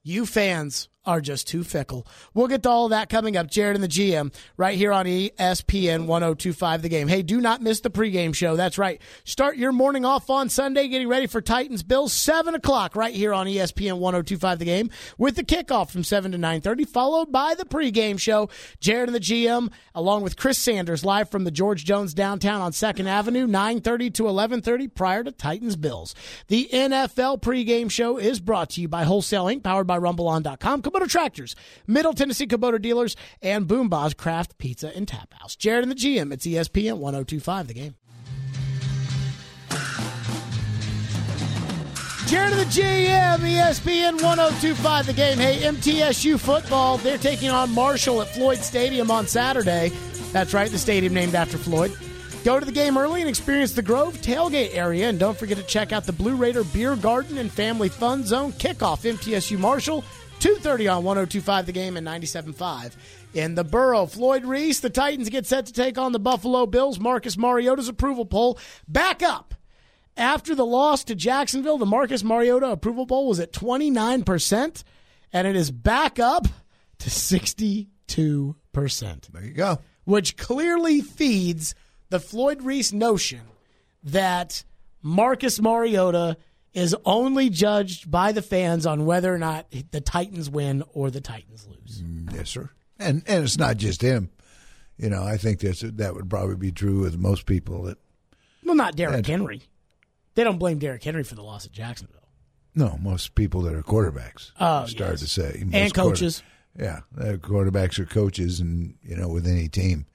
You 0.03 0.27
fans 0.27 0.89
are 1.07 1.21
just 1.21 1.47
too 1.47 1.63
fickle. 1.63 2.05
We'll 2.33 2.47
get 2.47 2.63
to 2.63 2.69
all 2.69 2.89
that 2.89 3.09
coming 3.09 3.35
up. 3.35 3.49
Jared 3.49 3.75
and 3.75 3.83
the 3.83 3.87
GM 3.87 4.33
right 4.57 4.77
here 4.77 4.91
on 4.91 5.05
ESPN 5.05 6.05
1025 6.05 6.81
The 6.81 6.89
Game. 6.89 7.07
Hey, 7.07 7.23
do 7.23 7.41
not 7.41 7.61
miss 7.61 7.79
the 7.79 7.89
pregame 7.89 8.35
show. 8.35 8.55
That's 8.55 8.77
right. 8.77 9.01
Start 9.23 9.57
your 9.57 9.71
morning 9.71 10.05
off 10.05 10.29
on 10.29 10.49
Sunday 10.49 10.87
getting 10.87 11.07
ready 11.07 11.25
for 11.25 11.41
Titans 11.41 11.81
Bills, 11.81 12.13
7 12.13 12.53
o'clock 12.53 12.95
right 12.95 13.15
here 13.15 13.33
on 13.33 13.47
ESPN 13.47 13.99
1025 13.99 14.59
The 14.59 14.65
Game 14.65 14.89
with 15.17 15.35
the 15.35 15.43
kickoff 15.43 15.89
from 15.89 16.03
7 16.03 16.31
to 16.33 16.37
9.30, 16.37 16.87
followed 16.87 17.31
by 17.31 17.55
the 17.55 17.65
pregame 17.65 18.19
show. 18.19 18.49
Jared 18.79 19.09
and 19.09 19.15
the 19.15 19.19
GM 19.19 19.71
along 19.95 20.21
with 20.21 20.37
Chris 20.37 20.57
Sanders 20.57 21.03
live 21.03 21.29
from 21.29 21.43
the 21.43 21.51
George 21.51 21.85
Jones 21.85 22.13
downtown 22.13 22.61
on 22.61 22.71
2nd 22.71 23.07
Avenue, 23.07 23.47
9.30 23.47 24.13
to 24.13 24.23
11.30 24.23 24.93
prior 24.93 25.23
to 25.23 25.31
Titans 25.31 25.75
Bills. 25.75 26.13
The 26.47 26.69
NFL 26.71 27.41
pregame 27.41 27.89
show 27.89 28.17
is 28.17 28.39
brought 28.39 28.71
to 28.71 28.81
you 28.81 28.87
by 28.87 29.03
Wholesale 29.03 29.45
Inc., 29.45 29.63
powered 29.63 29.87
by 29.87 29.97
RumbleOn.com, 29.97 30.81
Kubota 30.97 31.09
Tractors, 31.09 31.55
Middle 31.85 32.13
Tennessee 32.13 32.47
Kubota 32.47 32.81
Dealers, 32.81 33.15
and 33.41 33.67
Boombozz 33.67 34.15
Craft 34.15 34.57
Pizza 34.57 34.95
and 34.95 35.07
Tap 35.07 35.33
House. 35.33 35.55
Jared 35.55 35.83
and 35.83 35.91
the 35.91 35.95
GM, 35.95 36.33
it's 36.33 36.45
ESPN 36.45 36.97
1025 36.97 37.67
The 37.67 37.73
Game. 37.73 37.95
Jared 42.27 42.51
and 42.53 42.59
the 42.59 42.65
GM, 42.65 43.37
ESPN 43.39 44.13
1025 44.21 45.05
The 45.05 45.13
Game. 45.13 45.37
Hey, 45.37 45.59
MTSU 45.61 46.39
football, 46.39 46.97
they're 46.97 47.17
taking 47.17 47.49
on 47.49 47.73
Marshall 47.73 48.21
at 48.21 48.33
Floyd 48.33 48.59
Stadium 48.59 49.11
on 49.11 49.27
Saturday. 49.27 49.91
That's 50.31 50.53
right, 50.53 50.69
the 50.69 50.77
stadium 50.77 51.13
named 51.13 51.35
after 51.35 51.57
Floyd. 51.57 51.95
Go 52.43 52.59
to 52.59 52.65
the 52.65 52.71
game 52.71 52.97
early 52.97 53.19
and 53.21 53.29
experience 53.29 53.73
the 53.73 53.81
Grove 53.81 54.15
tailgate 54.21 54.73
area. 54.73 55.09
And 55.09 55.19
don't 55.19 55.37
forget 55.37 55.57
to 55.57 55.63
check 55.63 55.91
out 55.91 56.05
the 56.05 56.13
Blue 56.13 56.35
Raider 56.35 56.63
Beer 56.63 56.95
Garden 56.95 57.37
and 57.37 57.51
Family 57.51 57.89
Fun 57.89 58.23
Zone 58.23 58.53
kickoff 58.53 59.03
MTSU 59.03 59.59
Marshall, 59.59 60.03
2.30 60.39 60.95
on 60.95 61.03
1025 61.03 61.65
The 61.65 61.71
Game 61.71 61.97
and 61.97 62.05
97.5 62.05 62.93
in 63.33 63.55
the 63.55 63.63
Borough. 63.63 64.05
Floyd 64.05 64.45
Reese, 64.45 64.79
the 64.79 64.89
Titans 64.89 65.29
get 65.29 65.45
set 65.45 65.65
to 65.65 65.73
take 65.73 65.97
on 65.97 66.11
the 66.11 66.19
Buffalo 66.19 66.65
Bills. 66.65 66.99
Marcus 66.99 67.37
Mariota's 67.37 67.89
approval 67.89 68.25
poll 68.25 68.59
back 68.87 69.23
up. 69.23 69.55
After 70.15 70.55
the 70.55 70.65
loss 70.65 71.03
to 71.05 71.15
Jacksonville, 71.15 71.77
the 71.77 71.85
Marcus 71.85 72.23
Mariota 72.23 72.71
approval 72.71 73.05
poll 73.05 73.27
was 73.27 73.39
at 73.39 73.51
29%, 73.51 74.83
and 75.33 75.47
it 75.47 75.55
is 75.55 75.71
back 75.71 76.19
up 76.19 76.47
to 76.99 77.09
62%. 77.09 77.87
There 79.31 79.43
you 79.43 79.53
go. 79.53 79.79
Which 80.05 80.37
clearly 80.37 81.01
feeds 81.01 81.75
the 82.09 82.19
Floyd 82.19 82.61
Reese 82.63 82.93
notion 82.93 83.41
that 84.03 84.63
Marcus 85.01 85.59
Mariota 85.61 86.37
is 86.77 86.95
only 87.05 87.49
judged 87.49 88.09
by 88.11 88.31
the 88.31 88.41
fans 88.41 88.85
on 88.85 89.05
whether 89.05 89.33
or 89.33 89.37
not 89.39 89.65
the 89.91 89.99
Titans 90.01 90.49
win 90.49 90.83
or 90.93 91.09
the 91.09 91.19
Titans 91.21 91.67
lose. 91.67 92.03
Yes, 92.33 92.49
sir. 92.49 92.69
And 92.99 93.23
and 93.27 93.43
it's 93.43 93.57
not 93.57 93.77
just 93.77 94.01
him. 94.01 94.29
You 94.97 95.09
know, 95.09 95.23
I 95.23 95.37
think 95.37 95.59
that's 95.59 95.81
that 95.81 96.13
would 96.15 96.29
probably 96.29 96.55
be 96.55 96.71
true 96.71 96.99
with 97.01 97.17
most 97.17 97.45
people. 97.45 97.83
That 97.83 97.97
Well, 98.63 98.75
not 98.75 98.95
Derrick 98.95 99.25
Henry. 99.25 99.61
They 100.35 100.43
don't 100.43 100.57
blame 100.59 100.77
Derrick 100.79 101.03
Henry 101.03 101.23
for 101.23 101.35
the 101.35 101.41
loss 101.43 101.65
at 101.65 101.71
Jacksonville. 101.71 102.13
no, 102.75 102.97
most 103.01 103.33
people 103.35 103.61
that 103.63 103.73
are 103.73 103.81
quarterbacks 103.83 104.51
Oh, 104.59 104.85
start 104.85 105.11
yes. 105.13 105.19
to 105.21 105.27
say 105.27 105.63
Most 105.65 105.75
And 105.75 105.93
quarter- 105.93 106.09
coaches. 106.11 106.43
yeah, 106.79 106.99
uh, 107.17 107.37
quarterbacks 107.37 107.97
are 107.97 108.05
coaches, 108.05 108.59
and 108.59 108.93
you 109.03 109.15
know, 109.15 109.27
with 109.29 109.47
any 109.47 109.67
team, 109.67 110.05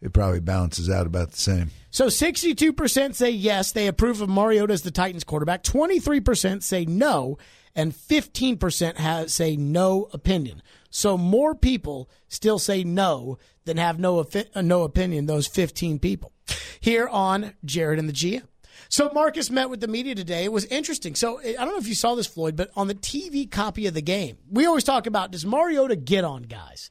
it 0.00 0.12
probably 0.12 0.40
balances 0.40 0.90
out 0.90 1.06
about 1.06 1.32
the 1.32 1.38
same. 1.38 1.70
So 1.90 2.06
62% 2.06 3.14
say 3.14 3.30
yes, 3.30 3.72
they 3.72 3.86
approve 3.86 4.20
of 4.20 4.28
Mariota 4.28 4.72
as 4.72 4.82
the 4.82 4.90
Titans 4.90 5.24
quarterback. 5.24 5.62
23% 5.62 6.62
say 6.62 6.84
no, 6.84 7.38
and 7.74 7.92
15% 7.92 8.96
have, 8.96 9.30
say 9.30 9.56
no 9.56 10.08
opinion. 10.12 10.62
So 10.90 11.16
more 11.16 11.54
people 11.54 12.10
still 12.28 12.58
say 12.58 12.84
no 12.84 13.38
than 13.64 13.76
have 13.76 13.98
no, 13.98 14.18
uh, 14.20 14.62
no 14.62 14.82
opinion, 14.82 15.26
those 15.26 15.46
15 15.46 15.98
people. 15.98 16.32
Here 16.80 17.08
on 17.08 17.54
Jared 17.64 17.98
and 17.98 18.08
the 18.08 18.12
GM. 18.12 18.42
So 18.88 19.10
Marcus 19.12 19.50
met 19.50 19.70
with 19.70 19.80
the 19.80 19.88
media 19.88 20.14
today. 20.14 20.44
It 20.44 20.52
was 20.52 20.64
interesting. 20.66 21.14
So 21.14 21.40
I 21.40 21.52
don't 21.52 21.70
know 21.70 21.78
if 21.78 21.88
you 21.88 21.94
saw 21.94 22.14
this, 22.14 22.26
Floyd, 22.26 22.56
but 22.56 22.70
on 22.76 22.88
the 22.88 22.94
TV 22.94 23.50
copy 23.50 23.86
of 23.86 23.94
the 23.94 24.02
game, 24.02 24.38
we 24.50 24.66
always 24.66 24.84
talk 24.84 25.06
about 25.06 25.30
does 25.30 25.44
Mariota 25.44 25.96
get 25.96 26.24
on 26.24 26.42
guys? 26.42 26.90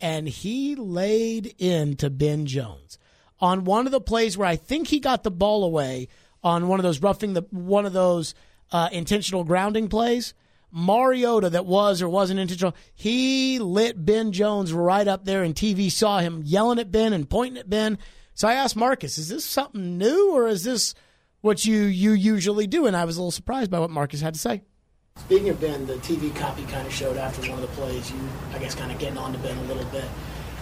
And 0.00 0.28
he 0.28 0.74
laid 0.74 1.54
into 1.58 2.10
Ben 2.10 2.46
Jones 2.46 2.98
on 3.40 3.64
one 3.64 3.86
of 3.86 3.92
the 3.92 4.00
plays 4.00 4.36
where 4.36 4.48
I 4.48 4.56
think 4.56 4.88
he 4.88 5.00
got 5.00 5.22
the 5.22 5.30
ball 5.30 5.64
away 5.64 6.08
on 6.42 6.68
one 6.68 6.78
of 6.78 6.84
those 6.84 7.00
roughing 7.02 7.34
the 7.34 7.42
one 7.50 7.86
of 7.86 7.92
those 7.92 8.34
uh, 8.72 8.88
intentional 8.92 9.44
grounding 9.44 9.88
plays. 9.88 10.34
Mariota, 10.72 11.50
that 11.50 11.66
was 11.66 12.00
or 12.00 12.08
wasn't 12.08 12.38
intentional, 12.38 12.76
he 12.94 13.58
lit 13.58 14.04
Ben 14.04 14.30
Jones 14.30 14.72
right 14.72 15.08
up 15.08 15.24
there, 15.24 15.42
and 15.42 15.52
TV 15.52 15.90
saw 15.90 16.20
him 16.20 16.42
yelling 16.44 16.78
at 16.78 16.92
Ben 16.92 17.12
and 17.12 17.28
pointing 17.28 17.58
at 17.58 17.68
Ben. 17.68 17.98
So 18.34 18.46
I 18.46 18.54
asked 18.54 18.76
Marcus, 18.76 19.18
"Is 19.18 19.28
this 19.28 19.44
something 19.44 19.98
new, 19.98 20.32
or 20.32 20.46
is 20.46 20.62
this 20.62 20.94
what 21.40 21.66
you 21.66 21.82
you 21.82 22.12
usually 22.12 22.68
do?" 22.68 22.86
And 22.86 22.96
I 22.96 23.04
was 23.04 23.16
a 23.16 23.20
little 23.20 23.32
surprised 23.32 23.70
by 23.70 23.80
what 23.80 23.90
Marcus 23.90 24.20
had 24.20 24.34
to 24.34 24.40
say. 24.40 24.62
Speaking 25.30 25.50
of 25.50 25.60
Ben, 25.60 25.86
the 25.86 25.94
TV 25.94 26.34
copy 26.34 26.64
kind 26.64 26.84
of 26.84 26.92
showed 26.92 27.16
after 27.16 27.40
one 27.42 27.52
of 27.52 27.60
the 27.60 27.76
plays, 27.76 28.10
you, 28.10 28.18
I 28.52 28.58
guess, 28.58 28.74
kind 28.74 28.90
of 28.90 28.98
getting 28.98 29.16
on 29.16 29.32
to 29.32 29.38
Ben 29.38 29.56
a 29.56 29.62
little 29.62 29.84
bit. 29.92 30.02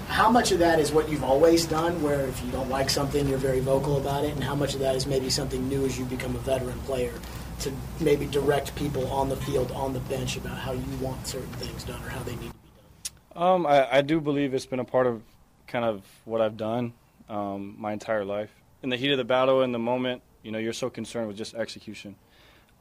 How 0.08 0.30
much 0.30 0.52
of 0.52 0.58
that 0.58 0.78
is 0.78 0.92
what 0.92 1.08
you've 1.08 1.24
always 1.24 1.64
done, 1.64 2.02
where 2.02 2.26
if 2.26 2.44
you 2.44 2.50
don't 2.50 2.68
like 2.68 2.90
something, 2.90 3.26
you're 3.26 3.38
very 3.38 3.60
vocal 3.60 3.96
about 3.96 4.24
it, 4.24 4.34
and 4.34 4.44
how 4.44 4.54
much 4.54 4.74
of 4.74 4.80
that 4.80 4.94
is 4.94 5.06
maybe 5.06 5.30
something 5.30 5.66
new 5.70 5.86
as 5.86 5.98
you 5.98 6.04
become 6.04 6.36
a 6.36 6.38
veteran 6.40 6.78
player 6.80 7.14
to 7.60 7.72
maybe 8.00 8.26
direct 8.26 8.76
people 8.76 9.10
on 9.10 9.30
the 9.30 9.36
field, 9.36 9.72
on 9.72 9.94
the 9.94 10.00
bench 10.00 10.36
about 10.36 10.58
how 10.58 10.72
you 10.72 10.96
want 11.00 11.26
certain 11.26 11.52
things 11.54 11.84
done 11.84 12.04
or 12.04 12.10
how 12.10 12.22
they 12.24 12.32
need 12.32 12.50
to 12.50 12.52
be 12.52 13.32
done? 13.34 13.42
Um, 13.42 13.66
I, 13.66 13.90
I 13.90 14.00
do 14.02 14.20
believe 14.20 14.52
it's 14.52 14.66
been 14.66 14.80
a 14.80 14.84
part 14.84 15.06
of 15.06 15.22
kind 15.66 15.86
of 15.86 16.02
what 16.26 16.42
I've 16.42 16.58
done 16.58 16.92
um, 17.30 17.74
my 17.78 17.94
entire 17.94 18.26
life. 18.26 18.50
In 18.82 18.90
the 18.90 18.98
heat 18.98 19.12
of 19.12 19.16
the 19.16 19.24
battle, 19.24 19.62
in 19.62 19.72
the 19.72 19.78
moment, 19.78 20.20
you 20.42 20.50
know, 20.50 20.58
you're 20.58 20.74
so 20.74 20.90
concerned 20.90 21.26
with 21.26 21.38
just 21.38 21.54
execution, 21.54 22.16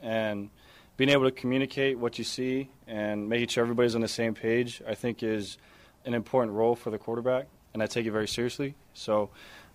and 0.01 0.49
being 0.97 1.09
able 1.09 1.23
to 1.23 1.31
communicate 1.31 1.97
what 1.97 2.17
you 2.17 2.23
see 2.23 2.69
and 2.87 3.29
making 3.29 3.47
sure 3.47 3.63
everybody's 3.63 3.95
on 3.95 4.01
the 4.01 4.07
same 4.07 4.33
page, 4.33 4.81
I 4.87 4.95
think, 4.95 5.23
is 5.23 5.57
an 6.05 6.13
important 6.13 6.53
role 6.53 6.75
for 6.75 6.89
the 6.89 6.97
quarterback, 6.97 7.47
and 7.73 7.81
I 7.81 7.85
take 7.85 8.05
it 8.05 8.11
very 8.11 8.27
seriously. 8.27 8.75
So, 8.93 9.29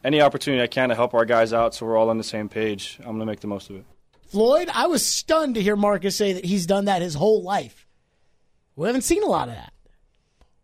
any 0.05 0.20
opportunity 0.20 0.61
I 0.61 0.66
can 0.66 0.89
to 0.89 0.97
help 0.97 1.14
our 1.14 1.25
guys 1.25 1.53
out, 1.53 1.75
so 1.75 1.87
we're 1.87 1.97
all 1.97 2.11
on 2.11 2.18
the 2.18 2.25
same 2.25 2.49
page, 2.49 2.97
I'm 3.01 3.07
going 3.07 3.20
to 3.20 3.27
make 3.27 3.41
the 3.41 3.47
most 3.47 3.70
of 3.70 3.77
it. 3.77 3.85
Floyd, 4.27 4.68
I 4.75 4.87
was 4.87 5.07
stunned 5.07 5.55
to 5.55 5.62
hear 5.62 5.77
Marcus 5.77 6.16
say 6.16 6.33
that 6.33 6.45
he's 6.45 6.66
done 6.66 6.87
that 6.87 7.03
his 7.03 7.14
whole 7.14 7.43
life. 7.43 7.87
We 8.75 8.87
haven't 8.87 9.03
seen 9.03 9.23
a 9.23 9.27
lot 9.27 9.49
of 9.49 9.55
that. 9.55 9.73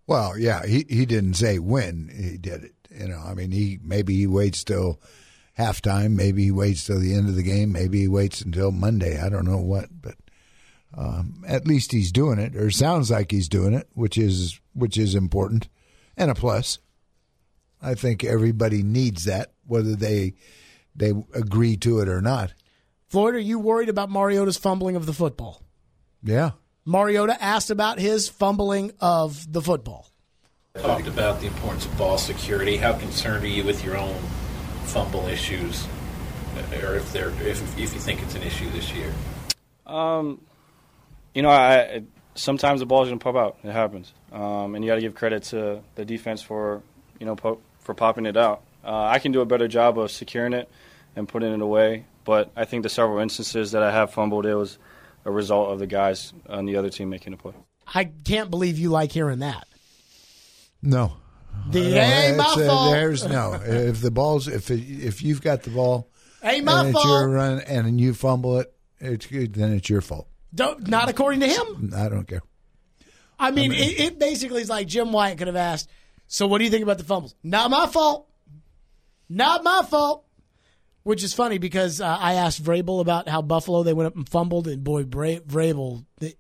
Well, 0.07 0.39
yeah, 0.39 0.65
he 0.65 0.87
he 0.89 1.05
didn't 1.05 1.35
say 1.35 1.59
when 1.59 2.11
he 2.13 2.39
did 2.39 2.65
it. 2.65 2.73
You 2.91 3.09
know, 3.09 3.23
I 3.25 3.35
mean, 3.35 3.51
he 3.51 3.79
maybe 3.83 4.17
he 4.17 4.27
waits 4.27 4.65
till 4.65 4.99
halftime, 5.59 6.13
maybe 6.13 6.45
he 6.45 6.51
waits 6.51 6.87
till 6.87 6.99
the 6.99 7.15
end 7.15 7.29
of 7.29 7.37
the 7.37 7.43
game, 7.43 7.71
maybe 7.71 8.01
he 8.01 8.09
waits 8.09 8.41
until 8.41 8.73
Monday. 8.73 9.21
I 9.21 9.29
don't 9.29 9.45
know 9.45 9.59
what, 9.59 9.89
but 10.01 10.15
um, 10.97 11.45
at 11.47 11.67
least 11.67 11.93
he's 11.93 12.13
doing 12.13 12.39
it, 12.39 12.57
or 12.57 12.71
sounds 12.71 13.11
like 13.11 13.31
he's 13.31 13.49
doing 13.49 13.75
it, 13.75 13.89
which 13.95 14.17
is 14.17 14.61
which 14.75 14.97
is 14.97 15.15
important 15.15 15.69
and 16.17 16.31
a 16.31 16.35
plus. 16.35 16.79
I 17.81 17.95
think 17.95 18.25
everybody 18.25 18.83
needs 18.83 19.25
that, 19.25 19.53
whether 19.67 19.95
they 19.95 20.35
they 20.95 21.13
agree 21.35 21.77
to 21.79 22.01
it 22.01 22.09
or 22.09 22.21
not. 22.21 22.55
Floyd, 23.07 23.35
are 23.35 23.39
you 23.39 23.59
worried 23.59 23.89
about 23.89 24.11
Mariota's 24.11 24.57
fumbling 24.57 24.97
of 24.97 25.07
the 25.07 25.13
football? 25.13 25.63
Yeah, 26.23 26.53
Mariota 26.85 27.41
asked 27.43 27.71
about 27.71 27.99
his 27.99 28.29
fumbling 28.29 28.93
of 29.01 29.51
the 29.53 29.63
football. 29.63 30.11
talked 30.75 31.07
about 31.07 31.41
the 31.41 31.47
importance 31.47 31.87
of 31.87 31.97
ball 31.97 32.19
security. 32.19 32.77
How 32.77 32.95
concerned 32.95 33.45
are 33.45 33.49
you 33.49 33.63
with 33.63 33.85
your 33.85 33.97
own 33.97 34.17
fumble 34.85 35.27
issues, 35.27 35.87
or 36.83 36.97
if 36.97 37.13
they're 37.13 37.31
if 37.43 37.79
if 37.79 37.95
you 37.95 38.01
think 38.01 38.23
it's 38.23 38.35
an 38.35 38.43
issue 38.43 38.69
this 38.71 38.93
year? 38.93 39.13
Um, 39.87 40.41
you 41.39 41.43
know, 41.43 41.51
I, 41.51 41.77
I 41.79 42.03
sometimes 42.35 42.81
the 42.81 42.87
ball's 42.87 43.07
gonna 43.09 43.19
pop 43.21 43.37
out. 43.37 43.59
It 43.63 43.71
happens, 43.71 44.13
um, 44.33 44.75
and 44.75 44.85
you 44.85 44.91
got 44.91 44.97
to 44.97 45.01
give 45.01 45.15
credit 45.15 45.45
to 45.45 45.81
the 45.95 46.05
defense 46.05 46.43
for 46.43 46.83
you 47.21 47.27
know 47.27 47.37
po- 47.37 47.61
for 47.79 47.95
popping 47.95 48.27
it 48.27 48.37
out. 48.37 48.63
Uh, 48.85 49.05
I 49.05 49.21
can 49.21 49.31
do 49.31 49.41
a 49.41 49.47
better 49.47 49.69
job 49.69 49.99
of 50.01 50.11
securing 50.11 50.53
it 50.53 50.69
and 51.15 51.29
putting 51.29 51.53
it 51.53 51.61
away, 51.61 52.07
but 52.25 52.51
I 52.57 52.65
think 52.65 52.83
the 52.83 52.89
several 52.89 53.21
instances 53.21 53.71
that 53.71 53.85
I 53.85 53.93
have 53.93 54.13
fumbled, 54.13 54.47
it 54.47 54.55
was 54.57 54.79
a 55.25 55.31
result 55.31 55.71
of 55.73 55.79
the 55.79 55.87
guys 55.87 56.33
on 56.49 56.65
the 56.65 56.75
other 56.77 56.91
team 56.91 57.09
making 57.09 57.35
a 57.35 57.37
play. 57.37 57.53
I 57.95 58.05
can't 58.05 58.51
believe 58.51 58.79
you 58.79 58.91
like 58.91 59.13
hearing 59.13 59.39
that. 59.39 59.69
no, 60.83 61.13
The 61.71 61.81
No, 61.83 61.97
ain't 62.01 62.37
my 62.37 62.45
it's, 62.45 62.57
uh, 62.57 62.67
fault. 62.67 62.93
There's 62.93 63.25
no. 63.29 63.53
If 63.65 64.01
the 64.01 64.11
ball's 64.11 64.49
if 64.49 64.71
it, 64.71 64.81
if 64.81 65.23
you've 65.23 65.43
got 65.43 65.63
the 65.63 65.71
ball, 65.71 66.09
Ain't 66.43 66.65
my 66.65 66.81
and 66.81 66.89
it's 66.91 66.93
fault. 67.03 67.07
your 67.09 67.29
run 67.31 67.61
and 67.61 68.01
you 68.01 68.15
fumble 68.15 68.59
it, 68.61 68.73
it's 69.01 69.27
good. 69.27 69.55
Then 69.55 69.73
it's 69.75 69.89
your 69.91 70.01
fault. 70.01 70.28
Don't, 70.55 70.89
not 70.89 71.09
according 71.09 71.41
to 71.41 71.47
him. 71.49 71.93
I 71.95 72.09
don't 72.09 72.27
care. 72.27 72.43
I 73.39 73.51
mean, 73.51 73.73
it, 73.73 74.01
it 74.01 74.19
basically 74.19 74.63
is 74.63 74.69
like 74.69 74.87
Jim 74.89 75.13
Wyatt 75.13 75.39
could 75.39 75.47
have 75.47 75.57
asked, 75.57 75.89
So 76.27 76.47
what 76.47 76.59
do 76.59 76.65
you 76.65 76.71
think 76.71 76.83
about 76.83 76.99
the 76.99 77.05
fumbles? 77.05 77.35
Not 77.43 77.71
my 77.71 77.87
fault. 77.87 78.29
Not 79.29 79.63
my 79.63 79.83
fault. 79.89 80.25
Which 81.05 81.23
is 81.23 81.33
funny 81.33 81.59
because 81.59 82.01
uh, 82.01 82.07
I 82.21 82.35
asked 82.35 82.63
Vrabel 82.63 83.01
about 83.01 83.29
how 83.29 83.41
Buffalo 83.41 83.83
they 83.83 83.95
went 83.95 84.09
up 84.09 84.17
and 84.17 84.29
fumbled, 84.29 84.69
and 84.69 84.85
boy, 84.85 85.05
Bra- 85.05 85.39
Vrabel, 85.47 86.05
they, 86.19 86.35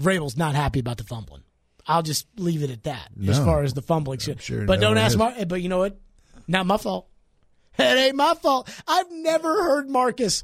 Vrabel's 0.00 0.36
not 0.36 0.54
happy 0.54 0.80
about 0.80 0.96
the 0.96 1.04
fumbling. 1.04 1.42
I'll 1.86 2.02
just 2.02 2.26
leave 2.38 2.62
it 2.62 2.70
at 2.70 2.84
that 2.84 3.08
as 3.28 3.38
far 3.38 3.62
as 3.64 3.74
the 3.74 3.82
fumbling. 3.82 4.18
sure 4.20 4.64
but 4.64 4.78
no 4.80 4.88
don't 4.88 4.98
ask 4.98 5.12
is. 5.12 5.16
Mar- 5.18 5.34
But 5.46 5.60
you 5.60 5.68
know 5.68 5.78
what? 5.78 5.98
Not 6.46 6.66
my 6.66 6.76
fault. 6.76 7.08
It 7.78 7.82
ain't 7.98 8.16
my 8.16 8.34
fault. 8.34 8.68
I've 8.86 9.10
never 9.10 9.48
heard 9.64 9.88
Marcus 9.88 10.42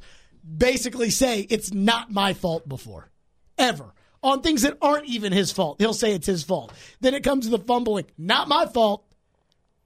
basically 0.57 1.09
say 1.09 1.41
it's 1.41 1.73
not 1.73 2.11
my 2.11 2.33
fault 2.33 2.67
before, 2.67 3.09
ever. 3.57 3.93
On 4.21 4.41
things 4.41 4.63
that 4.63 4.77
aren't 4.81 5.05
even 5.05 5.31
his 5.31 5.51
fault, 5.51 5.79
he'll 5.79 5.93
say 5.93 6.13
it's 6.13 6.27
his 6.27 6.43
fault. 6.43 6.73
Then 6.99 7.13
it 7.13 7.23
comes 7.23 7.45
to 7.45 7.51
the 7.51 7.63
fumbling, 7.63 8.05
not 8.17 8.49
my 8.49 8.65
fault. 8.65 9.05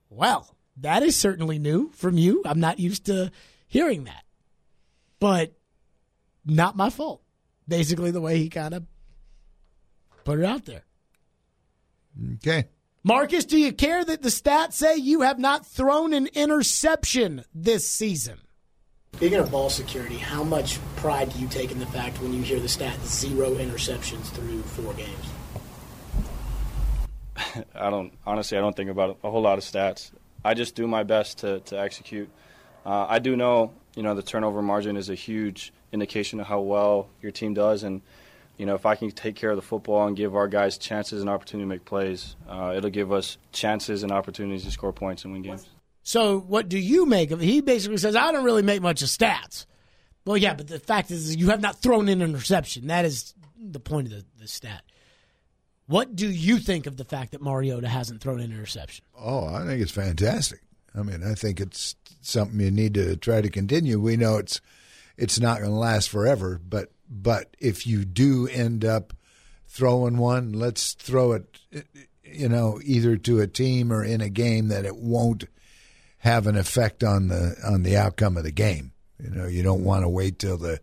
Well, 0.10 0.56
that 0.78 1.04
is 1.04 1.16
certainly 1.16 1.60
new 1.60 1.92
from 1.92 2.18
you. 2.18 2.42
I'm 2.46 2.60
not 2.60 2.80
used 2.80 3.06
to 3.06 3.32
hearing 3.68 4.06
that. 4.06 4.24
But 5.20 5.54
not 6.46 6.76
my 6.76 6.90
fault. 6.90 7.22
Basically, 7.68 8.12
the 8.12 8.22
way 8.22 8.38
he 8.38 8.50
kind 8.50 8.74
of 8.74 8.86
put 10.24 10.40
it 10.40 10.46
out 10.46 10.66
there. 10.66 10.84
Okay. 12.36 12.68
Marcus, 13.04 13.46
do 13.46 13.58
you 13.58 13.74
care 13.74 14.04
that 14.04 14.22
the 14.22 14.30
stats 14.30 14.74
say 14.74 14.96
you 14.96 15.22
have 15.22 15.40
not 15.40 15.66
thrown 15.66 16.14
an 16.14 16.28
interception 16.34 17.44
this 17.54 17.88
season? 17.88 18.40
Speaking 19.16 19.40
of 19.40 19.52
ball 19.52 19.70
security, 19.70 20.18
how 20.18 20.44
much 20.44 20.80
pride 20.98 21.32
do 21.32 21.40
you 21.40 21.48
take 21.48 21.72
in 21.72 21.80
the 21.80 21.86
fact 21.86 22.22
when 22.22 22.34
you 22.34 22.42
hear 22.42 22.60
the 22.60 22.68
stat 22.68 23.00
zero 23.06 23.52
interceptions 23.56 24.26
through 24.26 24.62
four 24.64 24.94
games? 24.96 25.26
I 27.76 27.90
don't 27.90 28.12
honestly. 28.26 28.58
I 28.58 28.62
don't 28.62 28.76
think 28.76 28.90
about 28.90 29.20
a 29.24 29.32
whole 29.32 29.42
lot 29.42 29.58
of 29.58 29.64
stats. 29.64 30.12
I 30.44 30.56
just 30.56 30.76
do 30.76 30.88
my 30.88 31.04
best 31.04 31.38
to 31.38 31.62
to 31.62 31.80
execute. 31.80 32.30
Uh, 32.86 33.06
I 33.08 33.20
do 33.20 33.38
know, 33.38 33.72
you 33.96 34.04
know, 34.04 34.14
the 34.14 34.24
turnover 34.24 34.62
margin 34.62 34.98
is 34.98 35.10
a 35.10 35.16
huge 35.16 35.72
indication 35.94 36.42
of 36.42 36.48
how 36.48 36.60
well 36.60 37.08
your 37.22 37.32
team 37.32 37.54
does, 37.54 37.84
and 37.84 38.02
you 38.58 38.66
know, 38.66 38.76
if 38.76 38.86
I 38.86 38.96
can 38.96 39.10
take 39.12 39.36
care 39.36 39.52
of 39.52 39.56
the 39.56 39.62
football 39.62 40.06
and 40.06 40.18
give 40.18 40.36
our 40.36 40.48
guys 40.48 40.78
chances 40.78 41.22
and 41.22 41.30
opportunity 41.30 41.64
to 41.64 41.70
make 41.70 41.86
plays, 41.86 42.36
uh, 42.50 42.74
it'll 42.76 42.90
give 42.90 43.14
us 43.14 43.38
chances 43.52 44.04
and 44.04 44.12
opportunities 44.12 44.66
to 44.66 44.72
score 44.72 44.92
points 44.92 45.24
and 45.24 45.34
win 45.34 45.44
games. 45.44 45.70
So, 46.04 46.40
what 46.40 46.68
do 46.68 46.78
you 46.78 47.06
make 47.06 47.32
of 47.32 47.42
it? 47.42 47.46
He 47.46 47.62
basically 47.62 47.98
says, 47.98 48.16
I 48.16 48.32
don't 48.32 48.44
really 48.44 48.62
make 48.62 48.82
much 48.82 49.02
of 49.02 49.08
stats. 49.08 49.66
Well, 50.26 50.38
yeah, 50.38 50.54
but 50.54 50.68
the 50.68 50.80
fact 50.80 51.12
is, 51.12 51.36
you 51.36 51.50
have 51.50 51.62
not 51.62 51.82
thrown 51.82 52.08
in 52.10 52.22
an 52.22 52.30
interception. 52.30 52.88
That 52.88 53.06
is 53.06 53.34
the 53.58 53.80
point 53.80 54.08
of 54.08 54.14
the, 54.14 54.26
the 54.40 54.48
stat. 54.48 54.84
What 55.88 56.16
do 56.16 56.30
you 56.30 56.60
think 56.60 56.88
of 56.88 56.98
the 56.98 57.06
fact 57.06 57.32
that 57.32 57.42
Mariota 57.42 57.88
hasn't 57.88 58.22
thrown 58.22 58.40
an 58.40 58.52
interception? 58.52 59.04
Oh, 59.20 59.48
I 59.48 59.66
think 59.66 59.82
it's 59.82 59.92
fantastic. 59.92 60.62
I 60.96 61.04
mean, 61.04 61.24
I 61.24 61.34
think 61.34 61.60
it's 61.60 61.96
something 62.22 62.60
you 62.60 62.72
need 62.72 62.94
to 62.94 63.18
try 63.18 63.42
to 63.42 63.50
continue. 63.50 64.00
We 64.00 64.16
know 64.16 64.38
it's 64.38 64.62
it's 65.18 65.40
not 65.40 65.60
going 65.60 65.72
to 65.72 65.76
last 65.76 66.10
forever, 66.10 66.60
but 66.68 66.92
but 67.10 67.56
if 67.60 67.86
you 67.86 68.06
do 68.06 68.48
end 68.48 68.86
up 68.86 69.14
throwing 69.68 70.18
one, 70.18 70.54
let's 70.54 70.94
throw 70.94 71.34
it, 71.34 71.60
you 72.24 72.48
know, 72.48 72.80
either 72.84 73.18
to 73.18 73.42
a 73.42 73.48
team 73.48 73.92
or 73.92 74.04
in 74.04 74.22
a 74.22 74.30
game 74.30 74.70
that 74.70 74.86
it 74.86 74.96
won't 74.96 75.46
have 76.24 76.48
an 76.48 76.56
effect 76.56 77.04
on 77.04 77.28
the 77.28 77.54
on 77.66 77.84
the 77.84 77.98
outcome 77.98 78.38
of 78.38 78.46
the 78.46 78.52
game. 78.52 78.94
You 79.22 79.30
know, 79.30 79.46
you 79.46 79.62
don't 79.62 79.84
want 79.84 80.04
to 80.04 80.10
wait 80.10 80.40
till 80.40 80.58
the 80.58 80.80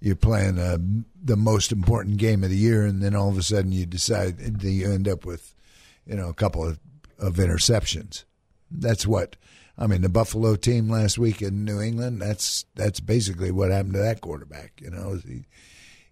you're 0.00 0.14
playing 0.14 0.56
uh, 0.60 0.78
the 1.20 1.36
most 1.36 1.72
important 1.72 2.18
game 2.18 2.44
of 2.44 2.50
the 2.50 2.56
year, 2.56 2.86
and 2.86 3.02
then 3.02 3.16
all 3.16 3.28
of 3.28 3.36
a 3.36 3.42
sudden 3.42 3.72
you 3.72 3.86
decide 3.86 4.38
that 4.38 4.70
you 4.70 4.88
end 4.92 5.08
up 5.08 5.26
with, 5.26 5.52
you 6.06 6.14
know, 6.14 6.28
a 6.28 6.34
couple 6.34 6.64
of, 6.64 6.78
of 7.18 7.34
interceptions. 7.34 8.22
That's 8.70 9.04
what 9.04 9.34
I 9.76 9.88
mean. 9.88 10.02
The 10.02 10.08
Buffalo 10.08 10.54
team 10.54 10.88
last 10.88 11.18
week 11.18 11.42
in 11.42 11.64
New 11.64 11.80
England. 11.80 12.22
That's 12.22 12.64
that's 12.76 13.00
basically 13.00 13.50
what 13.50 13.72
happened 13.72 13.94
to 13.94 14.00
that 14.00 14.20
quarterback. 14.20 14.80
You 14.80 14.90
know, 14.90 15.18
he, 15.26 15.44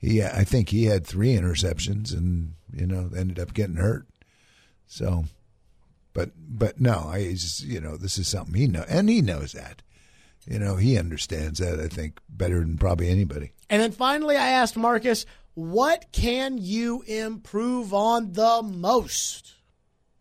he 0.00 0.24
I 0.24 0.42
think 0.42 0.70
he 0.70 0.86
had 0.86 1.06
three 1.06 1.36
interceptions, 1.36 2.12
and 2.12 2.54
you 2.72 2.88
know 2.88 3.10
ended 3.16 3.38
up 3.38 3.54
getting 3.54 3.76
hurt. 3.76 4.08
So, 4.88 5.26
but 6.16 6.30
but 6.48 6.80
no, 6.80 7.10
I 7.12 7.32
just 7.32 7.62
you 7.62 7.78
know 7.78 7.98
this 7.98 8.16
is 8.16 8.26
something 8.26 8.54
he 8.54 8.66
know, 8.66 8.86
and 8.88 9.08
he 9.08 9.20
knows 9.20 9.52
that. 9.52 9.82
You 10.46 10.58
know, 10.58 10.76
he 10.76 10.96
understands 10.96 11.58
that. 11.58 11.78
I 11.78 11.88
think 11.88 12.20
better 12.28 12.60
than 12.60 12.78
probably 12.78 13.10
anybody. 13.10 13.52
And 13.68 13.82
then 13.82 13.92
finally, 13.92 14.36
I 14.36 14.48
asked 14.48 14.76
Marcus, 14.76 15.26
what 15.54 16.06
can 16.12 16.56
you 16.56 17.02
improve 17.02 17.92
on 17.92 18.32
the 18.32 18.62
most? 18.62 19.54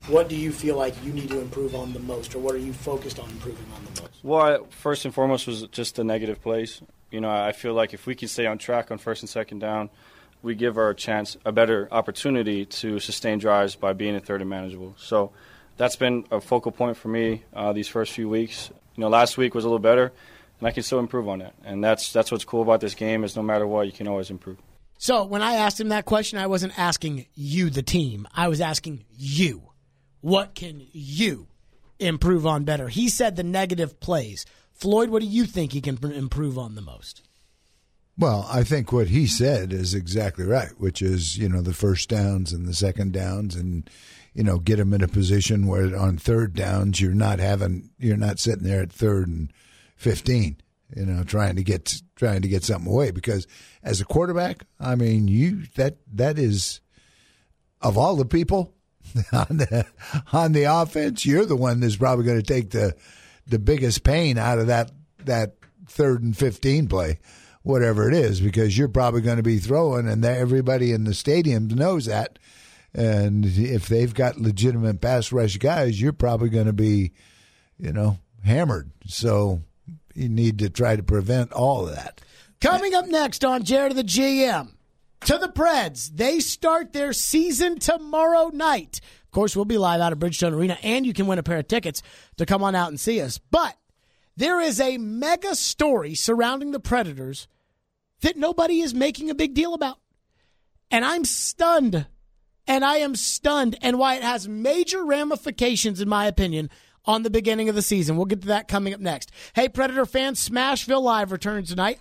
What 0.07 0.27
do 0.27 0.35
you 0.35 0.51
feel 0.51 0.75
like 0.75 0.95
you 1.03 1.13
need 1.13 1.29
to 1.29 1.39
improve 1.39 1.75
on 1.75 1.93
the 1.93 1.99
most, 1.99 2.35
or 2.35 2.39
what 2.39 2.55
are 2.55 2.59
you 2.59 2.73
focused 2.73 3.19
on 3.19 3.29
improving 3.29 3.65
on 3.75 3.85
the 3.85 4.01
most? 4.01 4.13
Well, 4.21 4.41
I, 4.41 4.57
first 4.69 5.05
and 5.05 5.13
foremost 5.13 5.47
was 5.47 5.63
just 5.67 5.95
the 5.95 6.03
negative 6.03 6.41
plays. 6.41 6.81
You 7.09 7.21
know, 7.21 7.29
I 7.29 7.53
feel 7.53 7.73
like 7.73 7.93
if 7.93 8.05
we 8.05 8.15
can 8.15 8.27
stay 8.27 8.47
on 8.47 8.57
track 8.57 8.91
on 8.91 8.97
first 8.97 9.23
and 9.23 9.29
second 9.29 9.59
down, 9.59 9.89
we 10.41 10.55
give 10.55 10.77
our 10.77 10.93
chance 10.93 11.37
a 11.45 11.53
better 11.53 11.87
opportunity 11.91 12.65
to 12.65 12.99
sustain 12.99 13.39
drives 13.39 13.75
by 13.75 13.93
being 13.93 14.15
a 14.15 14.19
third 14.19 14.41
and 14.41 14.49
manageable. 14.49 14.95
So 14.97 15.31
that's 15.77 15.95
been 15.95 16.25
a 16.31 16.41
focal 16.41 16.71
point 16.71 16.97
for 16.97 17.07
me 17.07 17.43
uh, 17.53 17.73
these 17.73 17.87
first 17.87 18.13
few 18.13 18.29
weeks. 18.29 18.69
You 18.95 19.01
know, 19.01 19.09
last 19.09 19.37
week 19.37 19.53
was 19.53 19.65
a 19.65 19.67
little 19.67 19.79
better, 19.79 20.11
and 20.59 20.67
I 20.67 20.71
can 20.71 20.83
still 20.83 20.99
improve 20.99 21.27
on 21.27 21.41
it. 21.41 21.53
And 21.63 21.83
that's 21.83 22.13
that's 22.13 22.31
what's 22.31 22.45
cool 22.45 22.61
about 22.61 22.81
this 22.81 22.95
game 22.95 23.23
is 23.23 23.35
no 23.35 23.41
matter 23.41 23.67
what, 23.67 23.85
you 23.85 23.91
can 23.91 24.07
always 24.07 24.29
improve. 24.29 24.57
So 24.97 25.25
when 25.25 25.41
I 25.41 25.55
asked 25.55 25.79
him 25.79 25.89
that 25.89 26.05
question, 26.05 26.39
I 26.39 26.47
wasn't 26.47 26.79
asking 26.79 27.25
you, 27.35 27.69
the 27.69 27.83
team. 27.83 28.27
I 28.33 28.47
was 28.47 28.61
asking 28.61 29.03
you, 29.17 29.63
what 30.21 30.55
can 30.55 30.87
you 30.93 31.47
improve 31.99 32.47
on 32.47 32.63
better? 32.63 32.87
He 32.87 33.09
said 33.09 33.35
the 33.35 33.43
negative 33.43 33.99
plays. 33.99 34.45
Floyd, 34.71 35.09
what 35.09 35.21
do 35.21 35.27
you 35.27 35.45
think 35.45 35.73
he 35.73 35.81
can 35.81 35.97
improve 36.11 36.57
on 36.57 36.75
the 36.75 36.81
most? 36.81 37.21
Well, 38.17 38.47
I 38.49 38.63
think 38.63 38.93
what 38.93 39.09
he 39.09 39.27
said 39.27 39.73
is 39.73 39.93
exactly 39.93 40.45
right, 40.45 40.71
which 40.77 41.01
is, 41.01 41.37
you 41.37 41.49
know, 41.49 41.61
the 41.61 41.73
first 41.73 42.07
downs 42.07 42.53
and 42.53 42.65
the 42.65 42.73
second 42.73 43.11
downs 43.11 43.55
and, 43.55 43.89
you 44.35 44.43
know, 44.43 44.59
get 44.59 44.75
them 44.75 44.93
in 44.93 45.01
a 45.01 45.07
position 45.07 45.65
where 45.65 45.97
on 45.97 46.17
third 46.17 46.53
downs 46.53 46.99
you're 46.99 47.13
not 47.13 47.39
having, 47.39 47.89
you're 47.97 48.17
not 48.17 48.37
sitting 48.37 48.65
there 48.65 48.81
at 48.81 48.91
third 48.91 49.29
and 49.29 49.51
15, 49.95 50.57
you 50.93 51.05
know, 51.05 51.23
trying 51.23 51.55
to 51.55 51.63
get, 51.63 52.01
trying 52.17 52.41
to 52.41 52.49
get 52.49 52.63
something 52.63 52.91
away 52.91 53.11
because 53.11 53.47
as 53.81 54.01
a 54.01 54.05
quarterback, 54.05 54.65
I 54.77 54.95
mean, 54.95 55.29
you, 55.29 55.63
that, 55.75 55.97
that 56.13 56.37
is, 56.37 56.81
of 57.81 57.97
all 57.97 58.17
the 58.17 58.25
people 58.25 58.73
on 59.31 59.57
the, 59.57 59.85
on 60.33 60.51
the 60.51 60.63
offense, 60.63 61.25
you're 61.25 61.45
the 61.45 61.55
one 61.55 61.79
that's 61.79 61.95
probably 61.95 62.25
going 62.25 62.41
to 62.41 62.53
take 62.53 62.71
the, 62.71 62.93
the 63.47 63.59
biggest 63.59 64.03
pain 64.03 64.37
out 64.37 64.59
of 64.59 64.67
that, 64.67 64.91
that 65.23 65.55
third 65.87 66.23
and 66.23 66.35
15 66.35 66.89
play 66.89 67.19
whatever 67.63 68.07
it 68.07 68.13
is, 68.13 68.41
because 68.41 68.77
you're 68.77 68.87
probably 68.87 69.21
going 69.21 69.37
to 69.37 69.43
be 69.43 69.57
throwing, 69.57 70.07
and 70.07 70.23
everybody 70.23 70.91
in 70.91 71.03
the 71.03 71.15
stadium 71.15 71.67
knows 71.67 72.05
that. 72.05 72.37
And 72.95 73.45
if 73.45 73.89
they've 73.89 74.13
got 74.13 74.39
legitimate 74.39 75.01
pass 75.01 75.33
rush 75.33 75.57
guys, 75.57 75.99
you're 75.99 76.13
probably 76.13 76.47
going 76.47 76.67
to 76.67 76.73
be, 76.73 77.11
you 77.77 77.91
know, 77.91 78.19
hammered. 78.43 78.89
So 79.05 79.61
you 80.13 80.29
need 80.29 80.59
to 80.59 80.69
try 80.69 80.95
to 80.95 81.03
prevent 81.03 81.51
all 81.51 81.87
of 81.87 81.95
that. 81.95 82.21
Coming 82.61 82.95
up 82.95 83.05
next 83.07 83.43
on 83.43 83.63
Jared 83.63 83.97
the 83.97 84.03
GM, 84.03 84.71
to 85.25 85.37
the 85.37 85.49
Preds. 85.49 86.09
They 86.15 86.39
start 86.39 86.93
their 86.93 87.11
season 87.11 87.79
tomorrow 87.79 88.49
night. 88.53 89.01
Of 89.25 89.31
course, 89.31 89.55
we'll 89.55 89.65
be 89.65 89.77
live 89.77 89.99
out 89.99 90.13
of 90.13 90.19
Bridgestone 90.19 90.53
Arena, 90.53 90.77
and 90.81 91.05
you 91.05 91.13
can 91.13 91.27
win 91.27 91.39
a 91.39 91.43
pair 91.43 91.57
of 91.57 91.67
tickets 91.67 92.01
to 92.37 92.45
come 92.45 92.63
on 92.63 92.75
out 92.75 92.89
and 92.89 92.99
see 92.99 93.19
us. 93.19 93.39
But 93.51 93.75
there 94.37 94.61
is 94.61 94.79
a 94.79 94.97
mega 94.97 95.55
story 95.55 96.15
surrounding 96.15 96.71
the 96.71 96.79
Predators 96.79 97.49
that 98.21 98.37
nobody 98.37 98.79
is 98.79 98.93
making 98.93 99.29
a 99.29 99.35
big 99.35 99.53
deal 99.53 99.73
about. 99.73 99.97
And 100.91 101.03
I'm 101.03 101.25
stunned. 101.25 102.05
And 102.67 102.83
I 102.83 102.97
am 102.97 103.15
stunned, 103.15 103.77
and 103.81 103.99
why 103.99 104.15
it 104.15 104.23
has 104.23 104.47
major 104.47 105.03
ramifications, 105.05 106.01
in 106.01 106.09
my 106.09 106.25
opinion, 106.25 106.69
on 107.05 107.23
the 107.23 107.29
beginning 107.29 107.69
of 107.69 107.75
the 107.75 107.81
season. 107.81 108.17
We'll 108.17 108.25
get 108.25 108.41
to 108.41 108.47
that 108.47 108.67
coming 108.67 108.93
up 108.93 108.99
next. 108.99 109.31
Hey, 109.53 109.69
Predator 109.69 110.05
fans, 110.05 110.49
Smashville 110.49 111.03
Live 111.03 111.31
returns 111.31 111.69
tonight, 111.69 111.99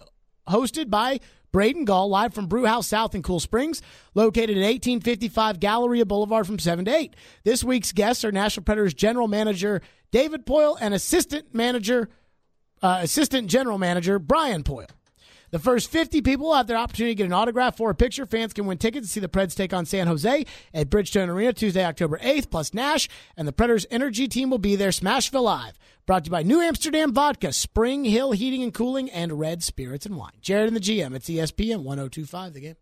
hosted 0.48 0.88
by 0.88 1.20
Braden 1.52 1.84
Gall, 1.84 2.08
live 2.08 2.34
from 2.34 2.48
Brewhouse 2.48 2.88
South 2.88 3.14
in 3.14 3.22
Cool 3.22 3.38
Springs, 3.38 3.80
located 4.14 4.56
at 4.56 4.62
1855 4.62 5.60
Galleria 5.60 6.04
Boulevard 6.04 6.46
from 6.46 6.58
7 6.58 6.84
to 6.86 6.92
8. 6.92 7.14
This 7.44 7.62
week's 7.62 7.92
guests 7.92 8.24
are 8.24 8.32
Nashville 8.32 8.64
Predators 8.64 8.92
General 8.92 9.28
Manager 9.28 9.80
David 10.10 10.46
Poile 10.46 10.76
and 10.80 10.94
Assistant 10.94 11.54
Manager, 11.54 12.08
uh, 12.82 12.98
Assistant 13.02 13.48
General 13.48 13.78
Manager 13.78 14.18
Brian 14.18 14.62
Poile. 14.62 14.88
The 15.54 15.60
first 15.60 15.88
50 15.88 16.20
people 16.22 16.46
will 16.46 16.56
have 16.56 16.66
their 16.66 16.76
opportunity 16.76 17.14
to 17.14 17.16
get 17.16 17.26
an 17.26 17.32
autograph 17.32 17.78
or 17.78 17.90
a 17.90 17.94
picture. 17.94 18.26
Fans 18.26 18.52
can 18.52 18.66
win 18.66 18.76
tickets 18.76 19.06
to 19.06 19.12
see 19.12 19.20
the 19.20 19.28
Preds 19.28 19.54
take 19.54 19.72
on 19.72 19.86
San 19.86 20.08
Jose 20.08 20.44
at 20.74 20.90
Bridgestone 20.90 21.28
Arena 21.28 21.52
Tuesday, 21.52 21.84
October 21.84 22.18
8th, 22.18 22.50
plus 22.50 22.74
Gnash, 22.74 23.08
and 23.36 23.46
the 23.46 23.52
Predators 23.52 23.86
Energy 23.88 24.26
team 24.26 24.50
will 24.50 24.58
be 24.58 24.74
there. 24.74 24.88
Smashville 24.90 25.44
Live. 25.44 25.78
Brought 26.06 26.24
to 26.24 26.28
you 26.28 26.32
by 26.32 26.42
New 26.42 26.60
Amsterdam 26.60 27.14
Vodka, 27.14 27.52
Spring 27.52 28.04
Hill 28.04 28.32
Heating 28.32 28.64
and 28.64 28.74
Cooling, 28.74 29.08
and 29.10 29.38
Red 29.38 29.62
Spirits 29.62 30.04
and 30.04 30.16
Wine. 30.16 30.32
Jared 30.42 30.66
and 30.66 30.76
the 30.76 30.80
GM, 30.80 31.14
it's 31.14 31.28
ESPN 31.30 31.84
1025 31.84 32.52
The 32.52 32.60
Game. 32.60 32.72